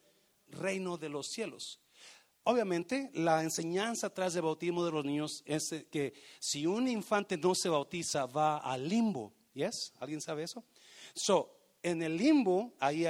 reino 0.48 0.98
de 0.98 1.10
los 1.10 1.28
cielos. 1.28 1.80
Obviamente, 2.44 3.12
la 3.14 3.44
enseñanza 3.44 4.14
tras 4.14 4.36
el 4.36 4.42
bautismo 4.42 4.86
de 4.86 4.92
los 4.92 5.06
niños 5.06 5.44
es 5.46 5.86
que 5.92 6.14
si 6.40 6.66
un 6.66 6.88
infante 6.88 7.38
no 7.38 7.54
se 7.54 7.70
bautiza, 7.70 8.26
va 8.26 8.58
al 8.58 8.88
limbo. 8.88 9.34
¿Yes? 9.54 9.94
¿Alguien 10.00 10.22
sabe 10.22 10.44
eso? 10.44 10.64
So, 11.14 11.56
en 11.84 12.02
el 12.02 12.18
limbo, 12.18 12.74
ahí 12.80 13.06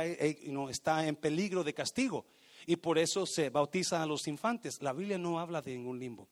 está 0.70 1.08
en 1.08 1.16
peligro 1.16 1.64
de 1.64 1.74
castigo. 1.74 2.26
Y 2.66 2.76
por 2.76 2.98
eso 2.98 3.26
se 3.26 3.50
bautizan 3.50 4.02
a 4.02 4.06
los 4.06 4.28
infantes. 4.28 4.82
La 4.82 4.94
Biblia 4.94 5.18
no 5.18 5.40
habla 5.40 5.62
de 5.62 5.76
ningún 5.76 6.00
limbo. 6.00 6.28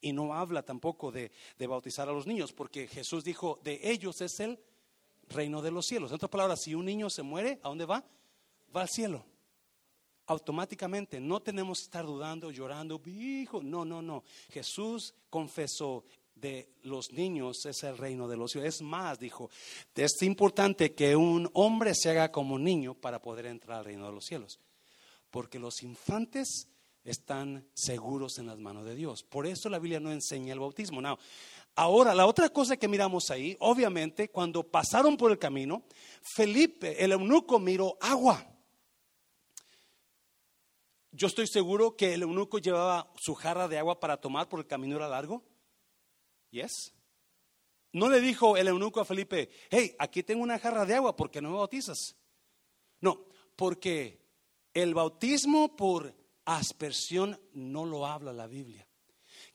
Y 0.00 0.12
no 0.12 0.34
habla 0.34 0.62
tampoco 0.62 1.12
de, 1.12 1.30
de 1.58 1.66
bautizar 1.66 2.08
a 2.08 2.12
los 2.12 2.26
niños, 2.26 2.52
porque 2.52 2.88
Jesús 2.88 3.24
dijo, 3.24 3.60
de 3.62 3.80
ellos 3.82 4.20
es 4.20 4.40
el 4.40 4.58
reino 5.32 5.62
de 5.62 5.70
los 5.70 5.86
cielos. 5.86 6.10
En 6.10 6.16
otras 6.16 6.30
palabras, 6.30 6.60
si 6.62 6.74
un 6.74 6.84
niño 6.84 7.10
se 7.10 7.22
muere, 7.22 7.58
¿a 7.62 7.68
dónde 7.68 7.84
va? 7.84 8.04
Va 8.74 8.82
al 8.82 8.88
cielo. 8.88 9.24
Automáticamente, 10.26 11.20
no 11.20 11.40
tenemos 11.40 11.78
que 11.78 11.84
estar 11.84 12.06
dudando, 12.06 12.50
llorando, 12.50 13.00
hijo. 13.06 13.62
No, 13.62 13.84
no, 13.84 14.00
no. 14.00 14.22
Jesús 14.50 15.14
confesó 15.28 16.04
de 16.34 16.68
los 16.82 17.12
niños 17.12 17.64
es 17.66 17.84
el 17.84 17.96
reino 17.96 18.28
de 18.28 18.36
los 18.36 18.50
cielos. 18.50 18.74
Es 18.74 18.82
más, 18.82 19.18
dijo, 19.18 19.48
es 19.94 20.22
importante 20.22 20.92
que 20.92 21.14
un 21.16 21.48
hombre 21.54 21.94
se 21.94 22.10
haga 22.10 22.32
como 22.32 22.58
niño 22.58 22.94
para 22.94 23.22
poder 23.22 23.46
entrar 23.46 23.78
al 23.78 23.84
reino 23.84 24.06
de 24.06 24.12
los 24.12 24.24
cielos. 24.24 24.58
Porque 25.30 25.58
los 25.58 25.82
infantes 25.82 26.68
están 27.04 27.66
seguros 27.74 28.38
en 28.38 28.46
las 28.46 28.58
manos 28.58 28.84
de 28.84 28.94
Dios. 28.94 29.22
Por 29.22 29.46
eso 29.46 29.68
la 29.68 29.78
Biblia 29.78 30.00
no 30.00 30.12
enseña 30.12 30.52
el 30.52 30.60
bautismo. 30.60 31.00
Ahora, 31.74 32.14
la 32.14 32.26
otra 32.26 32.50
cosa 32.50 32.76
que 32.76 32.88
miramos 32.88 33.30
ahí, 33.30 33.56
obviamente, 33.60 34.30
cuando 34.30 34.62
pasaron 34.62 35.16
por 35.16 35.30
el 35.30 35.38
camino, 35.38 35.84
Felipe, 36.20 37.02
el 37.02 37.12
eunuco, 37.12 37.58
miró 37.58 37.96
agua. 38.00 38.46
Yo 41.10 41.26
estoy 41.26 41.46
seguro 41.46 41.96
que 41.96 42.14
el 42.14 42.22
eunuco 42.22 42.58
llevaba 42.58 43.10
su 43.16 43.34
jarra 43.34 43.68
de 43.68 43.78
agua 43.78 44.00
para 44.00 44.18
tomar 44.18 44.48
porque 44.48 44.62
el 44.62 44.68
camino 44.68 44.96
era 44.96 45.08
largo. 45.08 45.42
¿Yes? 46.50 46.94
No 47.92 48.08
le 48.08 48.20
dijo 48.20 48.56
el 48.56 48.68
eunuco 48.68 49.00
a 49.00 49.04
Felipe, 49.04 49.50
hey, 49.70 49.94
aquí 49.98 50.22
tengo 50.22 50.42
una 50.42 50.58
jarra 50.58 50.86
de 50.86 50.94
agua, 50.94 51.14
porque 51.14 51.42
no 51.42 51.50
me 51.50 51.56
bautizas? 51.56 52.16
No, 53.00 53.26
porque 53.56 54.22
el 54.72 54.94
bautismo 54.94 55.76
por 55.76 56.14
aspersión 56.44 57.38
no 57.52 57.84
lo 57.84 58.06
habla 58.06 58.32
la 58.32 58.46
Biblia. 58.46 58.86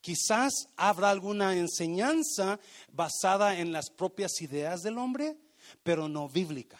Quizás 0.07 0.69
habrá 0.77 1.09
alguna 1.09 1.53
enseñanza 1.57 2.61
basada 2.93 3.59
en 3.59 3.73
las 3.73 3.89
propias 3.89 4.41
ideas 4.41 4.81
del 4.81 4.99
hombre, 4.99 5.35
pero 5.83 6.07
no 6.07 6.29
bíblica. 6.29 6.79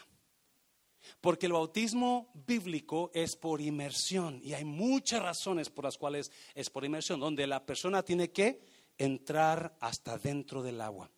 Porque 1.20 1.48
el 1.48 1.52
bautismo 1.52 2.32
bíblico 2.48 3.12
es 3.14 3.36
por 3.36 3.60
inmersión 3.60 4.40
y 4.42 4.54
hay 4.54 4.64
muchas 4.64 5.22
razones 5.22 5.70
por 5.70 5.84
las 5.84 5.98
cuales 5.98 6.32
es 6.56 6.70
por 6.70 6.86
inmersión, 6.86 7.20
donde 7.20 7.46
la 7.48 7.66
persona 7.66 8.02
tiene 8.02 8.32
que 8.32 8.62
entrar 8.98 9.76
hasta 9.82 10.18
dentro 10.18 10.64
del 10.64 10.80
agua. 10.80 11.12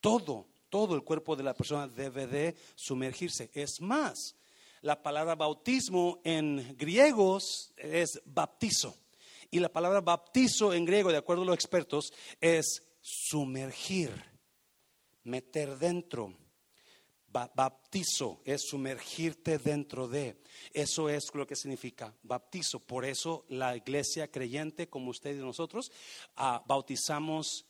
Todo, 0.00 0.46
todo 0.68 0.94
el 0.94 1.02
cuerpo 1.02 1.34
de 1.34 1.42
la 1.42 1.54
persona 1.54 1.88
debe 1.88 2.28
de 2.28 2.54
sumergirse. 2.76 3.50
Es 3.52 3.80
más, 3.80 4.36
la 4.80 5.02
palabra 5.02 5.34
bautismo 5.34 6.20
en 6.22 6.76
griegos 6.78 7.72
es 7.76 8.22
baptizo. 8.24 8.96
Y 9.50 9.60
la 9.60 9.72
palabra 9.72 10.00
baptizo 10.00 10.74
en 10.74 10.84
griego, 10.84 11.10
de 11.10 11.18
acuerdo 11.18 11.42
a 11.42 11.46
los 11.46 11.54
expertos, 11.54 12.12
es 12.40 12.82
sumergir. 13.00 14.10
meter 15.24 15.78
dentro. 15.78 16.34
Baptizo 17.30 18.40
es 18.44 18.62
sumergirte 18.62 19.58
dentro 19.58 20.08
de. 20.08 20.42
Eso 20.72 21.10
es 21.10 21.24
lo 21.34 21.46
que 21.46 21.54
significa 21.56 22.14
baptizo. 22.22 22.80
Por 22.80 23.04
eso 23.04 23.44
la 23.48 23.76
iglesia 23.76 24.30
creyente, 24.30 24.88
como 24.88 25.10
usted 25.10 25.36
y 25.36 25.40
nosotros, 25.40 25.92
ah, 26.36 26.64
bautizamos 26.66 27.66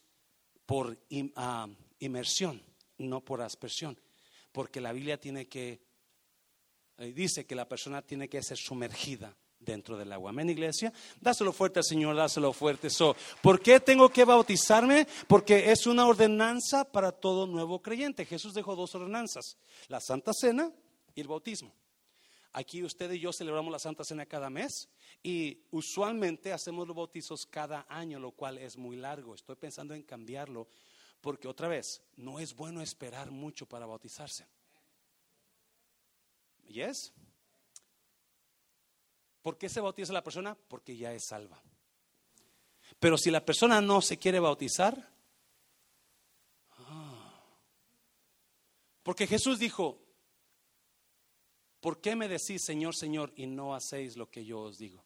por 0.64 0.96
ah, 1.34 1.68
inmersión, 1.98 2.62
no 2.98 3.24
por 3.24 3.42
aspersión. 3.42 4.00
Porque 4.52 4.80
la 4.80 4.92
Biblia 4.92 5.20
tiene 5.20 5.48
que, 5.48 5.80
eh, 6.98 7.12
dice 7.12 7.44
que 7.44 7.56
la 7.56 7.68
persona 7.68 8.02
tiene 8.02 8.28
que 8.28 8.42
ser 8.42 8.56
sumergida 8.56 9.36
dentro 9.60 9.96
del 9.96 10.12
agua. 10.12 10.30
Amén, 10.30 10.50
iglesia. 10.50 10.92
Dáselo 11.20 11.52
fuerte 11.52 11.80
al 11.80 11.84
Señor, 11.84 12.16
dáselo 12.16 12.52
fuerte. 12.52 12.90
So, 12.90 13.16
¿Por 13.42 13.60
qué 13.60 13.80
tengo 13.80 14.08
que 14.08 14.24
bautizarme? 14.24 15.06
Porque 15.26 15.70
es 15.70 15.86
una 15.86 16.06
ordenanza 16.06 16.84
para 16.84 17.12
todo 17.12 17.46
nuevo 17.46 17.80
creyente. 17.80 18.24
Jesús 18.24 18.54
dejó 18.54 18.76
dos 18.76 18.94
ordenanzas, 18.94 19.56
la 19.88 20.00
Santa 20.00 20.32
Cena 20.32 20.72
y 21.14 21.20
el 21.20 21.28
bautismo. 21.28 21.74
Aquí 22.52 22.82
usted 22.82 23.10
y 23.12 23.20
yo 23.20 23.32
celebramos 23.32 23.70
la 23.70 23.78
Santa 23.78 24.04
Cena 24.04 24.26
cada 24.26 24.48
mes 24.48 24.88
y 25.22 25.64
usualmente 25.70 26.52
hacemos 26.52 26.86
los 26.86 26.96
bautizos 26.96 27.46
cada 27.48 27.86
año, 27.88 28.18
lo 28.18 28.32
cual 28.32 28.58
es 28.58 28.76
muy 28.76 28.96
largo. 28.96 29.34
Estoy 29.34 29.56
pensando 29.56 29.94
en 29.94 30.02
cambiarlo 30.02 30.66
porque 31.20 31.48
otra 31.48 31.68
vez, 31.68 32.02
no 32.16 32.38
es 32.38 32.54
bueno 32.54 32.80
esperar 32.80 33.30
mucho 33.30 33.66
para 33.66 33.86
bautizarse. 33.86 34.46
¿Yes? 36.68 37.12
¿Por 39.48 39.56
qué 39.56 39.70
se 39.70 39.80
bautiza 39.80 40.12
la 40.12 40.22
persona? 40.22 40.54
Porque 40.54 40.94
ya 40.94 41.14
es 41.14 41.24
salva. 41.24 41.58
Pero 43.00 43.16
si 43.16 43.30
la 43.30 43.42
persona 43.42 43.80
no 43.80 44.02
se 44.02 44.18
quiere 44.18 44.40
bautizar, 44.40 45.10
ah. 46.76 47.32
porque 49.02 49.26
Jesús 49.26 49.58
dijo, 49.58 50.02
¿por 51.80 51.98
qué 52.02 52.14
me 52.14 52.28
decís 52.28 52.62
Señor, 52.62 52.94
Señor 52.94 53.32
y 53.36 53.46
no 53.46 53.74
hacéis 53.74 54.18
lo 54.18 54.28
que 54.28 54.44
yo 54.44 54.60
os 54.60 54.76
digo? 54.76 55.02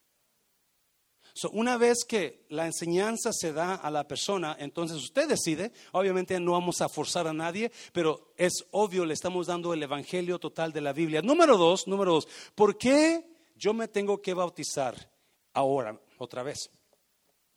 una 1.53 1.77
vez 1.77 2.03
que 2.05 2.45
la 2.49 2.65
enseñanza 2.65 3.31
se 3.31 3.53
da 3.53 3.75
a 3.75 3.89
la 3.89 4.07
persona, 4.07 4.57
entonces 4.59 4.97
usted 4.97 5.27
decide, 5.27 5.71
obviamente 5.93 6.37
no 6.39 6.51
vamos 6.51 6.81
a 6.81 6.89
forzar 6.89 7.27
a 7.27 7.33
nadie, 7.33 7.71
pero 7.93 8.33
es 8.35 8.65
obvio, 8.71 9.05
le 9.05 9.13
estamos 9.13 9.47
dando 9.47 9.73
el 9.73 9.81
evangelio 9.81 10.37
total 10.37 10.73
de 10.73 10.81
la 10.81 10.91
Biblia. 10.91 11.21
Número 11.21 11.57
dos, 11.57 11.87
número 11.87 12.11
dos, 12.11 12.27
¿por 12.53 12.77
qué 12.77 13.32
yo 13.55 13.73
me 13.73 13.87
tengo 13.87 14.21
que 14.21 14.33
bautizar 14.33 15.11
ahora, 15.53 15.99
otra 16.17 16.43
vez. 16.43 16.69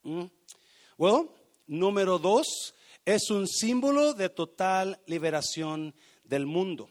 Bueno, 0.02 1.22
¿Mm? 1.22 1.28
número 1.66 2.18
dos, 2.18 2.74
es 3.04 3.30
un 3.30 3.46
símbolo 3.46 4.14
de 4.14 4.28
total 4.28 5.00
liberación 5.06 5.94
del 6.24 6.46
mundo. 6.46 6.88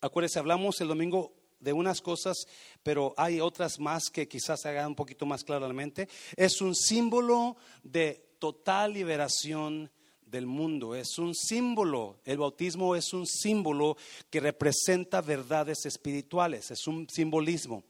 Acuérdense, 0.00 0.38
hablamos 0.38 0.80
el 0.80 0.88
domingo 0.88 1.34
de 1.58 1.72
unas 1.72 2.00
cosas, 2.00 2.46
pero 2.82 3.14
hay 3.16 3.40
otras 3.40 3.78
más 3.80 4.04
que 4.12 4.28
quizás 4.28 4.60
se 4.60 4.68
hagan 4.68 4.88
un 4.88 4.94
poquito 4.94 5.26
más 5.26 5.42
claramente. 5.42 6.08
Es 6.36 6.60
un 6.60 6.74
símbolo 6.74 7.56
de 7.82 8.36
total 8.38 8.92
liberación 8.92 9.90
del 10.22 10.46
mundo. 10.46 10.94
Es 10.94 11.18
un 11.18 11.34
símbolo, 11.34 12.20
el 12.24 12.38
bautismo 12.38 12.94
es 12.94 13.12
un 13.12 13.26
símbolo 13.26 13.96
que 14.30 14.40
representa 14.40 15.20
verdades 15.20 15.86
espirituales, 15.86 16.70
es 16.70 16.86
un 16.86 17.08
simbolismo. 17.08 17.84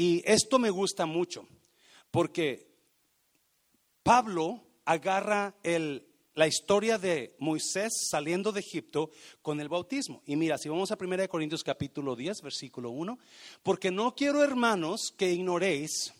Y 0.00 0.22
esto 0.24 0.58
me 0.58 0.70
gusta 0.70 1.04
mucho, 1.04 1.46
porque 2.10 2.66
Pablo 4.02 4.62
agarra 4.86 5.54
la 6.32 6.46
historia 6.46 6.96
de 6.96 7.36
Moisés 7.38 8.08
saliendo 8.10 8.50
de 8.50 8.60
Egipto 8.60 9.10
con 9.42 9.60
el 9.60 9.68
bautismo. 9.68 10.22
Y 10.24 10.36
mira, 10.36 10.56
si 10.56 10.70
vamos 10.70 10.90
a 10.90 10.96
1 10.98 11.28
Corintios 11.28 11.62
capítulo 11.62 12.16
10, 12.16 12.40
versículo 12.40 12.88
1, 12.92 13.18
porque 13.62 13.90
no 13.90 14.14
quiero, 14.14 14.42
hermanos, 14.42 15.12
que 15.18 15.34
ignoréis 15.34 16.14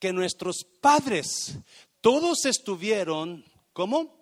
que 0.00 0.12
nuestros 0.12 0.64
padres 0.80 1.60
todos 2.00 2.44
estuvieron, 2.44 3.44
¿cómo? 3.72 4.21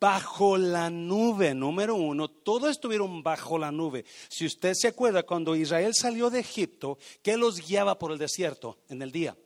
Bajo 0.00 0.56
la 0.56 0.90
nube, 0.90 1.54
número 1.54 1.94
uno, 1.94 2.28
todos 2.28 2.70
estuvieron 2.70 3.22
bajo 3.22 3.58
la 3.58 3.72
nube. 3.72 4.04
Si 4.28 4.46
usted 4.46 4.72
se 4.74 4.88
acuerda, 4.88 5.24
cuando 5.24 5.56
Israel 5.56 5.92
salió 5.94 6.30
de 6.30 6.40
Egipto, 6.40 6.98
¿qué 7.22 7.36
los 7.36 7.66
guiaba 7.66 7.98
por 7.98 8.12
el 8.12 8.18
desierto 8.18 8.78
en 8.88 9.02
el 9.02 9.12
día? 9.12 9.36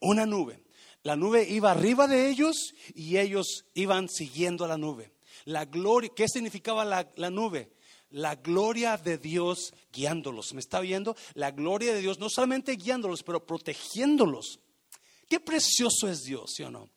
Una 0.00 0.26
nube. 0.26 0.62
La 1.02 1.16
nube 1.16 1.46
iba 1.48 1.70
arriba 1.70 2.06
de 2.06 2.28
ellos 2.30 2.74
y 2.94 3.18
ellos 3.18 3.66
iban 3.74 4.08
siguiendo 4.08 4.66
la 4.66 4.78
nube. 4.78 5.12
La 5.44 5.66
gloria, 5.66 6.10
¿qué 6.14 6.28
significaba 6.28 6.84
la, 6.84 7.10
la 7.16 7.30
nube? 7.30 7.72
La 8.10 8.36
gloria 8.36 8.96
de 8.96 9.18
Dios 9.18 9.74
guiándolos. 9.92 10.54
¿Me 10.54 10.60
está 10.60 10.80
viendo? 10.80 11.16
La 11.34 11.50
gloria 11.50 11.92
de 11.92 12.00
Dios 12.00 12.18
no 12.18 12.30
solamente 12.30 12.76
guiándolos, 12.76 13.22
pero 13.22 13.44
protegiéndolos. 13.44 14.60
Qué 15.28 15.40
precioso 15.40 16.08
es 16.08 16.22
Dios, 16.22 16.52
¿sí 16.54 16.62
o 16.62 16.70
no? 16.70 16.88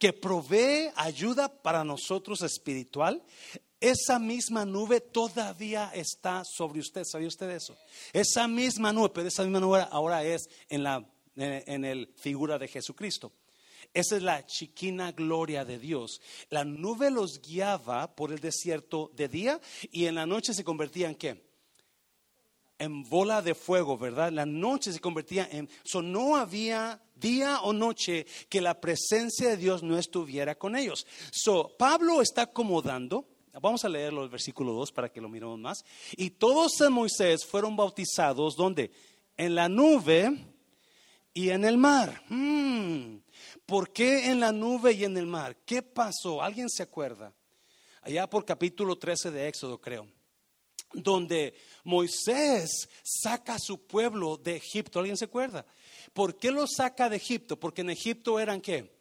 Que 0.00 0.12
provee 0.12 0.90
ayuda 0.96 1.62
para 1.62 1.84
nosotros 1.84 2.42
espiritual, 2.42 3.22
esa 3.78 4.18
misma 4.18 4.64
nube 4.64 5.00
todavía 5.00 5.92
está 5.94 6.42
sobre 6.44 6.80
usted. 6.80 7.04
¿Sabía 7.04 7.28
usted 7.28 7.50
eso? 7.50 7.76
Esa 8.12 8.48
misma 8.48 8.92
nube, 8.92 9.10
pero 9.10 9.28
esa 9.28 9.44
misma 9.44 9.60
nube 9.60 9.86
ahora 9.90 10.24
es 10.24 10.48
en 10.68 10.82
la 10.82 11.06
en 11.36 11.84
el 11.84 12.12
figura 12.16 12.58
de 12.58 12.68
Jesucristo. 12.68 13.32
Esa 13.92 14.16
es 14.16 14.22
la 14.22 14.46
chiquina 14.46 15.12
gloria 15.12 15.64
de 15.64 15.78
Dios. 15.78 16.20
La 16.48 16.64
nube 16.64 17.10
los 17.10 17.40
guiaba 17.40 18.14
por 18.14 18.32
el 18.32 18.40
desierto 18.40 19.10
de 19.14 19.28
día 19.28 19.60
y 19.90 20.06
en 20.06 20.14
la 20.14 20.26
noche 20.26 20.54
se 20.54 20.64
convertía 20.64 21.08
en 21.08 21.16
qué? 21.16 21.50
En 22.78 23.02
bola 23.08 23.42
de 23.42 23.54
fuego, 23.54 23.98
¿verdad? 23.98 24.32
La 24.32 24.46
noche 24.46 24.92
se 24.92 25.00
convertía 25.00 25.48
en... 25.50 25.68
So, 25.84 26.02
no 26.02 26.36
había 26.36 27.02
día 27.20 27.60
o 27.60 27.72
noche 27.72 28.26
que 28.48 28.60
la 28.60 28.80
presencia 28.80 29.50
de 29.50 29.56
Dios 29.56 29.82
no 29.82 29.98
estuviera 29.98 30.56
con 30.56 30.74
ellos. 30.74 31.06
So, 31.30 31.76
Pablo 31.78 32.22
está 32.22 32.42
acomodando. 32.42 33.28
Vamos 33.60 33.84
a 33.84 33.88
leerlo 33.88 34.24
el 34.24 34.30
versículo 34.30 34.72
2 34.72 34.92
para 34.92 35.12
que 35.12 35.20
lo 35.20 35.28
miremos 35.28 35.58
más. 35.58 35.84
Y 36.16 36.30
todos 36.30 36.80
en 36.80 36.92
Moisés 36.92 37.44
fueron 37.44 37.76
bautizados, 37.76 38.56
¿dónde? 38.56 38.90
En 39.36 39.54
la 39.54 39.68
nube 39.68 40.36
y 41.34 41.50
en 41.50 41.64
el 41.64 41.76
mar. 41.76 42.22
Hmm. 42.28 43.18
¿Por 43.66 43.92
qué 43.92 44.30
en 44.30 44.40
la 44.40 44.52
nube 44.52 44.92
y 44.92 45.04
en 45.04 45.16
el 45.16 45.26
mar? 45.26 45.56
¿Qué 45.64 45.82
pasó? 45.82 46.42
¿Alguien 46.42 46.68
se 46.68 46.82
acuerda? 46.82 47.32
Allá 48.02 48.28
por 48.28 48.44
capítulo 48.44 48.96
13 48.96 49.30
de 49.30 49.48
Éxodo, 49.48 49.80
creo 49.80 50.06
donde 50.92 51.54
Moisés 51.84 52.88
saca 53.02 53.54
a 53.54 53.60
su 53.60 53.86
pueblo 53.86 54.36
de 54.36 54.56
Egipto. 54.56 54.98
¿Alguien 54.98 55.16
se 55.16 55.26
acuerda? 55.26 55.64
¿Por 56.12 56.36
qué 56.36 56.50
lo 56.50 56.66
saca 56.66 57.08
de 57.08 57.16
Egipto? 57.16 57.58
Porque 57.58 57.82
en 57.82 57.90
Egipto 57.90 58.40
eran 58.40 58.60
qué? 58.60 59.00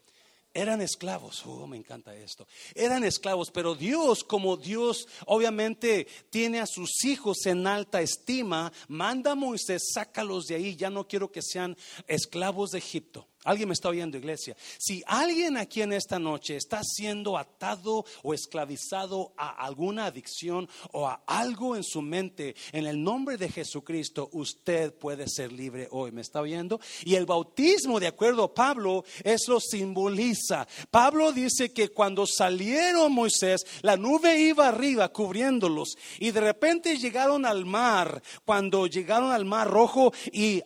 Eran 0.51 0.81
esclavos, 0.81 1.45
oh, 1.45 1.67
me 1.67 1.77
encanta 1.77 2.15
esto. 2.15 2.47
Eran 2.73 3.03
esclavos, 3.03 3.51
pero 3.51 3.75
Dios, 3.75 4.23
como 4.23 4.57
Dios 4.57 5.07
obviamente 5.27 6.07
tiene 6.31 6.59
a 6.59 6.65
sus 6.65 7.05
hijos 7.05 7.45
en 7.45 7.67
alta 7.67 8.01
estima, 8.01 8.73
manda 8.87 9.31
a 9.31 9.35
Moisés, 9.35 9.91
sácalos 9.93 10.45
de 10.45 10.55
ahí, 10.55 10.75
ya 10.75 10.89
no 10.89 11.07
quiero 11.07 11.31
que 11.31 11.43
sean 11.43 11.77
esclavos 12.07 12.71
de 12.71 12.79
Egipto. 12.79 13.27
Alguien 13.49 13.69
me 13.69 13.73
está 13.73 13.89
oyendo, 13.89 14.15
iglesia. 14.15 14.55
Si 14.77 15.01
alguien 15.07 15.57
aquí 15.57 15.81
en 15.81 15.91
esta 15.91 16.19
noche 16.19 16.55
está 16.55 16.81
siendo 16.83 17.35
atado 17.35 18.05
o 18.21 18.35
esclavizado 18.35 19.33
a 19.35 19.65
alguna 19.65 20.05
adicción 20.05 20.69
o 20.91 21.07
a 21.07 21.23
algo 21.25 21.75
en 21.75 21.83
su 21.83 22.03
mente, 22.03 22.55
en 22.71 22.85
el 22.85 23.01
nombre 23.03 23.37
de 23.37 23.49
Jesucristo, 23.49 24.29
usted 24.33 24.93
puede 24.93 25.27
ser 25.27 25.51
libre 25.51 25.87
hoy. 25.89 26.11
¿Me 26.11 26.21
está 26.21 26.41
oyendo? 26.41 26.79
Y 27.03 27.15
el 27.15 27.25
bautismo, 27.25 27.99
de 27.99 28.05
acuerdo 28.05 28.43
a 28.43 28.53
Pablo, 28.53 29.03
eso 29.23 29.59
simboliza. 29.59 30.67
Pablo 30.91 31.31
dice 31.31 31.73
que 31.73 31.89
cuando 31.89 32.27
salieron 32.27 33.11
Moisés, 33.11 33.65
la 33.81 33.97
nube 33.97 34.39
iba 34.39 34.67
arriba 34.67 35.09
cubriéndolos 35.09 35.95
y 36.19 36.29
de 36.29 36.41
repente 36.41 36.99
llegaron 36.99 37.47
al 37.47 37.65
mar. 37.65 38.21
Cuando 38.45 38.85
llegaron 38.85 39.31
al 39.31 39.45
mar 39.45 39.67
rojo 39.67 40.13
y 40.31 40.61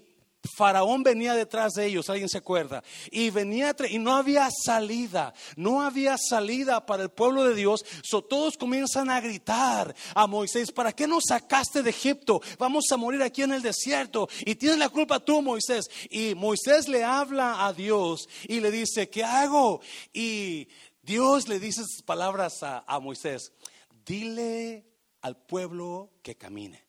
Faraón 0.58 1.04
venía 1.04 1.34
detrás 1.36 1.74
de 1.74 1.86
ellos, 1.86 2.10
alguien 2.10 2.28
se 2.28 2.40
acuerda, 2.40 2.84
y 3.10 3.30
venía 3.30 3.74
y 3.90 3.98
no 3.98 4.16
había 4.16 4.50
salida, 4.52 5.34
no 5.56 5.82
había 5.82 6.18
salida 6.18 6.86
para 6.86 7.04
el 7.04 7.10
pueblo 7.10 7.46
de 7.46 7.56
Dios. 7.56 7.86
So, 8.04 8.22
todos 8.22 8.58
comienzan 8.58 9.10
a 9.10 9.22
gritar 9.22 9.96
a 10.14 10.28
Moisés: 10.28 10.72
¿Para 10.72 10.92
qué 10.92 11.08
nos 11.08 11.24
sacaste 11.30 11.82
de 11.82 11.90
Egipto? 11.90 12.42
Vamos 12.60 12.86
a 12.92 12.98
morir 12.98 13.24
aquí 13.24 13.42
en 13.42 13.54
el 13.54 13.62
desierto 13.62 14.28
y 14.46 14.56
tienes 14.56 14.78
la 14.78 14.90
culpa 14.90 15.20
tú, 15.20 15.42
Moisés. 15.42 15.86
Y 16.10 16.36
Moisés 16.36 16.90
le 16.90 17.04
habla 17.04 17.66
a 17.66 17.74
Dios 17.74 18.28
y 18.48 18.60
le 18.60 18.70
dice: 18.70 19.10
¿Qué 19.10 19.24
hago? 19.24 19.82
Y 20.12 20.68
Dios 21.02 21.48
le 21.48 21.60
dice 21.60 21.82
esas 21.82 22.04
palabras 22.04 22.54
a 22.62 23.00
Moisés: 23.00 23.54
Dile 24.06 24.86
al 25.22 25.38
pueblo 25.38 26.12
que 26.22 26.36
camine. 26.36 26.83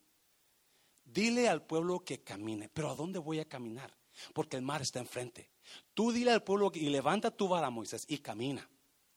Dile 1.14 1.48
al 1.48 1.62
pueblo 1.62 2.00
que 2.00 2.22
camine. 2.22 2.68
Pero 2.68 2.90
¿a 2.90 2.96
dónde 2.96 3.20
voy 3.20 3.38
a 3.38 3.44
caminar? 3.44 3.96
Porque 4.32 4.56
el 4.56 4.62
mar 4.62 4.82
está 4.82 4.98
enfrente. 4.98 5.48
Tú 5.94 6.10
dile 6.10 6.32
al 6.32 6.42
pueblo 6.42 6.72
y 6.74 6.88
levanta 6.88 7.30
tu 7.30 7.46
vara, 7.46 7.70
Moisés, 7.70 8.04
y 8.08 8.18
camina. 8.18 8.68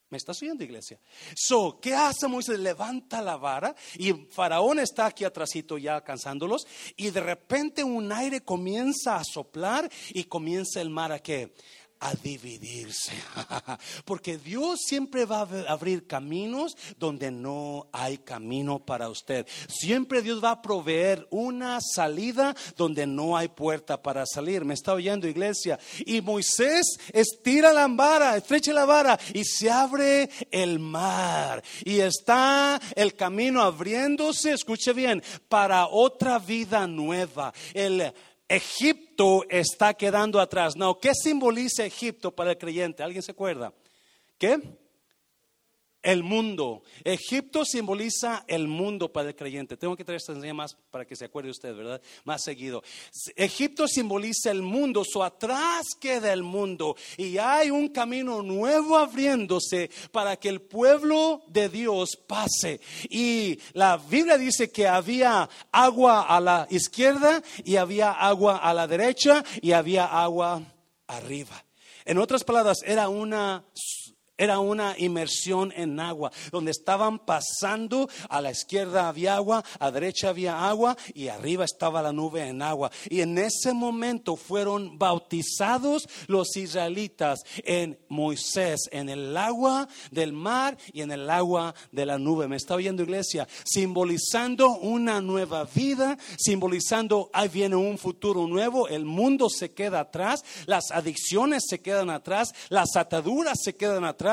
¿Me 0.10 0.18
estás 0.18 0.42
oyendo, 0.42 0.64
iglesia? 0.64 1.02
So, 1.36 1.80
¿qué 1.82 1.94
hace 1.94 2.28
Moisés? 2.28 2.60
Levanta 2.60 3.22
la 3.22 3.36
vara 3.36 3.76
y 3.96 4.14
Faraón 4.14 4.80
está 4.80 5.08
aquí 5.08 5.26
atrásito 5.26 5.78
ya 5.78 5.96
alcanzándolos 5.96 6.66
y 6.96 7.10
de 7.10 7.20
repente 7.20 7.84
un 7.84 8.12
aire 8.14 8.42
comienza 8.42 9.18
a 9.18 9.24
soplar 9.26 9.92
y 10.12 10.24
comienza 10.26 10.80
el 10.80 10.92
mar 10.92 11.12
a 11.12 11.20
qué? 11.20 11.54
A 12.00 12.14
dividirse. 12.14 13.14
Porque 14.06 14.38
Dios 14.38 14.82
siempre 14.86 15.26
va 15.26 15.42
a 15.42 15.72
abrir 15.72 16.08
caminos 16.08 16.78
donde 17.00 17.32
no 17.32 17.88
hay 17.92 18.20
camino 18.20 18.80
para 18.80 19.10
usted. 19.10 19.48
Siempre 19.68 20.22
Dios 20.22 20.44
va 20.44 20.52
a 20.52 20.62
proveer 20.62 21.28
una 21.32 21.80
salida 21.82 22.56
donde 22.76 23.08
no 23.08 23.36
hay 23.36 23.48
puerta 23.48 24.02
para 24.02 24.26
salir. 24.26 24.66
Me 24.66 24.74
está 24.74 24.94
oyendo 24.94 25.28
iglesia. 25.28 25.80
Y 26.06 26.22
Moisés 26.22 27.00
estira 27.14 27.74
la 27.74 27.88
vara, 27.88 28.38
estrecha 28.38 28.74
la 28.74 28.86
vara 28.86 29.20
y 29.34 29.44
se 29.44 29.70
abre 29.70 30.30
el 30.52 30.80
mar. 30.80 31.64
Y 31.84 32.00
está 32.00 32.80
el 32.96 33.16
camino 33.16 33.62
abriéndose, 33.62 34.52
escuche 34.52 34.94
bien, 34.94 35.24
para 35.48 35.88
otra 35.88 36.40
vida 36.40 36.88
nueva. 36.88 37.54
El 37.74 38.14
Egipto 38.50 39.46
está 39.50 39.94
quedando 39.94 40.40
atrás. 40.40 40.76
No, 40.76 41.00
¿qué 41.00 41.14
simboliza 41.14 41.86
Egipto 41.86 42.32
para 42.32 42.52
el 42.52 42.58
creyente? 42.58 43.04
¿Alguien 43.04 43.24
se 43.24 43.32
acuerda? 43.32 43.74
¿Qué? 44.38 44.60
El 46.02 46.24
mundo. 46.24 46.84
Egipto 47.04 47.66
simboliza 47.66 48.44
el 48.48 48.68
mundo 48.68 49.12
para 49.12 49.30
el 49.30 49.36
creyente. 49.36 49.78
Tengo 49.78 49.96
que 49.96 50.04
traer 50.04 50.18
esta 50.18 50.34
enseñanza 50.34 50.54
más 50.54 50.78
para 50.90 51.06
que 51.06 51.16
se 51.16 51.26
acuerde 51.26 51.50
usted, 51.50 51.76
¿verdad? 51.76 52.02
Más 52.24 52.44
seguido. 52.44 52.84
Egipto 53.36 53.88
simboliza 53.88 54.52
el 54.52 54.62
mundo, 54.62 55.04
su 55.06 55.24
atrás 55.24 55.88
queda 56.00 56.32
el 56.32 56.44
mundo 56.44 56.96
y 57.18 57.38
hay 57.38 57.72
un 57.72 57.90
camino 57.90 58.42
nuevo 58.42 58.98
abriéndose 58.98 59.90
para 60.12 60.38
que 60.38 60.50
el 60.50 60.62
pueblo 60.62 61.44
de 61.48 61.70
Dios 61.70 62.18
pase. 62.28 62.80
Y 63.10 63.60
la 63.74 63.98
Biblia 63.98 64.38
dice 64.38 64.72
que 64.72 64.88
había 64.88 65.50
agua 65.72 66.22
a 66.24 66.40
la 66.40 66.68
izquierda 66.70 67.44
y 67.64 67.76
había 67.76 68.12
agua 68.12 68.58
a 68.58 68.74
la 68.74 68.88
derecha 68.88 69.44
y 69.62 69.72
había 69.72 70.06
agua 70.06 70.62
arriba. 71.08 71.64
En 72.06 72.18
otras 72.18 72.46
palabras, 72.46 72.78
era 72.86 73.10
una 73.10 73.66
era 74.38 74.60
una 74.60 74.96
inmersión 74.98 75.74
en 75.76 76.00
agua, 76.00 76.32
donde 76.52 76.72
estaban 76.72 77.20
pasando, 77.20 78.08
a 78.30 78.40
la 78.40 78.52
izquierda 78.52 79.08
había 79.08 79.36
agua, 79.36 79.64
a 79.80 79.86
la 79.86 79.92
derecha 79.92 80.30
había 80.30 80.68
agua 80.68 80.96
y 81.14 81.30
arriba 81.30 81.66
estaba 81.66 82.02
la 82.02 82.14
nube 82.14 82.48
en 82.48 82.62
agua. 82.62 82.92
Y 83.10 83.22
en 83.22 83.38
ese 83.38 83.74
momento 83.74 84.36
fueron 84.36 85.00
bautizados 85.00 86.08
los 86.28 86.56
israelitas 86.56 87.40
en 87.64 87.98
Moisés, 88.10 88.82
en 88.92 89.10
el 89.10 89.36
agua 89.36 89.88
del 90.12 90.34
mar 90.34 90.78
y 90.94 91.02
en 91.02 91.12
el 91.12 91.30
agua 91.30 91.74
de 91.92 92.06
la 92.06 92.20
nube. 92.20 92.48
¿Me 92.48 92.58
está 92.58 92.76
oyendo 92.76 93.04
iglesia? 93.04 93.48
Simbolizando 93.66 94.78
una 94.78 95.20
nueva 95.20 95.64
vida, 95.64 96.18
simbolizando 96.38 97.32
ahí 97.34 97.48
viene 97.48 97.76
un 97.76 97.98
futuro 97.98 98.46
nuevo, 98.46 98.88
el 98.88 99.06
mundo 99.06 99.50
se 99.50 99.72
queda 99.72 100.02
atrás, 100.02 100.44
las 100.68 100.92
adicciones 100.92 101.64
se 101.68 101.80
quedan 101.80 102.10
atrás, 102.10 102.54
las 102.70 102.96
ataduras 102.96 103.58
se 103.64 103.76
quedan 103.76 104.06
atrás 104.06 104.27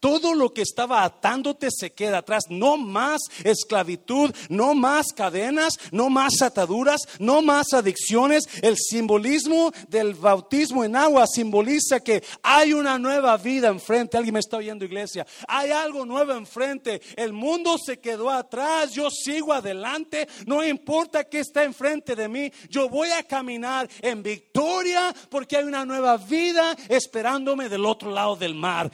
todo 0.00 0.34
lo 0.34 0.52
que 0.52 0.62
estaba 0.62 1.04
atándote 1.04 1.68
se 1.70 1.92
queda 1.92 2.18
atrás. 2.18 2.44
No 2.48 2.76
más 2.76 3.20
esclavitud, 3.44 4.34
no 4.48 4.74
más 4.74 5.12
cadenas, 5.14 5.74
no 5.90 6.10
más 6.10 6.42
ataduras, 6.42 7.02
no 7.18 7.42
más 7.42 7.72
adicciones. 7.72 8.44
El 8.62 8.76
simbolismo 8.76 9.72
del 9.88 10.14
bautismo 10.14 10.84
en 10.84 10.96
agua 10.96 11.26
simboliza 11.26 12.00
que 12.00 12.22
hay 12.42 12.72
una 12.72 12.98
nueva 12.98 13.36
vida 13.36 13.68
enfrente. 13.68 14.16
Alguien 14.16 14.34
me 14.34 14.40
está 14.40 14.56
oyendo, 14.56 14.84
iglesia. 14.84 15.26
Hay 15.48 15.70
algo 15.70 16.06
nuevo 16.06 16.32
enfrente. 16.32 17.00
El 17.16 17.32
mundo 17.32 17.76
se 17.78 17.98
quedó 17.98 18.30
atrás. 18.30 18.92
Yo 18.92 19.10
sigo 19.10 19.52
adelante. 19.52 20.28
No 20.46 20.64
importa 20.64 21.24
qué 21.24 21.40
está 21.40 21.64
enfrente 21.64 22.14
de 22.14 22.28
mí. 22.28 22.52
Yo 22.68 22.88
voy 22.88 23.10
a 23.10 23.22
caminar 23.22 23.88
en 24.00 24.22
victoria 24.22 25.14
porque 25.28 25.56
hay 25.56 25.64
una 25.64 25.84
nueva 25.84 26.16
vida 26.16 26.76
esperándome 26.88 27.68
del 27.68 27.86
otro 27.86 28.10
lado 28.10 28.36
del 28.36 28.54
mar 28.54 28.90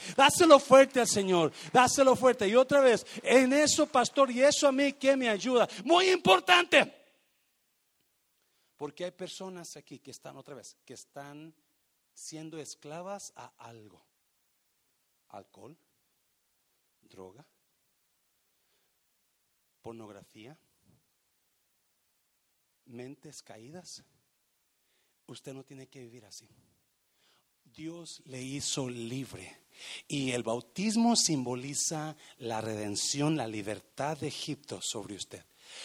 dáselo 0.46 0.60
fuerte 0.60 1.00
al 1.00 1.08
Señor, 1.08 1.52
dáselo 1.72 2.14
fuerte. 2.14 2.48
Y 2.48 2.54
otra 2.54 2.80
vez, 2.80 3.04
en 3.22 3.52
eso, 3.52 3.86
pastor, 3.86 4.30
y 4.30 4.42
eso 4.42 4.68
a 4.68 4.72
mí 4.72 4.92
que 4.92 5.16
me 5.16 5.28
ayuda. 5.28 5.68
Muy 5.84 6.08
importante. 6.10 6.92
Porque 8.76 9.04
hay 9.04 9.10
personas 9.10 9.76
aquí 9.76 9.98
que 9.98 10.12
están 10.12 10.36
otra 10.36 10.54
vez, 10.54 10.76
que 10.84 10.94
están 10.94 11.54
siendo 12.14 12.58
esclavas 12.58 13.32
a 13.34 13.52
algo. 13.58 14.04
Alcohol, 15.28 15.76
droga, 17.00 17.44
pornografía, 19.82 20.56
mentes 22.84 23.42
caídas. 23.42 24.04
Usted 25.26 25.52
no 25.52 25.64
tiene 25.64 25.88
que 25.88 26.00
vivir 26.00 26.24
así. 26.24 26.48
Dios 27.76 28.22
le 28.24 28.42
hizo 28.42 28.88
libre. 28.88 29.58
Y 30.08 30.30
el 30.30 30.42
bautismo 30.42 31.14
simboliza 31.14 32.16
la 32.38 32.62
redención, 32.62 33.36
la 33.36 33.46
libertad 33.46 34.16
de 34.16 34.28
Egipto 34.28 34.80
sobre 34.80 35.14
usted. 35.14 35.44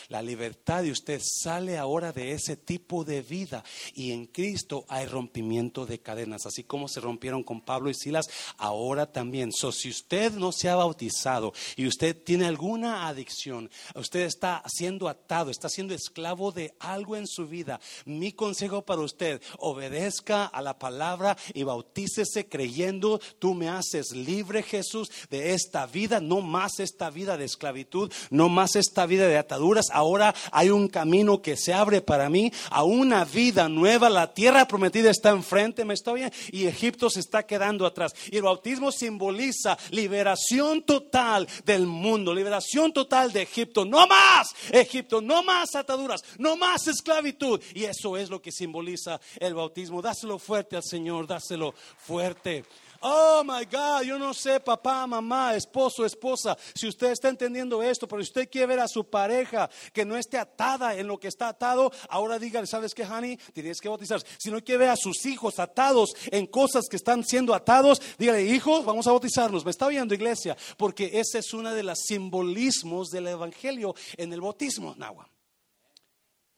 La 0.10 0.22
libertad 0.22 0.84
de 0.84 0.92
usted 0.92 1.22
sale 1.24 1.78
ahora 1.78 2.12
de 2.12 2.34
ese 2.34 2.58
tipo 2.58 3.04
de 3.04 3.22
vida 3.22 3.64
y 3.94 4.12
en 4.12 4.26
Cristo 4.26 4.86
hay 4.88 5.06
rompimiento 5.06 5.86
de 5.86 6.00
cadenas, 6.00 6.46
así 6.46 6.64
como 6.64 6.88
se 6.88 7.00
rompieron 7.00 7.44
con 7.44 7.62
Pablo 7.62 7.90
y 7.90 7.94
Silas, 7.94 8.30
ahora 8.58 9.12
también. 9.12 9.52
So, 9.52 9.72
si 9.72 9.90
usted 9.90 10.34
no 10.34 10.52
se 10.52 10.70
ha 10.70 10.76
bautizado 10.76 11.54
y 11.76 11.88
usted 11.88 12.16
tiene 12.24 12.46
alguna 12.46 13.08
adicción, 13.08 13.70
usted 13.96 14.22
está 14.22 14.64
siendo 14.68 15.08
atado, 15.08 15.52
está 15.52 15.70
siendo 15.70 15.94
esclavo 15.94 16.52
de 16.52 16.74
algo 16.80 17.16
en 17.16 17.28
su 17.28 17.48
vida, 17.48 17.80
mi 18.06 18.32
consejo 18.32 18.84
para 18.84 19.02
usted, 19.02 19.42
obedezca 19.60 20.46
a 20.46 20.62
la 20.62 20.78
palabra 20.78 21.38
y 21.54 21.64
bautícese 21.64 22.48
creyendo, 22.48 23.20
tú 23.40 23.54
me 23.54 23.70
haces 23.70 24.12
libre 24.12 24.64
Jesús 24.64 25.10
de 25.30 25.54
esta 25.54 25.86
vida, 25.86 26.20
no 26.20 26.42
más 26.42 26.80
esta 26.80 27.10
vida 27.10 27.38
de 27.38 27.46
esclavitud, 27.46 28.12
no 28.30 28.50
más 28.50 28.76
esta 28.76 29.06
vida 29.06 29.28
de 29.28 29.38
atadura 29.38 29.70
ahora 29.91 30.34
hay 30.51 30.69
un 30.69 30.88
camino 30.88 31.41
que 31.41 31.57
se 31.57 31.74
abre 31.74 32.01
para 32.01 32.30
mí 32.30 32.51
a 32.69 32.84
una 32.84 33.26
vida 33.26 33.69
nueva. 33.69 34.09
La 34.09 34.34
tierra 34.34 34.67
prometida 34.67 35.09
está 35.09 35.30
enfrente, 35.30 35.86
me 35.86 35.93
estoy 35.93 36.22
bien, 36.22 36.34
y 36.51 36.67
Egipto 36.67 37.09
se 37.09 37.19
está 37.19 37.43
quedando 37.43 37.86
atrás. 37.86 38.13
Y 38.30 38.38
el 38.38 38.43
bautismo 38.43 38.91
simboliza 38.91 39.78
liberación 39.91 40.84
total 40.84 41.47
del 41.65 41.88
mundo, 41.88 42.34
liberación 42.34 42.93
total 42.93 43.32
de 43.32 43.43
Egipto. 43.43 43.86
No 43.86 44.05
más 44.07 44.49
Egipto, 44.72 45.22
no 45.22 45.43
más 45.43 45.76
ataduras, 45.76 46.22
no 46.38 46.57
más 46.57 46.88
esclavitud. 46.88 47.61
Y 47.74 47.86
eso 47.86 48.17
es 48.17 48.30
lo 48.30 48.41
que 48.41 48.51
simboliza 48.51 49.19
el 49.39 49.53
bautismo. 49.53 50.01
Dáselo 50.01 50.39
fuerte 50.39 50.76
al 50.76 50.84
Señor, 50.84 51.28
dáselo 51.28 51.74
fuerte. 51.97 52.65
Oh 53.04 53.43
my 53.43 53.66
God, 53.66 54.04
yo 54.04 54.20
no 54.20 54.32
sé, 54.32 54.60
papá, 54.60 55.08
mamá, 55.08 55.56
esposo, 55.56 56.06
esposa, 56.06 56.56
si 56.76 56.88
usted 56.88 57.12
está 57.12 57.30
entendiendo 57.30 57.82
esto, 57.82 58.08
pero 58.08 58.22
si 58.22 58.30
usted 58.30 58.47
quiere 58.47 58.68
ver 58.68 58.80
a 58.82 58.88
su 58.88 59.10
pareja 59.10 59.68
que 59.91 60.06
no 60.06 60.16
esté 60.16 60.38
atada 60.38 60.95
en 60.95 61.08
lo 61.08 61.20
que 61.20 61.28
está 61.28 61.47
atado, 61.47 61.91
ahora 62.10 62.38
dígale, 62.38 62.68
¿sabes 62.68 62.93
qué, 62.93 63.04
honey? 63.04 63.38
Tienes 63.54 63.82
que 63.82 63.89
bautizar. 63.89 64.22
Si 64.38 64.52
no 64.52 64.64
quiere 64.64 64.80
ver 64.80 64.89
a 64.89 64.95
sus 64.95 65.26
hijos 65.26 65.58
atados 65.58 66.14
en 66.32 66.45
cosas 66.45 66.86
que 66.88 66.95
están 66.95 67.24
siendo 67.24 67.56
atados, 67.56 67.99
dígale, 68.20 68.43
hijos, 68.43 68.86
vamos 68.86 69.08
a 69.08 69.12
bautizarnos. 69.12 69.66
Me 69.66 69.72
está 69.72 69.88
viendo, 69.88 70.14
iglesia, 70.14 70.56
porque 70.78 71.10
ese 71.14 71.39
es 71.39 71.54
uno 71.56 71.74
de 71.74 71.82
los 71.82 71.97
simbolismos 72.06 73.10
del 73.10 73.30
evangelio 73.30 73.95
en 74.16 74.32
el 74.32 74.41
bautismo, 74.41 74.93
Nahua. 74.95 75.28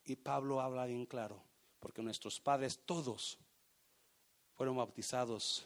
Y 0.04 0.18
Pablo 0.18 0.60
habla 0.60 0.86
bien 0.86 1.06
claro, 1.06 1.42
porque 1.80 2.02
nuestros 2.02 2.42
padres 2.42 2.82
todos 2.86 3.38
fueron 4.56 4.76
bautizados 4.76 5.66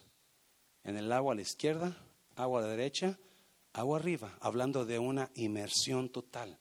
en 0.87 0.95
el 0.95 1.11
agua 1.11 1.33
a 1.33 1.35
la 1.35 1.41
izquierda, 1.41 1.95
agua 2.37 2.59
a 2.59 2.63
la 2.63 2.69
derecha, 2.69 3.19
agua 3.73 3.99
arriba, 3.99 4.37
hablando 4.39 4.85
de 4.85 4.97
una 4.97 5.29
inmersión 5.35 6.09
total 6.09 6.57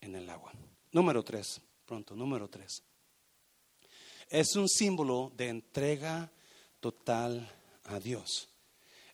en 0.00 0.16
el 0.16 0.28
agua. 0.30 0.52
Número 0.90 1.22
tres, 1.22 1.60
pronto, 1.84 2.16
número 2.16 2.48
tres. 2.48 2.82
Es 4.30 4.56
un 4.56 4.68
símbolo 4.68 5.30
de 5.36 5.48
entrega 5.48 6.32
total 6.80 7.46
a 7.84 8.00
Dios. 8.00 8.48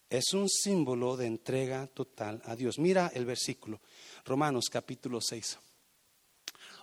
Es 0.09 0.33
un 0.33 0.49
símbolo 0.49 1.17
de 1.17 1.27
entrega 1.27 1.89
total 1.89 2.41
a 2.45 2.55
Dios. 2.55 2.79
Mira 2.79 3.11
el 3.15 3.27
versículo, 3.27 3.81
Romanos 4.25 4.67
capítulo 4.71 5.21
6. 5.21 5.59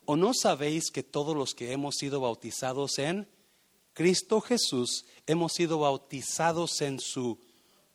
¿O 0.05 0.17
no 0.17 0.33
sabéis 0.33 0.91
que 0.91 1.03
todos 1.03 1.35
los 1.35 1.53
que 1.53 1.71
hemos 1.71 1.95
sido 1.95 2.19
bautizados 2.19 2.99
en 2.99 3.27
Cristo 3.97 4.41
Jesús 4.41 5.05
hemos 5.25 5.53
sido 5.53 5.79
bautizados 5.79 6.81
en 6.81 6.99
su 6.99 7.39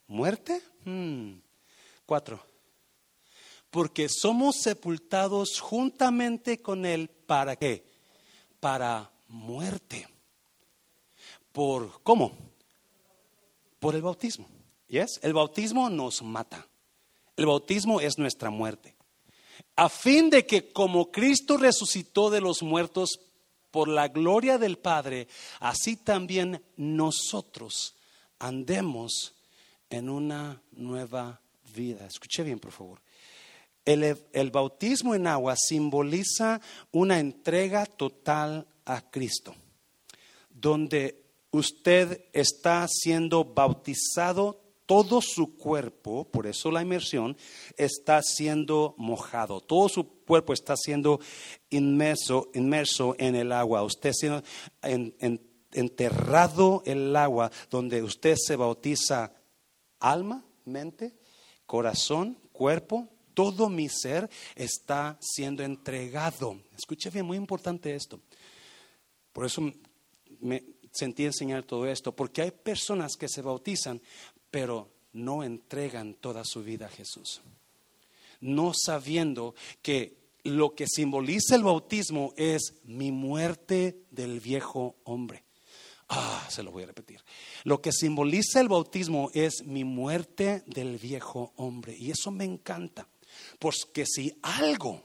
muerte. 0.08 0.60
Hmm. 0.84 1.34
Cuatro. 2.04 2.44
Porque 3.70 4.08
somos 4.08 4.56
sepultados 4.56 5.60
juntamente 5.60 6.60
con 6.60 6.86
Él. 6.86 7.08
¿Para 7.08 7.54
qué? 7.54 7.84
Para 8.58 9.12
muerte. 9.28 10.08
¿Por 11.52 12.02
cómo? 12.02 12.36
Por 13.78 13.94
el 13.94 14.02
bautismo. 14.02 14.48
Yes? 14.88 15.20
El 15.22 15.34
bautismo 15.34 15.88
nos 15.88 16.20
mata. 16.20 16.66
El 17.36 17.46
bautismo 17.46 18.00
es 18.00 18.18
nuestra 18.18 18.50
muerte. 18.50 18.96
A 19.76 19.88
fin 19.88 20.30
de 20.30 20.46
que 20.46 20.72
como 20.72 21.12
Cristo 21.12 21.58
resucitó 21.58 22.28
de 22.28 22.40
los 22.40 22.60
muertos 22.60 23.20
por 23.72 23.88
la 23.88 24.06
gloria 24.06 24.58
del 24.58 24.78
Padre, 24.78 25.26
así 25.58 25.96
también 25.96 26.62
nosotros 26.76 27.96
andemos 28.38 29.34
en 29.90 30.08
una 30.08 30.62
nueva 30.72 31.40
vida. 31.74 32.06
Escuche 32.06 32.44
bien, 32.44 32.60
por 32.60 32.70
favor. 32.70 33.00
El, 33.84 34.16
el, 34.32 34.50
bautismo 34.52 35.16
en 35.16 35.26
agua 35.26 35.56
simboliza 35.56 36.60
una 36.92 37.18
entrega 37.18 37.84
total 37.84 38.68
a 38.84 39.00
Cristo, 39.10 39.56
donde 40.50 41.24
usted 41.50 42.26
está 42.32 42.86
siendo 42.88 43.44
bautizado 43.44 44.61
todo 44.92 45.22
su 45.22 45.56
cuerpo, 45.56 46.24
por 46.30 46.46
eso 46.46 46.70
la 46.70 46.82
inmersión, 46.82 47.34
está 47.78 48.20
siendo 48.20 48.94
mojado. 48.98 49.62
Todo 49.62 49.88
su 49.88 50.06
cuerpo 50.06 50.52
está 50.52 50.76
siendo 50.76 51.18
inmerso, 51.70 52.50
inmerso 52.52 53.16
en 53.18 53.34
el 53.34 53.52
agua. 53.52 53.84
Usted 53.84 54.12
siendo 54.12 54.42
enterrado 55.72 56.82
en 56.84 56.98
el 56.98 57.16
agua, 57.16 57.50
donde 57.70 58.02
usted 58.02 58.36
se 58.36 58.54
bautiza 58.54 59.32
alma, 59.98 60.44
mente, 60.66 61.14
corazón, 61.64 62.36
cuerpo, 62.52 63.08
todo 63.32 63.70
mi 63.70 63.88
ser 63.88 64.28
está 64.54 65.16
siendo 65.22 65.62
entregado. 65.62 66.60
Escuche 66.76 67.08
bien, 67.08 67.24
muy 67.24 67.38
importante 67.38 67.94
esto. 67.94 68.20
Por 69.32 69.46
eso 69.46 69.72
me 70.40 70.62
sentí 70.92 71.24
enseñar 71.24 71.64
todo 71.64 71.86
esto, 71.86 72.14
porque 72.14 72.42
hay 72.42 72.50
personas 72.50 73.16
que 73.16 73.28
se 73.28 73.42
bautizan, 73.42 74.00
pero 74.52 74.92
no 75.14 75.42
entregan 75.42 76.14
toda 76.14 76.44
su 76.44 76.62
vida 76.62 76.86
a 76.86 76.90
Jesús. 76.90 77.40
No 78.40 78.72
sabiendo 78.74 79.54
que 79.80 80.16
lo 80.44 80.74
que 80.74 80.86
simboliza 80.86 81.56
el 81.56 81.64
bautismo 81.64 82.34
es 82.36 82.74
mi 82.84 83.10
muerte 83.10 84.04
del 84.10 84.40
viejo 84.40 84.96
hombre. 85.04 85.44
Ah, 86.08 86.46
se 86.50 86.62
lo 86.62 86.70
voy 86.70 86.82
a 86.82 86.86
repetir. 86.86 87.20
Lo 87.64 87.80
que 87.80 87.92
simboliza 87.92 88.60
el 88.60 88.68
bautismo 88.68 89.30
es 89.32 89.64
mi 89.64 89.84
muerte 89.84 90.62
del 90.66 90.98
viejo 90.98 91.54
hombre. 91.56 91.96
Y 91.96 92.10
eso 92.10 92.30
me 92.30 92.44
encanta. 92.44 93.08
Porque 93.58 94.04
si 94.04 94.38
algo 94.42 95.02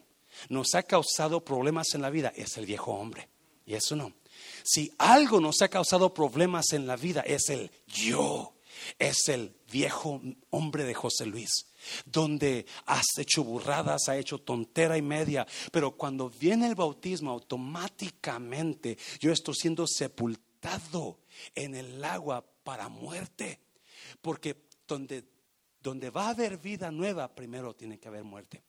nos 0.49 0.75
ha 0.75 0.83
causado 0.83 1.45
problemas 1.45 1.93
en 1.93 2.01
la 2.01 2.09
vida 2.09 2.33
es 2.35 2.57
el 2.57 2.65
viejo 2.65 2.91
hombre. 2.91 3.29
Y 3.65 3.75
eso 3.75 3.95
no. 3.95 4.11
Si 4.63 4.91
algo 4.97 5.39
nos 5.39 5.61
ha 5.61 5.69
causado 5.69 6.13
problemas 6.13 6.73
en 6.73 6.85
la 6.85 6.97
vida 6.97 7.21
es 7.21 7.49
el 7.49 7.71
yo. 7.87 8.56
Es 8.99 9.27
el 9.27 9.55
viejo 9.71 10.21
hombre 10.49 10.83
de 10.83 10.93
José 10.93 11.25
Luis 11.25 11.67
donde 12.05 12.65
has 12.85 13.05
hecho 13.17 13.43
burradas, 13.43 14.09
ha 14.09 14.17
hecho 14.17 14.39
tontera 14.39 14.97
y 14.97 15.01
media, 15.01 15.45
pero 15.71 15.95
cuando 15.95 16.29
viene 16.29 16.67
el 16.67 16.75
bautismo 16.75 17.31
automáticamente 17.31 18.97
yo 19.19 19.31
estoy 19.31 19.55
siendo 19.55 19.85
sepultado 19.87 21.19
en 21.55 21.75
el 21.75 22.03
agua 22.03 22.43
para 22.63 22.89
muerte. 22.89 23.59
Porque 24.21 24.67
donde, 24.87 25.23
donde 25.81 26.09
va 26.09 26.27
a 26.27 26.29
haber 26.29 26.57
vida 26.57 26.91
nueva, 26.91 27.33
primero 27.33 27.75
tiene 27.75 27.99
que 27.99 28.07
haber 28.07 28.23
muerte. 28.23 28.63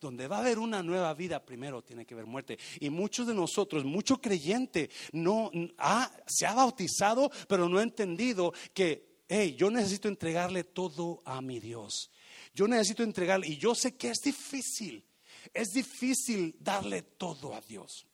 Donde 0.00 0.28
va 0.28 0.36
a 0.36 0.40
haber 0.40 0.58
una 0.58 0.82
nueva 0.82 1.12
vida, 1.14 1.44
primero 1.44 1.82
tiene 1.82 2.06
que 2.06 2.14
haber 2.14 2.26
muerte. 2.26 2.58
Y 2.78 2.90
muchos 2.90 3.26
de 3.26 3.34
nosotros, 3.34 3.84
mucho 3.84 4.20
creyente, 4.20 4.88
no 5.12 5.50
ha, 5.78 6.10
se 6.26 6.46
ha 6.46 6.54
bautizado, 6.54 7.30
pero 7.48 7.68
no 7.68 7.78
ha 7.78 7.82
entendido 7.82 8.52
que, 8.72 9.09
hey, 9.30 9.54
yo 9.56 9.70
necesito 9.70 10.08
entregarle 10.08 10.64
todo 10.64 11.22
a 11.24 11.40
mi 11.40 11.60
Dios. 11.60 12.10
Yo 12.52 12.66
necesito 12.66 13.04
entregarle, 13.04 13.46
y 13.46 13.56
yo 13.56 13.76
sé 13.76 13.96
que 13.96 14.10
es 14.10 14.18
difícil, 14.18 15.04
es 15.54 15.68
difícil 15.68 16.56
darle 16.58 17.02
todo 17.02 17.54
a 17.54 17.60
Dios. 17.60 18.06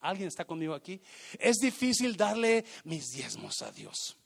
¿Alguien 0.00 0.28
está 0.28 0.44
conmigo 0.44 0.74
aquí? 0.74 1.00
Es 1.38 1.56
difícil 1.56 2.16
darle 2.16 2.66
mis 2.84 3.08
diezmos 3.08 3.62
a 3.62 3.72
Dios. 3.72 4.16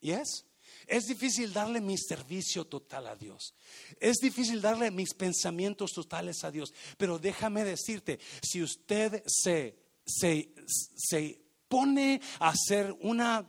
¿Yes? 0.00 0.46
Es 0.86 1.04
difícil 1.04 1.52
darle 1.52 1.80
mi 1.80 1.98
servicio 1.98 2.64
total 2.64 3.08
a 3.08 3.14
Dios. 3.14 3.54
Es 4.00 4.16
difícil 4.16 4.62
darle 4.62 4.90
mis 4.90 5.12
pensamientos 5.12 5.92
totales 5.92 6.42
a 6.42 6.50
Dios. 6.50 6.72
Pero 6.96 7.18
déjame 7.18 7.64
decirte, 7.64 8.18
si 8.42 8.62
usted 8.62 9.22
se, 9.26 9.76
se, 10.06 10.54
se 10.96 11.40
pone 11.68 12.20
a 12.40 12.48
hacer 12.48 12.96
una, 13.00 13.46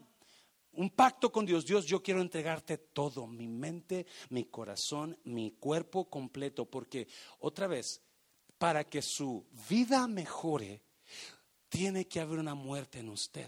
un 0.78 0.91
pacto 0.91 1.32
con 1.32 1.45
Dios, 1.45 1.65
Dios, 1.65 1.86
yo 1.86 2.01
quiero 2.01 2.21
entregarte 2.21 2.78
todo, 2.78 3.25
mi 3.28 3.47
mente, 3.47 4.05
mi 4.30 4.45
corazón, 4.45 5.17
mi 5.25 5.51
cuerpo 5.51 6.09
completo, 6.09 6.65
porque 6.65 7.07
otra 7.39 7.67
vez, 7.67 8.01
para 8.57 8.84
que 8.84 9.01
su 9.01 9.45
vida 9.69 10.07
mejore, 10.07 10.82
tiene 11.69 12.07
que 12.07 12.19
haber 12.19 12.39
una 12.39 12.55
muerte 12.55 12.99
en 12.99 13.09
usted. 13.09 13.47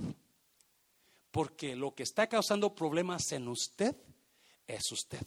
Porque 1.31 1.75
lo 1.75 1.93
que 1.93 2.03
está 2.03 2.27
causando 2.27 2.73
problemas 2.73 3.31
en 3.31 3.47
usted 3.47 3.95
es 4.67 4.91
usted. 4.91 5.21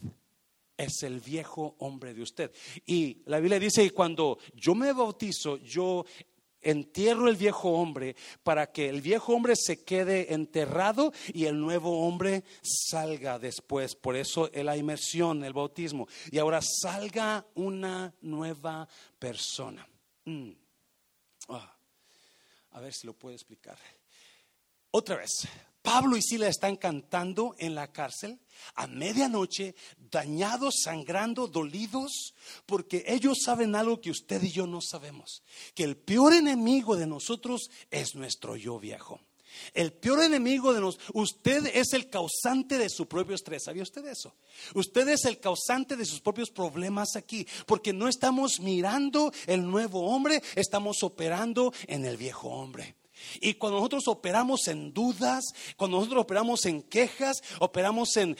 Es 0.76 1.04
el 1.04 1.20
viejo 1.20 1.76
hombre 1.78 2.14
de 2.14 2.22
usted. 2.22 2.52
Y 2.84 3.22
la 3.26 3.38
Biblia 3.38 3.60
dice 3.60 3.84
que 3.84 3.94
cuando 3.94 4.38
yo 4.54 4.74
me 4.74 4.92
bautizo, 4.92 5.58
yo 5.58 6.04
entierro 6.62 7.28
el 7.28 7.36
viejo 7.36 7.70
hombre 7.70 8.16
para 8.42 8.72
que 8.72 8.88
el 8.88 9.00
viejo 9.00 9.34
hombre 9.34 9.54
se 9.56 9.84
quede 9.84 10.32
enterrado 10.32 11.12
y 11.32 11.46
el 11.46 11.60
nuevo 11.60 12.06
hombre 12.06 12.44
salga 12.62 13.38
después. 13.38 13.94
Por 13.94 14.16
eso 14.16 14.50
la 14.54 14.76
inmersión, 14.76 15.44
el 15.44 15.52
bautismo. 15.52 16.08
Y 16.30 16.38
ahora 16.38 16.60
salga 16.62 17.44
una 17.54 18.14
nueva 18.20 18.88
persona. 19.18 19.86
Mm. 20.24 20.50
Ah. 21.48 21.76
A 22.72 22.80
ver 22.80 22.92
si 22.92 23.06
lo 23.06 23.12
puedo 23.12 23.34
explicar. 23.34 23.76
Otra 24.90 25.16
vez, 25.16 25.48
Pablo 25.82 26.16
y 26.16 26.22
Sila 26.22 26.48
están 26.48 26.76
cantando 26.76 27.54
en 27.58 27.74
la 27.74 27.92
cárcel 27.92 28.38
a 28.76 28.86
medianoche, 28.86 29.74
dañados, 30.10 30.76
sangrando, 30.84 31.48
dolidos, 31.48 32.34
porque 32.66 33.04
ellos 33.08 33.38
saben 33.44 33.74
algo 33.74 34.00
que 34.00 34.10
usted 34.10 34.42
y 34.42 34.52
yo 34.52 34.66
no 34.66 34.80
sabemos, 34.80 35.42
que 35.74 35.82
el 35.82 35.96
peor 35.96 36.34
enemigo 36.34 36.96
de 36.96 37.06
nosotros 37.06 37.68
es 37.90 38.14
nuestro 38.14 38.56
yo 38.56 38.78
viejo. 38.78 39.20
El 39.74 39.92
peor 39.92 40.22
enemigo 40.22 40.72
de 40.72 40.80
nosotros, 40.80 41.10
usted 41.14 41.66
es 41.74 41.92
el 41.92 42.08
causante 42.08 42.78
de 42.78 42.88
su 42.88 43.06
propio 43.06 43.34
estrés. 43.34 43.64
¿Sabía 43.64 43.82
usted 43.82 44.06
eso? 44.06 44.34
Usted 44.74 45.08
es 45.08 45.26
el 45.26 45.40
causante 45.40 45.96
de 45.96 46.06
sus 46.06 46.20
propios 46.20 46.50
problemas 46.50 47.16
aquí, 47.16 47.46
porque 47.66 47.92
no 47.92 48.08
estamos 48.08 48.60
mirando 48.60 49.30
el 49.46 49.68
nuevo 49.68 50.06
hombre, 50.06 50.42
estamos 50.54 51.02
operando 51.02 51.72
en 51.86 52.06
el 52.06 52.16
viejo 52.16 52.48
hombre. 52.48 52.96
Y 53.40 53.54
cuando 53.54 53.78
nosotros 53.78 54.08
operamos 54.08 54.68
en 54.68 54.92
dudas, 54.92 55.44
cuando 55.76 55.98
nosotros 55.98 56.22
operamos 56.22 56.64
en 56.66 56.82
quejas, 56.82 57.42
operamos 57.60 58.16
en, 58.16 58.36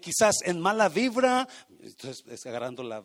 quizás 0.00 0.36
en 0.44 0.60
mala 0.60 0.88
vibra, 0.88 1.48
entonces 1.80 2.46
agarrando 2.46 2.82
la, 2.82 3.04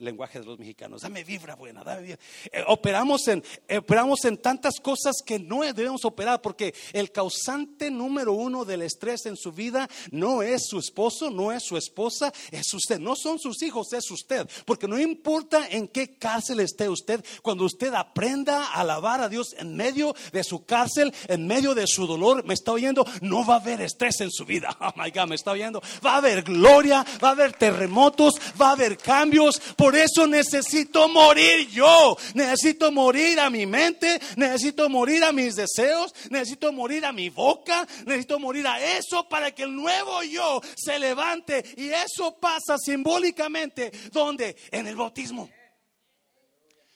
lenguaje 0.00 0.40
de 0.40 0.46
los 0.46 0.58
mexicanos. 0.58 1.02
Dame 1.02 1.24
vibra 1.24 1.54
buena, 1.54 1.82
dame 1.84 2.02
vibra. 2.02 2.18
Eh, 2.50 2.64
operamos, 2.66 3.26
en, 3.28 3.42
operamos 3.78 4.24
en 4.24 4.38
tantas 4.38 4.80
cosas 4.80 5.16
que 5.24 5.38
no 5.38 5.62
debemos 5.62 6.04
operar 6.04 6.40
porque 6.40 6.74
el 6.92 7.12
causante 7.12 7.90
número 7.90 8.32
uno 8.32 8.64
del 8.64 8.82
estrés 8.82 9.26
en 9.26 9.36
su 9.36 9.52
vida 9.52 9.88
no 10.10 10.42
es 10.42 10.66
su 10.66 10.78
esposo, 10.78 11.30
no 11.30 11.52
es 11.52 11.64
su 11.64 11.76
esposa, 11.76 12.32
es 12.50 12.72
usted. 12.74 12.98
No 12.98 13.14
son 13.16 13.38
sus 13.38 13.62
hijos, 13.62 13.92
es 13.92 14.10
usted. 14.10 14.48
Porque 14.64 14.88
no 14.88 14.98
importa 14.98 15.68
en 15.68 15.88
qué 15.88 16.16
cárcel 16.16 16.60
esté 16.60 16.88
usted, 16.88 17.24
cuando 17.42 17.64
usted 17.64 17.92
aprenda 17.94 18.66
a 18.66 18.80
alabar 18.80 19.20
a 19.20 19.28
Dios 19.28 19.54
en 19.58 19.76
medio 19.76 20.14
de 20.32 20.44
su 20.44 20.64
cárcel, 20.64 21.12
en 21.28 21.46
medio 21.46 21.74
de 21.74 21.86
su 21.86 22.06
dolor, 22.06 22.44
me 22.44 22.54
está 22.54 22.72
oyendo, 22.72 23.06
no 23.20 23.44
va 23.44 23.54
a 23.54 23.60
haber 23.60 23.80
estrés 23.80 24.20
en 24.20 24.30
su 24.30 24.44
vida. 24.44 24.76
Oh 24.82 24.92
my 24.96 25.10
God, 25.10 25.28
me 25.28 25.36
está 25.36 25.52
oyendo. 25.52 25.80
Va 26.04 26.14
a 26.14 26.16
haber 26.16 26.42
gloria, 26.42 27.06
va 27.22 27.28
a 27.28 27.32
haber 27.32 27.52
terremotos, 27.52 28.34
va 28.60 28.70
a 28.70 28.72
haber 28.72 28.98
cambios. 28.98 29.60
Eso 29.94 30.26
necesito 30.26 31.08
morir 31.08 31.68
yo. 31.68 32.16
Necesito 32.34 32.90
morir 32.92 33.40
a 33.40 33.50
mi 33.50 33.66
mente, 33.66 34.20
necesito 34.36 34.88
morir 34.88 35.24
a 35.24 35.32
mis 35.32 35.56
deseos, 35.56 36.14
necesito 36.30 36.72
morir 36.72 37.04
a 37.04 37.12
mi 37.12 37.30
boca, 37.30 37.86
necesito 38.06 38.38
morir 38.38 38.66
a 38.66 38.80
eso 38.96 39.28
para 39.28 39.52
que 39.52 39.64
el 39.64 39.74
nuevo 39.74 40.22
yo 40.22 40.60
se 40.76 40.98
levante. 40.98 41.64
Y 41.76 41.88
eso 41.90 42.38
pasa 42.38 42.76
simbólicamente, 42.78 43.92
donde? 44.12 44.56
En 44.70 44.86
el 44.86 44.96
bautismo. 44.96 45.48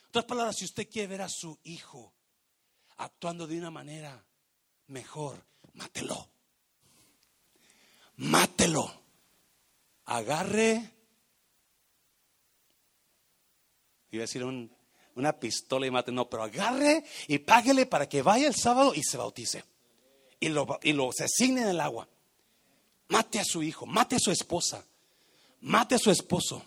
otras 0.09 0.25
palabras, 0.25 0.57
si 0.57 0.65
usted 0.65 0.89
quiere 0.89 1.09
ver 1.09 1.23
a 1.23 1.29
su 1.29 1.59
hijo 1.65 2.15
actuando 2.99 3.47
de 3.47 3.59
una 3.59 3.71
manera 3.71 4.25
mejor, 4.89 5.45
mátelo. 5.75 6.29
Mátelo. 8.17 9.03
Agarre 10.07 10.96
Iba 14.11 14.23
a 14.23 14.27
decir 14.27 14.45
una 14.45 15.33
pistola 15.39 15.87
y 15.87 15.91
mate, 15.91 16.13
no, 16.13 16.29
pero 16.29 16.43
agarre 16.43 17.05
y 17.27 17.39
páguele 17.39 17.87
para 17.87 18.09
que 18.09 18.23
vaya 18.23 18.47
el 18.47 18.55
sábado 18.55 18.95
y 18.95 19.03
se 19.03 19.17
bautice. 19.17 19.65
Y 20.39 20.49
lo, 20.49 20.79
y 20.83 20.93
lo 20.93 21.11
se 21.13 21.25
asigne 21.25 21.63
en 21.63 21.69
el 21.69 21.81
agua. 21.81 22.09
mate 23.09 23.41
a 23.41 23.45
su 23.45 23.63
hijo, 23.63 23.87
mate 23.87 24.17
a 24.17 24.21
su 24.21 24.31
esposa, 24.31 24.85
mate 25.61 25.95
a 25.95 25.99
su 25.99 26.11
esposo. 26.11 26.63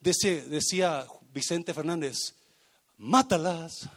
Decía, 0.00 0.44
decía 0.44 1.06
Vicente 1.32 1.74
Fernández, 1.74 2.34
mátalas 2.96 3.88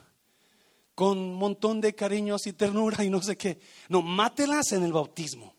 con 0.95 1.17
un 1.17 1.35
montón 1.35 1.81
de 1.81 1.95
cariños 1.95 2.45
y 2.47 2.53
ternura 2.53 3.03
y 3.03 3.09
no 3.09 3.21
sé 3.21 3.37
qué. 3.37 3.59
No, 3.89 4.01
mátelas 4.01 4.71
en 4.71 4.83
el 4.83 4.93
bautismo 4.93 5.55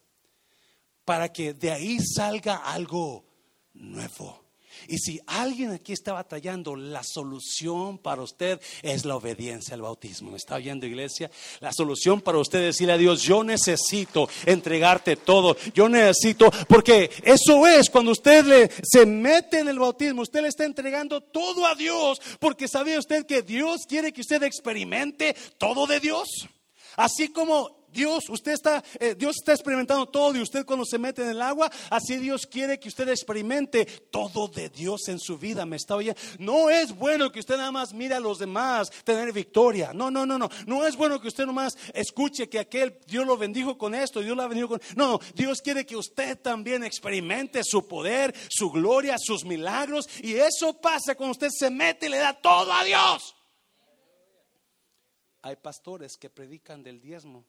para 1.05 1.33
que 1.33 1.55
de 1.55 1.71
ahí 1.71 1.99
salga 2.01 2.57
algo 2.57 3.25
nuevo. 3.75 4.42
Y 4.89 4.99
si 4.99 5.21
alguien 5.27 5.71
aquí 5.71 5.93
está 5.93 6.13
batallando, 6.13 6.77
la 6.77 7.03
solución 7.03 7.99
para 7.99 8.23
usted 8.23 8.61
es 8.83 9.05
la 9.05 9.17
obediencia 9.17 9.75
al 9.75 9.83
bautismo. 9.83 10.31
¿Me 10.31 10.37
está 10.37 10.57
oyendo, 10.57 10.87
iglesia? 10.87 11.31
La 11.61 11.73
solución 11.73 12.21
para 12.21 12.39
usted 12.39 12.61
es 12.61 12.75
decirle 12.75 12.95
a 12.95 12.99
Dios, 12.99 13.23
yo 13.23 13.45
necesito 13.45 14.29
entregarte 14.47 15.17
todo. 15.17 15.57
Yo 15.75 15.89
necesito, 15.89 16.51
porque 16.69 17.11
eso 17.23 17.67
es 17.67 17.91
cuando 17.91 18.13
usted 18.13 18.45
le, 18.45 18.71
se 18.83 19.07
mete 19.07 19.61
en 19.61 19.69
el 19.69 19.79
bautismo, 19.79 20.23
usted 20.23 20.43
le 20.43 20.49
está 20.49 20.65
entregando 20.65 21.21
todo 21.21 21.67
a 21.67 21.75
Dios, 21.75 22.21
porque 22.39 22.69
sabía 22.69 22.99
usted 22.99 23.27
que 23.27 23.43
Dios 23.43 23.83
quiere 23.89 24.13
que 24.13 24.21
usted 24.21 24.43
experimente 24.43 25.37
todo 25.59 25.87
de 25.87 26.01
Dios. 26.01 26.29
Así 26.97 27.29
como 27.29 27.82
Dios, 27.93 28.29
usted 28.29 28.53
está, 28.53 28.83
eh, 28.99 29.15
Dios 29.15 29.37
está 29.37 29.53
experimentando 29.53 30.07
todo 30.07 30.37
y 30.37 30.41
usted 30.41 30.65
cuando 30.65 30.85
se 30.85 30.99
mete 30.99 31.23
en 31.23 31.29
el 31.29 31.43
agua, 31.43 31.71
así 31.91 32.17
Dios 32.17 32.47
quiere 32.47 32.81
que 32.81 32.89
usted 32.89 33.09
experimente 33.09 33.85
todo 34.11 34.49
de 34.49 34.69
Dios 34.69 35.09
en 35.09 35.19
su 35.19 35.39
vida. 35.39 35.67
Me 35.67 35.77
está 35.77 35.97
oyendo. 35.97 36.21
No 36.39 36.71
es 36.71 36.97
bueno 36.97 37.31
que 37.31 37.41
usted 37.41 37.57
nada 37.57 37.71
más 37.71 37.93
mire 37.93 38.15
a 38.15 38.21
los 38.21 38.39
demás 38.39 38.91
tener 39.05 39.33
victoria. 39.33 39.93
No, 39.93 40.11
no, 40.11 40.25
no, 40.25 40.39
no. 40.39 40.49
No 40.67 40.87
es 40.87 40.97
bueno 40.97 41.21
que 41.21 41.29
usted 41.29 41.47
nomás 41.47 41.77
escuche 41.95 42.49
que 42.49 42.59
aquel 42.59 42.99
Dios 43.07 43.27
lo 43.27 43.37
bendijo 43.37 43.77
con 43.77 43.95
esto, 43.95 44.21
Dios 44.21 44.37
lo 44.37 44.43
ha 44.43 44.49
bendijo 44.49 44.69
con. 44.69 44.81
No, 44.97 45.21
Dios 45.35 45.61
quiere 45.61 45.85
que 45.85 45.97
usted 45.97 46.39
también 46.41 46.85
experimente 46.85 47.61
su 47.65 47.87
poder, 47.87 48.35
su 48.49 48.71
gloria, 48.71 49.17
sus 49.19 49.45
milagros. 49.45 50.09
Y 50.23 50.35
eso 50.35 50.81
pasa 50.81 51.15
cuando 51.15 51.33
usted 51.33 51.51
se 51.51 51.71
mete 51.71 52.07
y 52.07 52.11
le 52.11 52.19
da 52.19 52.33
todo 52.33 52.73
a 52.73 52.85
Dios. 52.85 53.37
Hay 55.43 55.57
pastores 55.57 56.17
que 56.17 56.31
predican 56.31 56.83
del 56.83 57.01
diezmo 57.01 57.45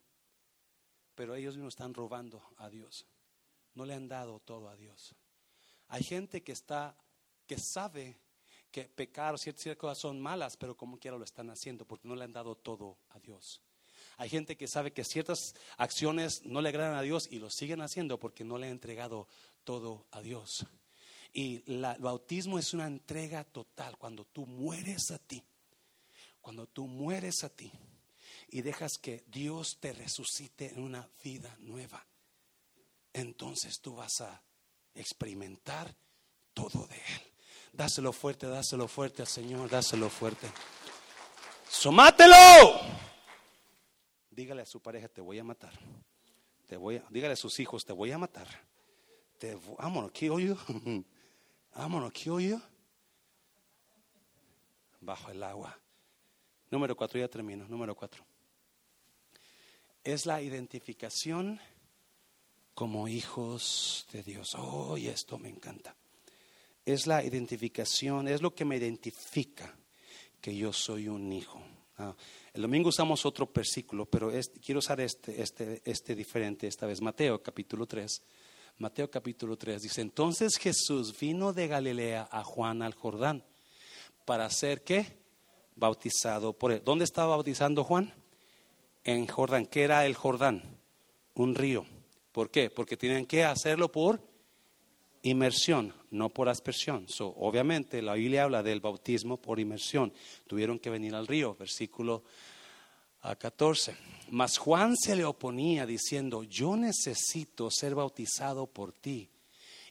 pero 1.16 1.36
ellos 1.36 1.56
mismos 1.56 1.74
están 1.74 1.94
robando 1.94 2.44
a 2.58 2.70
Dios. 2.70 3.06
No 3.76 3.86
le 3.86 3.94
han 3.94 4.08
dado 4.08 4.40
todo 4.40 4.70
a 4.70 4.76
Dios. 4.76 5.16
Hay 5.88 6.04
gente 6.04 6.44
que 6.44 6.52
está, 6.52 6.96
que 7.48 7.58
sabe 7.58 8.18
que 8.72 8.86
pecar 8.86 9.36
o 9.36 9.38
ciertas 9.38 9.78
cosas 9.78 10.00
son 10.00 10.20
malas, 10.20 10.58
pero 10.58 10.76
como 10.76 10.98
quiera 10.98 11.18
lo 11.18 11.24
están 11.24 11.50
haciendo 11.50 11.86
porque 11.86 12.08
no 12.08 12.16
le 12.16 12.24
han 12.24 12.34
dado 12.34 12.56
todo 12.56 12.98
a 13.10 13.20
Dios. 13.20 13.62
Hay 14.18 14.30
gente 14.30 14.58
que 14.58 14.68
sabe 14.68 14.94
que 14.94 15.04
ciertas 15.04 15.54
acciones 15.78 16.44
no 16.46 16.62
le 16.62 16.70
agradan 16.70 16.96
a 16.96 17.02
Dios 17.02 17.28
y 17.30 17.40
lo 17.40 17.50
siguen 17.50 17.82
haciendo 17.82 18.20
porque 18.20 18.44
no 18.44 18.58
le 18.58 18.68
han 18.68 18.74
entregado 18.74 19.28
todo 19.64 20.08
a 20.12 20.22
Dios. 20.22 20.66
Y 21.32 21.64
el 21.72 21.82
bautismo 22.00 22.60
es 22.60 22.74
una 22.74 22.86
entrega 22.86 23.44
total 23.44 23.98
cuando 23.98 24.26
tú 24.26 24.46
mueres 24.46 25.10
a 25.12 25.18
ti. 25.18 25.44
Cuando 26.42 26.68
tú 26.68 26.88
mueres 26.88 27.44
a 27.44 27.50
ti 27.50 27.72
y 28.54 28.62
dejas 28.62 29.00
que 29.00 29.24
Dios 29.26 29.80
te 29.80 29.94
resucite 29.94 30.72
en 30.72 30.84
una 30.84 31.10
vida 31.24 31.58
nueva, 31.62 32.06
entonces 33.12 33.80
tú 33.80 33.96
vas 33.96 34.22
a 34.22 34.44
experimentar 34.94 35.96
todo 36.54 36.86
de 36.86 36.96
Él. 36.96 37.22
Dáselo 37.74 38.14
fuerte, 38.14 38.46
dáselo 38.46 38.88
fuerte 38.88 39.24
al 39.24 39.28
Señor, 39.28 39.72
dáselo 39.72 40.08
fuerte. 40.08 40.48
Somátelo. 41.68 42.36
Dígale 44.30 44.62
a 44.62 44.68
su 44.68 44.80
pareja, 44.80 45.08
te 45.08 45.22
voy 45.22 45.40
a 45.40 45.44
matar. 45.44 45.74
Te 46.68 46.78
voy 46.78 46.98
a, 46.98 47.04
dígale 47.10 47.34
a 47.34 47.38
sus 47.38 47.60
hijos, 47.60 47.84
te 47.84 47.94
voy 47.94 48.12
a 48.12 48.20
matar. 48.20 48.48
Te, 49.40 49.58
vámonos, 49.80 50.12
¿qué 50.12 50.30
oyo? 50.30 50.56
Vámonos, 51.76 52.14
¿qué 52.14 52.30
oyo? 52.30 52.62
Bajo 55.02 55.32
el 55.32 55.42
agua. 55.42 55.76
Número 56.70 56.96
cuatro, 56.96 57.20
ya 57.20 57.28
termino. 57.28 57.68
Número 57.68 57.96
cuatro 57.96 58.24
es 60.04 60.26
la 60.26 60.42
identificación 60.42 61.60
como 62.74 63.08
hijos 63.08 64.08
de 64.12 64.24
Dios. 64.24 64.56
Oh, 64.56 64.98
y 64.98 65.08
esto 65.08 65.38
me 65.38 65.50
encanta. 65.50 65.96
Es 66.86 67.08
la 67.08 67.24
identificación, 67.24 68.28
es 68.28 68.42
lo 68.42 68.54
que 68.54 68.66
me 68.66 68.78
identifica 68.78 69.74
que 70.42 70.56
yo 70.56 70.74
soy 70.74 71.08
un 71.08 71.32
hijo. 71.32 71.62
Ah, 71.98 72.14
el 72.54 72.62
domingo 72.62 72.90
usamos 72.90 73.26
otro 73.26 73.50
versículo, 73.54 74.06
pero 74.06 74.32
quiero 74.62 74.80
usar 74.80 75.00
este, 75.00 75.42
este, 75.42 75.82
este 75.86 76.16
diferente 76.16 76.68
esta 76.68 76.86
vez. 76.86 77.02
Mateo 77.02 77.42
capítulo 77.42 77.86
3. 77.86 78.22
Mateo 78.80 79.10
capítulo 79.10 79.56
3 79.56 79.84
dice, 79.84 80.02
entonces 80.02 80.58
Jesús 80.58 81.18
vino 81.18 81.54
de 81.54 81.68
Galilea 81.68 82.28
a 82.32 82.44
Juan 82.44 82.82
al 82.82 82.96
Jordán 82.96 83.46
para 84.26 84.50
ser 84.50 84.84
qué? 84.84 85.22
Bautizado 85.76 86.54
por 86.54 86.72
él. 86.72 86.82
¿Dónde 86.84 87.06
estaba 87.06 87.36
bautizando 87.36 87.84
Juan? 87.84 88.14
En 89.04 89.28
Jordán. 89.28 89.66
¿Qué 89.66 89.84
era 89.84 90.06
el 90.06 90.16
Jordán? 90.16 90.80
Un 91.36 91.56
río. 91.56 91.86
¿Por 92.32 92.50
qué? 92.50 92.70
Porque 92.70 92.98
tienen 92.98 93.26
que 93.26 93.44
hacerlo 93.44 93.92
por 93.92 94.22
inmersión, 95.24 95.94
no 96.12 96.30
por 96.30 96.50
aspersión. 96.50 97.06
obviamente 97.20 98.02
la 98.02 98.14
Biblia 98.14 98.44
habla 98.44 98.64
del 98.64 98.82
bautismo 98.82 99.38
por 99.38 99.60
inmersión. 99.60 100.14
Tuvieron 100.48 100.80
que 100.80 100.90
venir 100.90 101.16
al 101.16 101.28
río, 101.28 101.56
versículo 101.56 102.24
14. 103.22 103.96
Mas 104.32 104.58
Juan 104.58 104.96
se 104.98 105.16
le 105.16 105.26
oponía 105.26 105.86
diciendo, 105.86 106.44
yo 106.44 106.76
necesito 106.76 107.70
ser 107.72 107.96
bautizado 107.96 108.68
por 108.68 108.92
ti. 108.92 109.30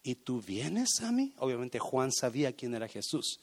¿Y 0.04 0.16
tú 0.16 0.42
vienes 0.42 1.00
a 1.00 1.12
mí? 1.12 1.32
Obviamente 1.38 1.78
Juan 1.78 2.10
sabía 2.10 2.52
quién 2.52 2.74
era 2.74 2.88
Jesús. 2.88 3.40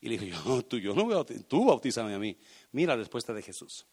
Y 0.00 0.10
le 0.10 0.18
dijo, 0.18 0.44
yo, 0.44 0.62
tú, 0.62 0.78
yo 0.78 0.94
no 0.94 1.06
voy 1.06 1.18
a 1.18 1.24
tú 1.24 1.64
bautízame 1.64 2.14
a 2.14 2.18
mí. 2.18 2.36
Mira 2.72 2.94
la 2.94 3.00
respuesta 3.00 3.32
de 3.32 3.42
Jesús. 3.42 3.86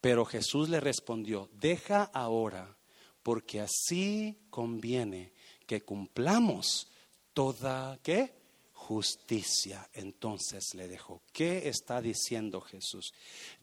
Pero 0.00 0.24
Jesús 0.24 0.68
le 0.68 0.80
respondió, 0.80 1.50
deja 1.52 2.04
ahora, 2.04 2.76
porque 3.22 3.60
así 3.60 4.38
conviene 4.50 5.32
que 5.66 5.82
cumplamos 5.82 6.90
toda, 7.34 7.98
¿qué? 8.02 8.34
Justicia. 8.72 9.88
Entonces 9.92 10.74
le 10.74 10.88
dejó, 10.88 11.22
¿qué 11.32 11.68
está 11.68 12.00
diciendo 12.00 12.60
Jesús? 12.60 13.12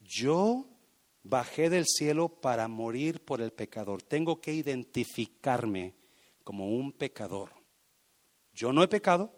Yo 0.03 0.67
bajé 1.23 1.69
del 1.69 1.85
cielo 1.85 2.29
para 2.29 2.67
morir 2.67 3.23
por 3.25 3.41
el 3.41 3.51
pecador. 3.51 4.03
Tengo 4.03 4.39
que 4.39 4.53
identificarme 4.53 5.95
como 6.43 6.69
un 6.69 6.93
pecador. 6.93 7.49
Yo 8.53 8.71
no 8.71 8.83
he 8.83 8.87
pecado, 8.87 9.33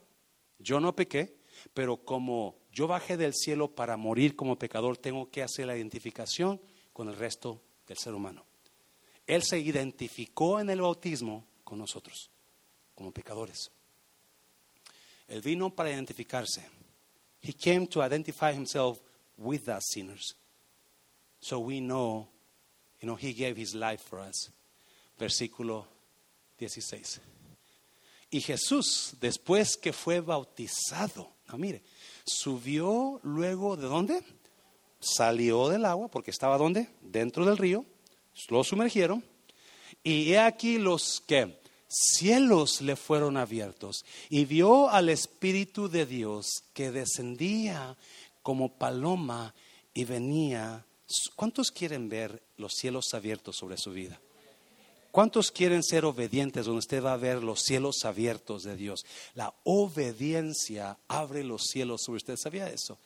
yo 0.59 0.79
no 0.79 0.95
pequé, 0.95 1.39
pero 1.73 1.97
como 1.97 2.59
yo 2.71 2.87
bajé 2.87 3.17
del 3.17 3.33
cielo 3.33 3.73
para 3.73 3.97
morir 3.97 4.35
como 4.35 4.59
pecador, 4.59 4.97
tengo 4.97 5.29
que 5.31 5.41
hacer 5.41 5.65
la 5.65 5.75
identificación 5.75 6.61
con 6.99 7.07
el 7.07 7.15
resto 7.15 7.61
del 7.87 7.97
ser 7.97 8.13
humano. 8.13 8.43
Él 9.25 9.41
se 9.41 9.57
identificó 9.57 10.59
en 10.59 10.69
el 10.69 10.81
bautismo 10.81 11.45
con 11.63 11.79
nosotros, 11.79 12.29
como 12.93 13.13
pecadores. 13.13 13.71
Él 15.29 15.39
vino 15.39 15.73
para 15.73 15.91
identificarse. 15.91 16.61
He 17.41 17.53
came 17.53 17.87
to 17.87 18.05
identify 18.05 18.51
himself 18.51 18.99
with 19.37 19.69
us 19.69 19.81
sinners. 19.93 20.35
So 21.39 21.59
we 21.59 21.79
know, 21.79 22.27
you 22.99 23.07
know, 23.07 23.15
he 23.15 23.31
gave 23.31 23.55
his 23.55 23.73
life 23.73 24.03
for 24.03 24.19
us. 24.19 24.51
Versículo 25.17 25.87
16. 26.57 27.21
Y 28.29 28.41
Jesús, 28.41 29.15
después 29.21 29.77
que 29.77 29.93
fue 29.93 30.19
bautizado, 30.19 31.31
no, 31.47 31.57
mire, 31.57 31.81
subió 32.25 33.21
luego 33.23 33.77
de 33.77 33.87
dónde? 33.87 34.21
Salió 34.99 35.69
del 35.69 35.85
agua, 35.85 36.09
porque 36.09 36.31
estaba 36.31 36.57
donde? 36.57 36.89
Dentro 37.01 37.45
del 37.45 37.57
río, 37.57 37.85
lo 38.49 38.63
sumergieron, 38.63 39.23
y 40.03 40.31
he 40.31 40.39
aquí 40.39 40.77
los 40.77 41.21
que 41.25 41.59
cielos 41.87 42.81
le 42.81 42.95
fueron 42.95 43.37
abiertos, 43.37 44.05
y 44.29 44.45
vio 44.45 44.89
al 44.89 45.09
Espíritu 45.09 45.89
de 45.89 46.05
Dios 46.05 46.63
que 46.73 46.91
descendía 46.91 47.97
como 48.41 48.77
paloma 48.77 49.53
y 49.93 50.05
venía. 50.05 50.85
¿Cuántos 51.35 51.71
quieren 51.71 52.09
ver 52.09 52.41
los 52.57 52.73
cielos 52.73 53.13
abiertos 53.13 53.57
sobre 53.57 53.77
su 53.77 53.91
vida? 53.91 54.19
¿Cuántos 55.11 55.51
quieren 55.51 55.81
ser 55.81 56.05
obedientes 56.05 56.65
donde 56.65 56.79
usted 56.79 57.03
va 57.03 57.13
a 57.13 57.17
ver 57.17 57.43
los 57.43 57.61
cielos 57.63 58.05
abiertos 58.05 58.61
de 58.63 58.75
Dios? 58.75 59.05
La 59.33 59.53
obediencia 59.63 60.97
abre 61.07 61.43
los 61.43 61.63
cielos 61.63 62.03
sobre 62.03 62.17
usted. 62.17 62.37
¿Sabía 62.37 62.69
eso? 62.69 62.99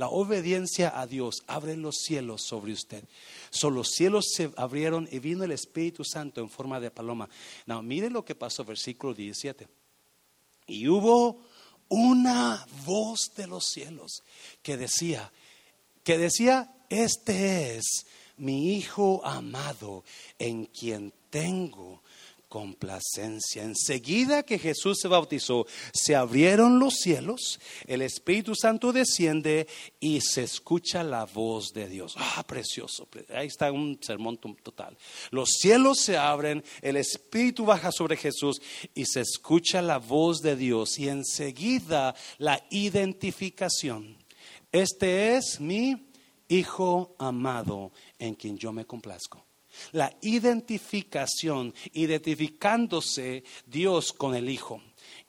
La 0.00 0.08
obediencia 0.08 0.98
a 0.98 1.06
Dios 1.06 1.44
abre 1.46 1.76
los 1.76 1.98
cielos 1.98 2.40
sobre 2.40 2.72
usted. 2.72 3.04
Solo 3.50 3.76
los 3.76 3.90
cielos 3.90 4.30
se 4.34 4.50
abrieron 4.56 5.06
y 5.12 5.18
vino 5.18 5.44
el 5.44 5.52
Espíritu 5.52 6.04
Santo 6.06 6.40
en 6.40 6.48
forma 6.48 6.80
de 6.80 6.90
paloma. 6.90 7.28
Now, 7.66 7.82
mire 7.82 8.08
lo 8.08 8.24
que 8.24 8.34
pasó, 8.34 8.64
versículo 8.64 9.12
17. 9.12 9.68
Y 10.68 10.88
hubo 10.88 11.42
una 11.90 12.66
voz 12.86 13.32
de 13.36 13.46
los 13.46 13.66
cielos 13.66 14.22
que 14.62 14.78
decía, 14.78 15.30
que 16.02 16.16
decía, 16.16 16.72
este 16.88 17.76
es 17.76 18.06
mi 18.38 18.72
Hijo 18.76 19.20
amado, 19.22 20.02
en 20.38 20.64
quien 20.64 21.12
tengo 21.28 22.00
complacencia. 22.50 23.62
Enseguida 23.62 24.42
que 24.42 24.58
Jesús 24.58 24.98
se 25.00 25.08
bautizó, 25.08 25.66
se 25.94 26.16
abrieron 26.16 26.80
los 26.80 26.96
cielos, 26.96 27.60
el 27.86 28.02
Espíritu 28.02 28.54
Santo 28.56 28.92
desciende 28.92 29.68
y 30.00 30.20
se 30.20 30.42
escucha 30.42 31.04
la 31.04 31.24
voz 31.24 31.72
de 31.72 31.88
Dios. 31.88 32.14
Ah, 32.18 32.44
precioso. 32.46 33.08
Ahí 33.32 33.46
está 33.46 33.70
un 33.70 33.98
sermón 34.02 34.36
total. 34.36 34.98
Los 35.30 35.50
cielos 35.60 36.00
se 36.00 36.18
abren, 36.18 36.64
el 36.82 36.96
Espíritu 36.96 37.64
baja 37.64 37.92
sobre 37.92 38.16
Jesús 38.16 38.60
y 38.94 39.06
se 39.06 39.20
escucha 39.20 39.80
la 39.80 39.98
voz 39.98 40.42
de 40.42 40.56
Dios 40.56 40.98
y 40.98 41.08
enseguida 41.08 42.16
la 42.38 42.62
identificación. 42.70 44.18
Este 44.72 45.36
es 45.36 45.60
mi 45.60 46.08
Hijo 46.48 47.14
amado 47.20 47.92
en 48.18 48.34
quien 48.34 48.58
yo 48.58 48.72
me 48.72 48.84
complazco. 48.84 49.49
La 49.92 50.16
identificación, 50.22 51.74
identificándose 51.92 53.44
Dios 53.66 54.12
con 54.12 54.34
el 54.34 54.48
Hijo 54.48 54.80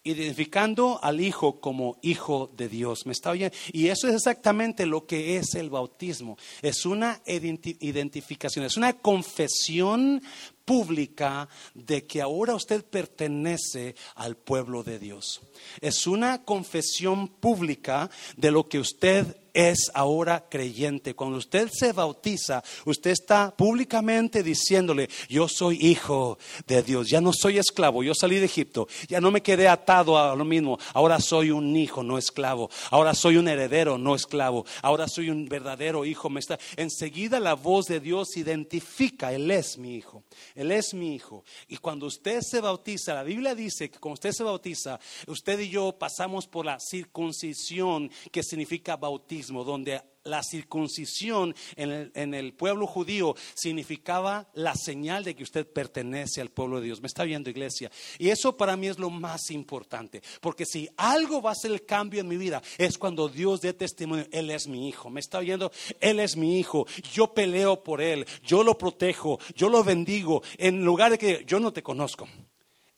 identificando 0.03 0.99
al 1.01 1.21
Hijo 1.21 1.59
como 1.59 1.97
Hijo 2.01 2.51
de 2.55 2.67
Dios. 2.69 3.05
¿Me 3.05 3.11
está 3.11 3.31
oyendo? 3.31 3.55
Y 3.71 3.87
eso 3.87 4.07
es 4.07 4.15
exactamente 4.15 4.85
lo 4.85 5.05
que 5.05 5.37
es 5.37 5.53
el 5.55 5.69
bautismo. 5.69 6.37
Es 6.61 6.85
una 6.85 7.21
identificación, 7.25 8.65
es 8.65 8.77
una 8.77 8.93
confesión 8.93 10.21
pública 10.65 11.49
de 11.73 12.05
que 12.05 12.21
ahora 12.21 12.55
usted 12.55 12.83
pertenece 12.83 13.95
al 14.15 14.37
pueblo 14.37 14.83
de 14.83 14.99
Dios. 14.99 15.41
Es 15.81 16.07
una 16.07 16.43
confesión 16.43 17.27
pública 17.27 18.09
de 18.37 18.51
lo 18.51 18.67
que 18.67 18.79
usted 18.79 19.40
es 19.53 19.91
ahora 19.93 20.45
creyente. 20.49 21.15
Cuando 21.15 21.37
usted 21.37 21.69
se 21.71 21.91
bautiza, 21.93 22.63
usted 22.85 23.11
está 23.11 23.53
públicamente 23.55 24.43
diciéndole, 24.43 25.09
yo 25.29 25.47
soy 25.47 25.77
hijo 25.81 26.37
de 26.67 26.83
Dios, 26.83 27.09
ya 27.09 27.21
no 27.21 27.33
soy 27.33 27.57
esclavo, 27.57 28.03
yo 28.03 28.13
salí 28.13 28.37
de 28.37 28.45
Egipto, 28.45 28.87
ya 29.07 29.19
no 29.19 29.31
me 29.31 29.41
quedé 29.41 29.67
atado 29.67 30.17
a 30.17 30.35
lo 30.35 30.45
mismo, 30.45 30.79
ahora 30.93 31.19
soy 31.19 31.51
un 31.51 31.75
hijo, 31.75 32.03
no 32.03 32.17
esclavo, 32.17 32.69
ahora 32.89 33.13
soy 33.13 33.37
un 33.37 33.47
heredero, 33.47 33.97
no 33.97 34.15
esclavo, 34.15 34.65
ahora 34.81 35.07
soy 35.07 35.29
un 35.29 35.47
verdadero 35.47 36.05
hijo. 36.05 36.29
Me. 36.29 36.41
Enseguida 36.77 37.39
la 37.39 37.53
voz 37.53 37.85
de 37.85 37.99
Dios 37.99 38.37
identifica, 38.37 39.33
Él 39.33 39.49
es 39.51 39.77
mi 39.77 39.95
hijo, 39.95 40.23
Él 40.55 40.71
es 40.71 40.93
mi 40.93 41.15
hijo. 41.15 41.43
Y 41.67 41.77
cuando 41.77 42.05
usted 42.05 42.41
se 42.41 42.61
bautiza, 42.61 43.13
la 43.13 43.23
Biblia 43.23 43.55
dice 43.55 43.89
que 43.89 43.99
cuando 43.99 44.15
usted 44.15 44.31
se 44.31 44.43
bautiza, 44.43 44.99
usted 45.27 45.59
y 45.59 45.69
yo 45.69 45.93
pasamos 45.97 46.47
por 46.47 46.65
la 46.65 46.79
circuncisión 46.79 48.09
que 48.31 48.43
significa 48.43 48.95
bautismo 48.95 49.40
donde 49.47 50.01
la 50.23 50.43
circuncisión 50.43 51.55
en 51.75 52.33
el, 52.33 52.53
pueblo 52.53 52.85
judío 52.85 53.35
significaba 53.55 54.49
la 54.53 54.75
señal 54.75 55.23
de 55.23 55.35
que 55.35 55.43
usted 55.43 55.65
pertenece 55.65 56.41
al 56.41 56.49
pueblo 56.49 56.79
de 56.79 56.85
Dios. 56.85 57.01
¿Me 57.01 57.07
está 57.07 57.23
viendo, 57.23 57.49
iglesia? 57.49 57.91
Y 58.19 58.29
eso 58.29 58.55
para 58.55 58.77
mí 58.77 58.87
es 58.87 58.99
lo 58.99 59.09
más 59.09 59.49
importante, 59.49 60.21
porque 60.39 60.65
si 60.65 60.89
algo 60.97 61.41
va 61.41 61.51
a 61.51 61.55
ser 61.55 61.71
el 61.71 61.85
cambio 61.85 62.21
en 62.21 62.27
mi 62.27 62.37
vida, 62.37 62.61
es 62.77 62.97
cuando 62.97 63.29
Dios 63.29 63.61
dé 63.61 63.73
testimonio, 63.73 64.27
Él 64.31 64.51
es 64.51 64.67
mi 64.67 64.87
hijo. 64.87 65.09
¿Me 65.09 65.19
está 65.19 65.39
viendo? 65.39 65.71
Él 65.99 66.19
es 66.19 66.35
mi 66.35 66.59
hijo. 66.59 66.85
Yo 67.13 67.33
peleo 67.33 67.83
por 67.83 68.01
Él, 68.01 68.25
yo 68.43 68.63
lo 68.63 68.77
protejo, 68.77 69.39
yo 69.55 69.69
lo 69.69 69.83
bendigo, 69.83 70.43
en 70.57 70.83
lugar 70.83 71.11
de 71.11 71.17
que 71.17 71.43
yo 71.45 71.59
no 71.59 71.73
te 71.73 71.83
conozco. 71.83 72.27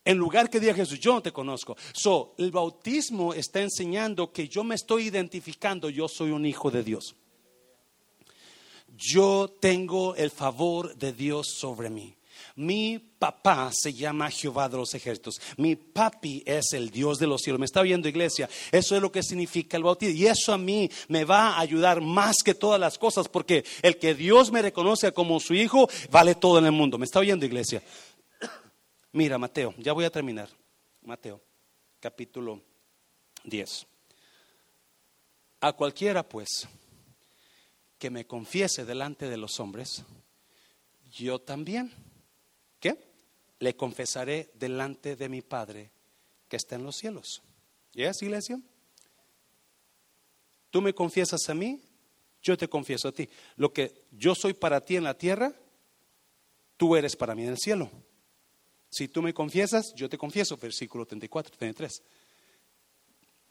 En 0.06 0.18
lugar 0.18 0.50
que 0.50 0.60
diga 0.60 0.74
Jesús, 0.74 1.00
yo 1.00 1.14
no 1.14 1.22
te 1.22 1.32
conozco. 1.32 1.78
So, 1.94 2.36
el 2.38 2.52
bautismo 2.52 3.34
está 3.34 3.62
enseñando 3.62 4.32
que 4.32 4.50
yo 4.50 4.64
me 4.64 4.76
estoy 4.76 5.04
identificando, 5.04 5.90
yo 5.90 6.08
soy 6.08 6.32
un 6.32 6.46
hijo 6.46 6.70
de 6.70 6.84
Dios. 6.84 7.16
Yo 8.96 9.48
tengo 9.60 10.16
el 10.16 10.30
favor 10.30 10.96
de 10.96 11.14
Dios 11.14 11.56
sobre 11.58 11.90
mí. 11.90 12.16
Mi 12.56 13.00
papá 13.00 13.72
se 13.74 13.94
llama 13.94 14.30
Jehová 14.30 14.70
de 14.70 14.78
los 14.78 14.94
ejércitos. 14.94 15.42
Mi 15.58 15.76
papi 15.76 16.44
es 16.46 16.74
el 16.74 16.92
Dios 16.92 17.18
de 17.18 17.26
los 17.26 17.42
cielos. 17.42 17.60
¿Me 17.60 17.66
está 17.66 17.82
viendo 17.82 18.08
iglesia? 18.08 18.48
Eso 18.72 18.96
es 18.96 19.02
lo 19.02 19.12
que 19.12 19.24
significa 19.24 19.78
el 19.78 19.84
bautismo. 19.84 20.16
Y 20.16 20.28
eso 20.28 20.54
a 20.54 20.58
mí 20.58 20.90
me 21.08 21.26
va 21.26 21.54
a 21.54 21.60
ayudar 21.60 22.02
más 22.02 22.36
que 22.44 22.54
todas 22.54 22.80
las 22.80 23.00
cosas 23.00 23.28
porque 23.28 23.66
el 23.82 23.98
que 23.98 24.14
Dios 24.14 24.52
me 24.52 24.62
reconoce 24.62 25.12
como 25.14 25.40
su 25.40 25.56
hijo 25.56 25.90
vale 26.12 26.36
todo 26.36 26.60
en 26.60 26.66
el 26.66 26.72
mundo. 26.72 27.00
¿Me 27.00 27.06
está 27.06 27.20
oyendo 27.20 27.46
iglesia? 27.46 27.82
Mira, 29.14 29.38
Mateo, 29.38 29.76
ya 29.78 29.94
voy 29.94 30.06
a 30.06 30.10
terminar. 30.10 30.50
Mateo, 31.04 31.40
capítulo 32.00 32.60
10. 33.44 33.86
A 35.62 35.74
cualquiera, 35.74 36.28
pues, 36.28 36.68
que 38.00 38.10
me 38.10 38.26
confiese 38.26 38.86
delante 38.86 39.30
de 39.30 39.38
los 39.38 39.60
hombres, 39.60 40.04
yo 41.12 41.40
también, 41.40 41.92
¿qué? 42.80 42.98
Le 43.60 43.76
confesaré 43.76 44.50
delante 44.56 45.16
de 45.16 45.30
mi 45.30 45.44
Padre 45.44 45.92
que 46.50 46.58
está 46.58 46.76
en 46.76 46.84
los 46.84 46.96
cielos. 46.96 47.44
¿Ya 47.94 48.10
iglesia? 48.20 48.60
Tú 50.72 50.82
me 50.82 50.96
confiesas 50.96 51.48
a 51.50 51.54
mí, 51.54 51.80
yo 52.42 52.58
te 52.58 52.68
confieso 52.68 53.10
a 53.10 53.12
ti. 53.12 53.30
Lo 53.58 53.72
que 53.72 54.06
yo 54.10 54.34
soy 54.34 54.56
para 54.56 54.82
ti 54.82 54.96
en 54.96 55.04
la 55.04 55.16
tierra, 55.16 55.54
tú 56.78 56.96
eres 56.96 57.16
para 57.16 57.36
mí 57.36 57.44
en 57.44 57.50
el 57.50 57.60
cielo. 57.60 57.92
Si 58.94 59.08
tú 59.08 59.24
me 59.24 59.34
confiesas, 59.34 59.92
yo 59.96 60.08
te 60.08 60.20
confieso, 60.20 60.56
versículo 60.56 61.08
34, 61.08 61.58
33. 61.58 62.04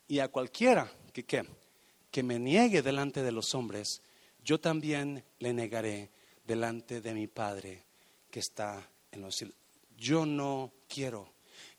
Y 0.07 0.21
a 0.21 0.29
cualquiera 0.29 0.89
que, 1.13 1.25
que 1.25 2.23
me 2.23 2.39
niegue 2.39 2.81
delante 2.81 3.25
de 3.25 3.33
los 3.33 3.53
hombres, 3.57 4.03
yo 4.45 4.61
también 4.61 5.25
le 5.41 5.53
negaré 5.53 6.13
delante 6.47 7.01
de 7.01 7.13
mi 7.13 7.27
Padre 7.27 7.85
que 8.31 8.39
está 8.39 8.89
en 9.11 9.23
los 9.23 9.35
cielos. 9.35 9.57
Yo 9.97 10.27
no 10.27 10.73
quiero 10.87 11.33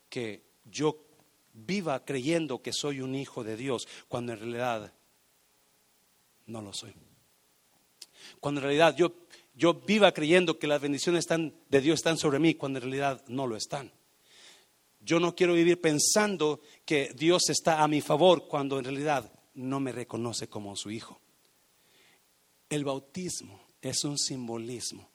que 0.10 0.44
yo 0.66 1.06
viva 1.54 2.04
creyendo 2.04 2.62
que 2.62 2.74
soy 2.74 3.00
un 3.00 3.16
hijo 3.16 3.46
de 3.46 3.56
Dios 3.56 3.88
cuando 4.10 4.34
en 4.34 4.40
realidad 4.40 4.94
no 6.48 6.62
lo 6.62 6.74
soy. 6.74 6.94
Cuando 8.42 8.60
en 8.60 8.64
realidad 8.66 8.94
yo 8.94 9.14
yo 9.56 9.74
viva 9.74 10.12
creyendo 10.12 10.58
que 10.58 10.68
las 10.68 10.82
bendiciones 10.82 11.26
de 11.28 11.82
Dios 11.82 12.00
están 12.00 12.18
sobre 12.18 12.40
mí 12.40 12.56
cuando 12.56 12.80
en 12.80 12.84
realidad 12.84 13.24
no 13.28 13.46
lo 13.48 13.56
están. 13.56 13.92
Yo 15.00 15.20
no 15.20 15.36
quiero 15.36 15.54
vivir 15.54 15.80
pensando 15.82 16.62
que 16.86 17.14
Dios 17.16 17.50
está 17.50 17.84
a 17.84 17.88
mi 17.88 18.02
favor 18.02 18.48
cuando 18.48 18.80
en 18.80 18.86
realidad 18.86 19.32
no 19.54 19.80
me 19.80 19.92
reconoce 19.92 20.48
como 20.48 20.76
su 20.76 20.92
hijo. 20.92 21.20
El 22.70 22.86
bautismo 22.86 23.62
es 23.82 24.04
un 24.06 24.18
simbolismo 24.18 25.10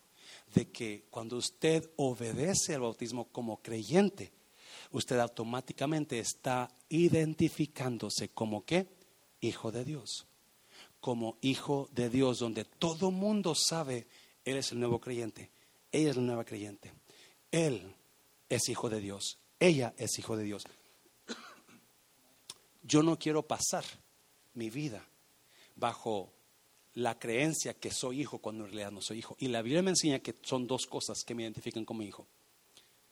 de 0.54 0.70
que 0.70 1.06
cuando 1.10 1.36
usted 1.36 1.90
obedece 1.96 2.74
al 2.74 2.82
bautismo 2.82 3.28
como 3.32 3.60
creyente, 3.60 4.32
usted 4.92 5.18
automáticamente 5.18 6.18
está 6.18 6.70
identificándose 6.88 8.28
como 8.28 8.64
qué? 8.64 8.86
Hijo 9.40 9.72
de 9.72 9.84
Dios. 9.84 10.26
Como 11.00 11.38
hijo 11.40 11.88
de 11.92 12.10
Dios, 12.10 12.38
donde 12.38 12.64
todo 12.64 13.10
mundo 13.10 13.54
sabe 13.54 14.06
él 14.48 14.56
es 14.56 14.72
el 14.72 14.80
nuevo 14.80 14.98
creyente. 15.00 15.50
Ella 15.92 16.10
es 16.10 16.16
la 16.16 16.22
nueva 16.22 16.44
creyente. 16.44 16.92
Él 17.50 17.94
es 18.48 18.68
hijo 18.68 18.88
de 18.88 19.00
Dios. 19.00 19.38
Ella 19.60 19.94
es 19.98 20.18
hijo 20.18 20.36
de 20.36 20.44
Dios. 20.44 20.64
Yo 22.82 23.02
no 23.02 23.18
quiero 23.18 23.46
pasar 23.46 23.84
mi 24.54 24.70
vida 24.70 25.06
bajo 25.76 26.32
la 26.94 27.18
creencia 27.18 27.74
que 27.74 27.90
soy 27.90 28.22
hijo 28.22 28.38
cuando 28.38 28.64
en 28.64 28.70
realidad 28.70 28.90
no 28.90 29.02
soy 29.02 29.18
hijo. 29.18 29.36
Y 29.38 29.48
la 29.48 29.62
Biblia 29.62 29.82
me 29.82 29.90
enseña 29.90 30.18
que 30.20 30.34
son 30.42 30.66
dos 30.66 30.86
cosas 30.86 31.22
que 31.24 31.34
me 31.34 31.42
identifican 31.42 31.84
como 31.84 32.02
hijo. 32.02 32.26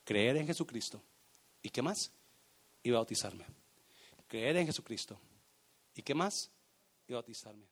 Creer 0.05 0.39
en 0.39 0.47
Jesucristo. 0.47 1.03
¿Y 1.62 1.68
qué 1.68 1.82
más? 1.82 2.12
Y 2.82 2.91
bautizarme. 2.91 3.45
Creer 4.26 4.57
en 4.57 4.66
Jesucristo. 4.66 5.18
¿Y 5.95 6.03
qué 6.03 6.14
más? 6.14 6.51
Y 7.07 7.12
bautizarme. 7.12 7.66